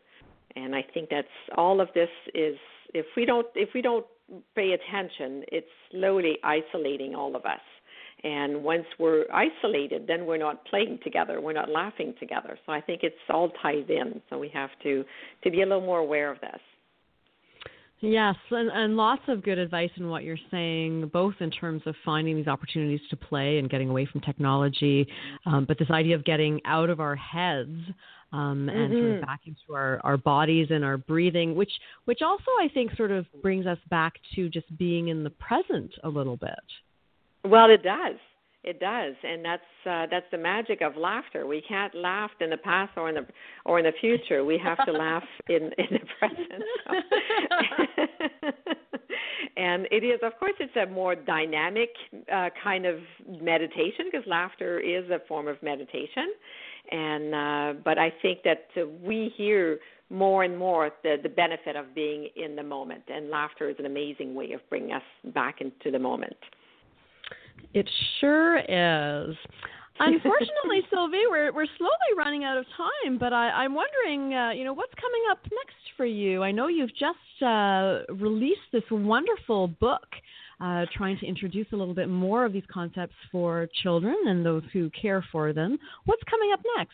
And 0.56 0.76
I 0.76 0.84
think 0.94 1.10
that's 1.10 1.28
all 1.56 1.82
of 1.82 1.90
this 1.94 2.10
is 2.34 2.56
if 2.94 3.06
we 3.16 3.26
don't 3.26 3.46
if 3.56 3.70
we 3.76 3.82
don't 3.82 4.06
pay 4.56 4.72
attention, 4.74 5.44
it's 5.52 5.68
slowly 5.92 6.38
isolating 6.44 7.16
all 7.16 7.36
of 7.36 7.46
us. 7.46 7.60
And 8.24 8.64
once 8.64 8.86
we're 8.98 9.26
isolated, 9.32 10.06
then 10.08 10.26
we're 10.26 10.38
not 10.38 10.66
playing 10.66 11.00
together, 11.04 11.40
we're 11.40 11.54
not 11.54 11.70
laughing 11.70 12.14
together. 12.20 12.58
So 12.66 12.72
I 12.72 12.82
think 12.82 13.02
it's 13.04 13.16
all 13.30 13.50
tied 13.62 13.90
in. 13.90 14.22
So 14.30 14.38
we 14.38 14.50
have 14.50 14.72
to 14.84 15.06
to 15.44 15.52
be 15.52 15.62
a 15.62 15.66
little 15.66 15.82
more 15.82 16.00
aware 16.00 16.32
of 16.32 16.40
this. 16.42 16.60
Yes, 18.02 18.36
and, 18.52 18.70
and 18.72 18.96
lots 18.96 19.24
of 19.28 19.44
good 19.44 19.58
advice 19.58 19.90
in 19.98 20.08
what 20.08 20.24
you're 20.24 20.38
saying, 20.50 21.10
both 21.12 21.34
in 21.42 21.52
terms 21.52 21.82
of 21.86 21.96
finding 22.06 22.38
these 22.38 22.48
opportunities 22.48 23.02
to 23.10 23.18
play 23.18 23.58
and 23.58 23.70
getting 23.70 23.90
away 23.90 24.06
from 24.06 24.22
technology, 24.22 25.06
um, 25.46 25.66
but 25.66 25.78
this 25.78 25.90
idea 25.92 26.16
of 26.16 26.24
getting 26.24 26.62
out 26.64 26.90
of 26.90 27.02
our 27.02 27.18
heads 27.18 27.78
um, 28.32 28.70
and 28.70 28.94
mm-hmm. 28.94 28.94
sort 28.94 29.16
of 29.16 29.22
back 29.26 29.42
into 29.46 29.74
our, 29.74 30.00
our 30.06 30.16
bodies 30.16 30.68
and 30.70 30.86
our 30.86 30.98
breathing, 30.98 31.56
which 31.56 31.72
which 32.06 32.22
also 32.22 32.52
I 32.62 32.70
think 32.74 32.96
sort 32.96 33.12
of 33.12 33.26
brings 33.42 33.66
us 33.66 33.80
back 33.90 34.14
to 34.36 34.48
just 34.50 34.78
being 34.78 35.10
in 35.10 35.26
the 35.26 35.32
present 35.32 35.92
a 36.04 36.10
little 36.10 36.38
bit. 36.38 36.54
Well, 37.44 37.70
it 37.70 37.84
does. 37.84 38.16
It 38.62 38.82
does, 38.82 39.16
and 39.24 39.44
that's 39.44 39.62
uh, 39.86 40.08
that's 40.12 40.26
the 40.32 40.38
magic 40.38 40.82
of 40.82 40.98
laughter. 40.98 41.48
We 41.48 41.62
can't 41.62 41.96
laugh 41.96 42.30
in 42.42 42.50
the 42.50 42.58
past 42.58 42.92
or 42.98 43.08
in 43.08 43.16
the 43.16 43.26
or 43.64 43.80
in 43.80 43.86
the 43.86 43.94
future. 44.02 44.44
We 44.44 44.58
have 44.58 44.86
to 44.86 44.92
laugh 44.92 45.24
in 45.48 45.72
in 45.78 45.88
the 45.92 46.00
present. 46.20 46.64
and 49.58 49.88
it 49.92 50.04
is, 50.04 50.20
of 50.24 50.38
course, 50.38 50.56
it's 50.60 50.76
a 50.76 50.92
more 50.92 51.16
dynamic 51.16 51.90
uh, 52.32 52.50
kind 52.62 52.86
of 52.86 53.00
meditation 53.42 54.10
because 54.12 54.28
laughter 54.28 54.78
is 54.82 55.10
a 55.10 55.20
form 55.26 55.48
of 55.48 55.56
meditation. 55.64 56.34
and 56.92 57.34
uh, 57.34 57.80
but 57.86 57.98
I 57.98 58.12
think 58.22 58.40
that 58.44 58.68
uh, 58.76 58.88
we 59.02 59.32
hear 59.38 59.80
more 60.10 60.44
and 60.44 60.58
more 60.58 60.92
the 61.04 61.16
the 61.24 61.30
benefit 61.30 61.78
of 61.78 61.96
being 61.96 62.28
in 62.36 62.58
the 62.58 62.64
moment, 62.64 63.04
and 63.08 63.30
laughter 63.30 63.70
is 63.70 63.78
an 63.80 63.86
amazing 63.86 64.36
way 64.36 64.52
of 64.52 64.60
bringing 64.70 64.92
us 64.92 65.04
back 65.34 65.62
into 65.62 65.92
the 65.92 66.00
moment. 66.00 66.36
It 67.74 67.90
sure 68.20 68.58
is. 68.58 69.36
Unfortunately, 70.00 70.82
Sylvie, 70.94 71.24
we're 71.30 71.54
we're 71.54 71.68
slowly 71.78 72.12
running 72.18 72.44
out 72.44 72.58
of 72.58 72.66
time. 72.78 73.18
But 73.18 73.34
I, 73.34 73.50
I'm 73.50 73.76
wondering, 73.76 74.34
uh, 74.34 74.52
you 74.52 74.64
know, 74.64 74.74
what's 74.74 74.94
coming 74.96 75.22
up 75.32 75.40
next 75.44 75.76
for 75.98 76.06
you? 76.06 76.42
I 76.42 76.52
know 76.52 76.68
you've 76.68 76.96
just 76.96 77.44
uh, 77.44 78.02
released 78.14 78.62
this 78.72 78.84
wonderful 78.90 79.68
book, 79.68 80.08
uh, 80.62 80.86
trying 80.96 81.18
to 81.20 81.26
introduce 81.26 81.68
a 81.74 81.76
little 81.76 81.94
bit 81.94 82.08
more 82.10 82.46
of 82.46 82.54
these 82.54 82.64
concepts 82.72 83.16
for 83.32 83.68
children 83.84 84.16
and 84.26 84.46
those 84.46 84.64
who 84.72 84.90
care 84.92 85.24
for 85.32 85.52
them. 85.52 85.78
What's 86.06 86.24
coming 86.30 86.52
up 86.54 86.62
next? 86.78 86.94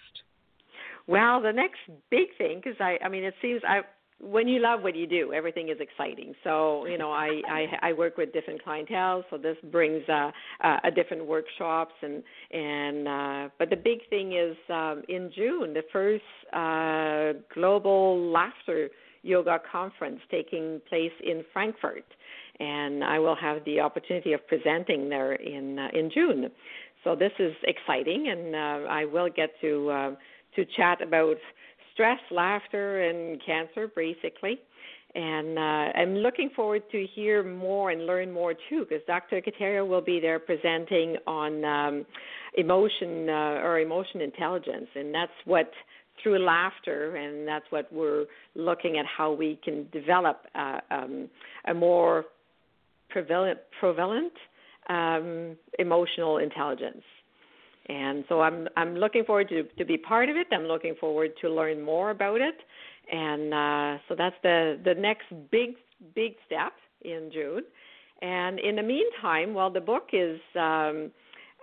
Well, 1.08 1.40
the 1.42 1.52
next 1.52 1.78
big 2.10 2.30
thing, 2.38 2.62
because 2.64 2.78
I, 2.80 2.98
I 3.04 3.10
mean, 3.10 3.24
it 3.24 3.36
seems 3.42 3.62
I 3.68 3.82
when 4.26 4.48
you 4.48 4.60
love 4.60 4.82
what 4.82 4.96
you 4.96 5.08
do, 5.08 5.34
everything 5.34 5.70
is 5.70 5.78
exciting. 5.80 6.34
So 6.44 6.86
you 6.86 6.98
know, 6.98 7.12
I 7.12 7.42
I, 7.48 7.90
I 7.90 7.94
work 7.94 8.18
with 8.18 8.34
different 8.34 8.64
clientele, 8.64 9.24
so 9.30 9.38
this 9.38 9.58
brings 9.72 10.08
uh, 10.10 10.32
uh, 10.64 10.78
a 10.84 10.92
different 10.92 11.26
workshops 11.26 11.94
and 12.02 12.24
and 12.52 13.08
uh, 13.08 13.50
but 13.60 13.70
the 13.70 13.76
big 13.76 14.00
thing 14.10 14.34
is 14.34 14.56
um, 14.70 15.04
in 15.10 15.32
June 15.36 15.74
the 15.74 15.84
first 15.92 16.24
uh, 16.54 17.40
global 17.54 18.32
laughter 18.32 18.90
yoga 19.22 19.60
conference 19.72 20.20
taking 20.30 20.80
place 20.88 21.12
in 21.24 21.44
Frankfurt, 21.52 22.06
and 22.60 23.04
I 23.04 23.20
will 23.20 23.36
have 23.36 23.64
the 23.66 23.80
opportunity 23.80 24.34
of 24.34 24.46
presenting 24.48 25.10
there 25.10 25.34
in 25.34 25.80
uh, 25.80 25.88
in 25.94 26.12
June. 26.14 26.52
So 27.04 27.16
this 27.16 27.32
is 27.38 27.54
exciting, 27.64 28.30
and 28.30 28.56
uh, 28.56 28.90
I 28.90 29.06
will 29.06 29.30
get 29.30 29.50
to 29.62 29.90
uh, 29.90 30.12
to 30.56 30.66
chat 30.78 31.02
about 31.02 31.38
stress, 31.96 32.20
laughter, 32.30 33.10
and 33.10 33.42
cancer, 33.44 33.88
basically. 33.96 34.60
And 35.16 35.58
uh, 35.58 35.98
I'm 35.98 36.16
looking 36.16 36.50
forward 36.54 36.84
to 36.92 37.08
hear 37.16 37.42
more 37.42 37.90
and 37.90 38.06
learn 38.06 38.32
more 38.32 38.54
too, 38.54 38.86
because 38.88 39.02
Dr. 39.08 39.42
Kataria 39.42 39.88
will 39.88 40.02
be 40.02 40.20
there 40.20 40.40
presenting 40.40 41.16
on 41.26 41.64
um, 41.64 42.06
emotion 42.58 43.30
uh, 43.30 43.62
or 43.64 43.80
emotion 43.80 44.20
intelligence, 44.20 44.88
and 44.94 45.16
that's 45.16 45.32
what 45.46 45.72
through 46.22 46.40
laughter, 46.40 47.16
and 47.16 47.48
that's 47.48 47.66
what 47.70 47.92
we're 47.94 48.26
looking 48.56 48.98
at 48.98 49.06
how 49.06 49.32
we 49.32 49.60
can 49.64 49.88
develop 49.92 50.46
uh, 50.54 50.80
um, 50.92 51.30
a 51.68 51.74
more 51.74 52.26
prevalent, 53.10 53.60
prevalent 53.80 54.34
um, 54.90 55.56
emotional 55.80 56.38
intelligence. 56.40 57.04
And 57.88 58.24
so 58.28 58.42
I'm 58.42 58.68
I'm 58.76 58.96
looking 58.96 59.24
forward 59.26 59.50
to 59.50 59.64
to 59.64 59.86
be 59.86 59.98
part 59.98 60.30
of 60.30 60.36
it. 60.36 60.48
I'm 60.52 60.64
looking 60.64 60.96
forward 61.00 61.32
to 61.42 61.50
learn 61.50 61.82
more 61.82 62.10
about 62.10 62.42
it, 62.42 62.56
and 63.12 63.54
uh, 63.54 64.02
so 64.08 64.16
that's 64.18 64.36
the 64.42 64.80
the 64.84 64.96
next 64.96 65.26
big 65.52 65.76
big 66.16 66.34
step 66.46 66.74
in 67.04 67.30
June. 67.32 67.64
And 68.22 68.60
in 68.60 68.76
the 68.76 68.84
meantime, 68.84 69.54
well, 69.54 69.70
the 69.70 69.82
book 69.82 70.10
is 70.14 70.40
um, 70.56 71.12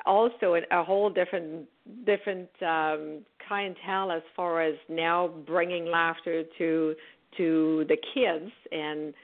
also 0.06 0.54
a, 0.70 0.84
whole 0.84 1.10
different 1.10 1.66
different 2.06 2.48
um, 2.60 3.24
clientele 3.48 4.12
as 4.12 4.22
far 4.36 4.62
as 4.62 4.74
now 4.88 5.28
bringing 5.46 5.86
laughter 5.86 6.44
to 6.58 6.94
to 7.36 7.84
the 7.88 7.96
kids 8.14 8.52
and 8.70 9.14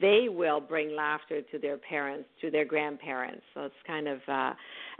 they 0.00 0.28
will 0.28 0.60
bring 0.60 0.94
laughter 0.96 1.42
to 1.42 1.58
their 1.58 1.76
parents, 1.76 2.28
to 2.40 2.50
their 2.50 2.64
grandparents. 2.64 3.42
So 3.54 3.62
it's 3.62 3.74
kind 3.86 4.08
of, 4.08 4.20
uh, 4.28 4.52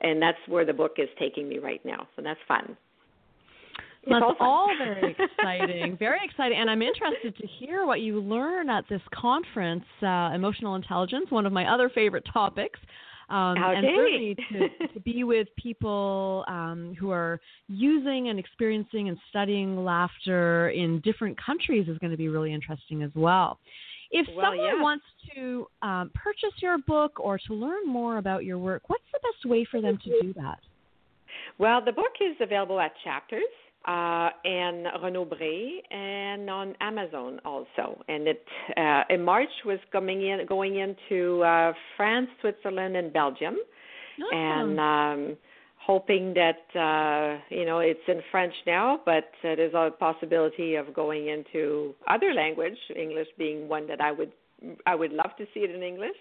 and 0.02 0.20
that's 0.20 0.38
where 0.48 0.64
the 0.64 0.72
book 0.72 0.92
is 0.98 1.08
taking 1.18 1.48
me 1.48 1.58
right 1.58 1.80
now. 1.84 2.08
So 2.16 2.22
that's 2.22 2.40
fun. 2.46 2.76
That's 4.08 4.22
all, 4.22 4.36
all 4.40 4.70
very 4.78 5.16
exciting, 5.18 5.96
very 5.96 6.18
exciting, 6.24 6.58
and 6.58 6.68
I'm 6.68 6.82
interested 6.82 7.36
to 7.36 7.46
hear 7.46 7.86
what 7.86 8.00
you 8.00 8.20
learn 8.20 8.68
at 8.68 8.84
this 8.88 9.02
conference, 9.14 9.84
uh, 10.02 10.30
emotional 10.34 10.74
intelligence, 10.74 11.26
one 11.30 11.46
of 11.46 11.52
my 11.52 11.72
other 11.72 11.88
favorite 11.88 12.24
topics. 12.32 12.80
Um, 13.30 13.56
okay. 13.56 13.76
And 13.76 13.86
certainly 13.96 14.36
to, 14.52 14.88
to 14.88 15.00
be 15.00 15.24
with 15.24 15.48
people 15.56 16.44
um, 16.48 16.94
who 16.98 17.10
are 17.10 17.40
using 17.68 18.28
and 18.28 18.38
experiencing 18.38 19.08
and 19.08 19.16
studying 19.30 19.84
laughter 19.84 20.70
in 20.70 21.00
different 21.00 21.38
countries 21.40 21.88
is 21.88 21.96
going 21.98 22.10
to 22.10 22.16
be 22.16 22.28
really 22.28 22.52
interesting 22.52 23.02
as 23.02 23.10
well. 23.14 23.58
If 24.12 24.26
well, 24.36 24.50
someone 24.50 24.76
yeah. 24.76 24.82
wants 24.82 25.04
to 25.34 25.66
um, 25.80 26.10
purchase 26.14 26.54
your 26.60 26.78
book 26.78 27.18
or 27.18 27.38
to 27.46 27.54
learn 27.54 27.86
more 27.86 28.18
about 28.18 28.44
your 28.44 28.58
work, 28.58 28.82
what's 28.88 29.04
the 29.12 29.20
best 29.22 29.50
way 29.50 29.66
for 29.70 29.80
them 29.80 29.98
to 30.04 30.10
do 30.22 30.32
that? 30.34 30.58
Well, 31.58 31.82
the 31.84 31.92
book 31.92 32.12
is 32.20 32.36
available 32.40 32.78
at 32.78 32.92
Chapters 33.04 33.42
uh, 33.86 34.30
and 34.44 34.86
Renaud-Bray 35.02 35.82
and 35.90 36.48
on 36.50 36.74
Amazon 36.80 37.40
also. 37.44 38.02
And 38.08 38.28
it 38.28 38.44
uh, 38.76 39.02
in 39.10 39.22
March 39.24 39.48
was 39.64 39.78
coming 39.90 40.22
in, 40.22 40.44
going 40.46 40.76
into 40.76 41.42
uh, 41.42 41.72
France, 41.96 42.28
Switzerland, 42.40 42.96
and 42.96 43.12
Belgium. 43.12 43.56
Awesome. 44.20 44.78
And 44.78 44.80
um, 45.30 45.36
hoping 45.84 46.34
that 46.34 46.78
uh, 46.78 47.40
you 47.50 47.64
know 47.64 47.80
it's 47.80 48.00
in 48.08 48.20
French 48.30 48.54
now, 48.66 49.00
but 49.04 49.30
uh, 49.44 49.54
there's 49.56 49.74
a 49.74 49.90
possibility 49.98 50.76
of 50.76 50.94
going 50.94 51.28
into 51.28 51.94
other 52.08 52.32
language, 52.34 52.78
English 52.96 53.28
being 53.38 53.68
one 53.68 53.86
that 53.88 54.00
I 54.00 54.12
would 54.12 54.32
I 54.86 54.94
would 54.94 55.12
love 55.12 55.36
to 55.38 55.44
see 55.52 55.60
it 55.60 55.70
in 55.70 55.82
English, 55.82 56.16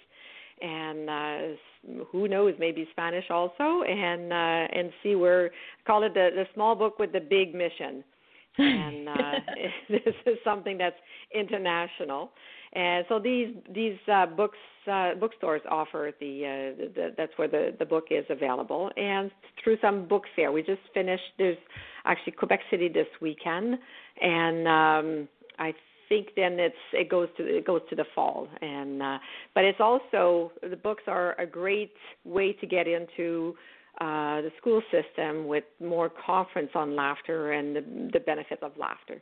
and 0.62 1.10
uh, 1.10 2.04
who 2.12 2.28
knows, 2.28 2.54
maybe 2.60 2.88
Spanish 2.92 3.26
also, 3.30 3.84
and 3.84 4.32
uh, 4.32 4.78
and 4.78 4.92
see 5.04 5.16
where 5.16 5.52
call 5.86 6.04
it 6.04 6.14
the 6.14 6.30
the 6.36 6.46
small 6.54 6.76
book 6.76 7.00
with 7.00 7.12
the 7.12 7.20
big 7.20 7.54
mission, 7.54 8.04
and 8.58 9.10
uh, 9.10 9.32
this 9.90 10.16
is 10.26 10.38
something 10.44 10.78
that's 10.78 11.00
international. 11.34 12.32
And 12.74 13.06
so 13.10 13.20
these 13.20 13.54
these 13.74 13.98
uh, 14.12 14.28
books 14.28 14.58
uh, 14.90 15.16
bookstores 15.20 15.62
offer 15.70 16.12
the, 16.20 16.46
uh, 16.46 16.86
the, 16.96 17.14
that's 17.18 17.34
where 17.36 17.48
the 17.48 17.76
the 17.78 17.86
book 17.86 18.06
is 18.12 18.26
available, 18.30 18.90
and 18.96 19.30
through 19.62 19.78
some 19.82 20.08
book 20.08 20.24
fair. 20.36 20.52
We 20.52 20.64
just 20.64 20.82
finished. 20.94 21.24
There's 21.38 21.58
actually 22.06 22.34
Quebec 22.34 22.62
City 22.72 22.88
this 22.88 23.08
weekend, 23.20 23.78
and 24.22 24.68
um, 24.68 25.28
I 25.60 25.74
think 26.08 26.30
then 26.38 26.60
it's 26.60 26.76
it 26.94 27.10
goes 27.10 27.28
to 27.38 27.44
it 27.44 27.66
goes 27.66 27.82
to 27.90 27.96
the 27.96 28.06
fall, 28.16 28.48
and 28.62 29.04
uh, 29.04 29.18
but 29.54 29.66
it's 29.66 29.82
also 29.82 30.54
the 30.62 30.78
books 30.78 31.04
are 31.08 31.40
a 31.40 31.46
great 31.46 31.94
way 32.24 32.54
to 32.54 32.68
get 32.68 32.88
into. 32.88 33.56
Uh, 34.00 34.42
the 34.42 34.52
school 34.58 34.82
system 34.90 35.46
with 35.48 35.66
more 35.82 36.10
conference 36.26 36.72
on 36.76 36.96
laughter 36.96 37.52
and 37.52 37.76
the, 37.76 37.82
the 38.14 38.20
benefits 38.22 38.64
of 38.64 38.72
laughter. 38.78 39.22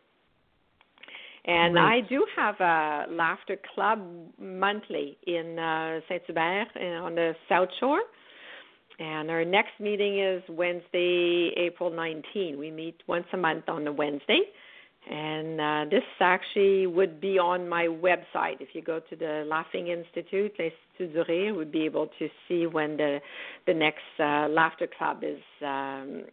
And. 1.49 1.79
I 1.79 2.01
do 2.01 2.25
have 2.35 2.59
a 2.59 3.05
laughter 3.09 3.57
club 3.73 3.99
monthly 4.39 5.17
in 5.25 5.57
uh, 5.57 5.99
Saint 6.07 6.21
Hubert 6.27 6.67
on 6.77 7.15
the 7.15 7.33
South 7.47 7.69
Shore. 7.79 8.01
And 8.99 9.31
our 9.31 9.45
next 9.45 9.79
meeting 9.79 10.19
is 10.19 10.43
Wednesday, 10.49 11.51
April 11.57 11.89
19. 11.89 12.59
We 12.59 12.69
meet 12.69 13.01
once 13.07 13.25
a 13.33 13.37
month 13.37 13.67
on 13.67 13.83
the 13.83 13.91
Wednesday. 13.91 14.41
And 15.09 15.59
uh, 15.59 15.85
this 15.89 16.03
actually 16.19 16.85
would 16.85 17.19
be 17.19 17.39
on 17.39 17.67
my 17.67 17.85
website. 17.85 18.59
If 18.59 18.69
you 18.73 18.83
go 18.83 18.99
to 19.09 19.15
the 19.15 19.45
Laughing 19.47 19.87
Institute, 19.87 20.53
l'Institut 20.59 21.13
du 21.13 21.23
Rire, 21.27 21.55
would 21.55 21.71
be 21.71 21.85
able 21.85 22.09
to 22.19 22.27
see 22.47 22.67
when 22.67 22.97
the 22.97 23.19
the 23.65 23.73
next 23.73 24.03
uh, 24.19 24.47
laughter 24.49 24.87
club 24.97 25.23
is 25.23 25.39
um, 25.65 26.25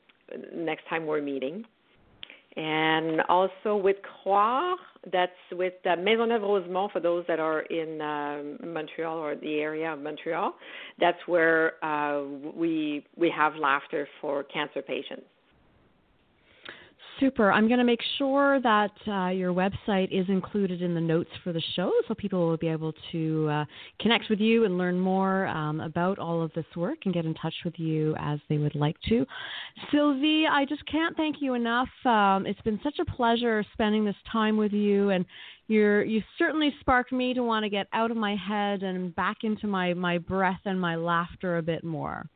next 0.53 0.87
time 0.89 1.07
we're 1.07 1.23
meeting 1.23 1.65
and 2.57 3.21
also 3.29 3.77
with 3.77 3.97
Croire, 4.03 4.77
that's 5.13 5.33
with 5.53 5.75
uh, 5.85 5.91
Maisonneuve-Rosemont 5.91 6.91
for 6.93 7.01
those 7.01 7.25
that 7.29 7.39
are 7.39 7.61
in 7.61 8.01
um, 8.01 8.73
Montreal 8.73 9.19
or 9.19 9.37
the 9.37 9.57
area 9.57 9.93
of 9.93 10.01
Montreal. 10.01 10.55
That's 10.99 11.19
where 11.27 11.85
uh, 11.85 12.25
we 12.55 13.07
we 13.17 13.31
have 13.37 13.55
laughter 13.57 14.09
for 14.21 14.43
cancer 14.45 14.83
patients. 14.83 15.27
Super. 17.21 17.51
I'm 17.51 17.67
going 17.67 17.79
to 17.79 17.85
make 17.85 18.03
sure 18.19 18.61
that 18.61 18.91
uh, 19.07 19.29
your 19.29 19.55
website 19.55 20.09
is 20.11 20.29
included 20.29 20.83
in 20.83 20.95
the 20.95 21.01
notes 21.01 21.31
for 21.43 21.53
the 21.53 21.63
show 21.75 21.91
so 22.07 22.15
people 22.15 22.47
will 22.47 22.59
be 22.59 22.69
able 22.69 22.93
to 23.13 23.49
uh, 23.49 23.65
connect 24.01 24.29
with 24.29 24.39
you 24.39 24.67
and 24.67 24.77
learn 24.77 25.01
more 25.01 25.47
um, 25.47 25.81
about 25.81 26.19
all 26.19 26.43
of 26.43 26.53
this 26.53 26.67
work 26.77 26.99
and 27.07 27.15
get 27.15 27.25
in 27.25 27.33
touch 27.35 27.55
with 27.65 27.79
you 27.79 28.15
as 28.19 28.39
they 28.51 28.59
would 28.59 28.75
like 28.75 28.97
to. 29.09 29.25
Sylvie, 29.91 30.45
I 30.47 30.67
just 30.67 30.85
can't 30.87 31.17
thank 31.17 31.37
you 31.41 31.55
enough. 31.55 31.89
Um, 32.05 32.45
it's 32.45 32.61
been 32.63 32.81
such 32.85 32.99
a 32.99 33.05
pleasure 33.07 33.65
spending 33.73 34.05
this 34.05 34.17
time 34.31 34.59
with 34.59 34.73
you 34.73 35.09
and 35.09 35.25
you're 35.69 36.05
you 36.05 36.23
certainly 36.39 36.75
sparked 36.81 37.13
me 37.13 37.33
to 37.33 37.43
want 37.43 37.65
to 37.65 37.71
get 37.71 37.87
out 37.95 38.11
of 38.11 38.17
my 38.19 38.37
head 38.37 38.83
and 38.83 39.15
back 39.17 39.39
into 39.43 39.67
my, 39.67 39.95
my 39.95 40.19
breath 40.19 40.61
and 40.67 40.79
my 40.79 40.97
laughter 40.97 41.57
a 41.57 41.63
bit 41.63 41.83
more. 41.83 42.29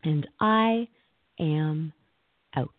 and 0.05 0.27
I 0.41 0.87
am 1.41 1.93
out. 2.55 2.71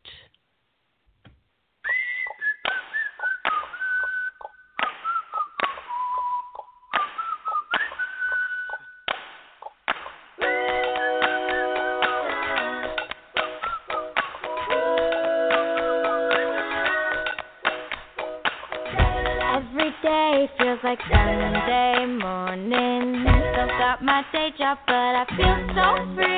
Like 20.94 21.02
Sunday 21.10 22.06
morning. 22.06 23.26
Still 23.26 23.68
got 23.80 24.04
my 24.04 24.24
day 24.32 24.50
job, 24.58 24.78
but 24.86 24.94
I 24.94 25.26
feel 25.36 25.58
so 25.76 26.16
free. 26.16 26.33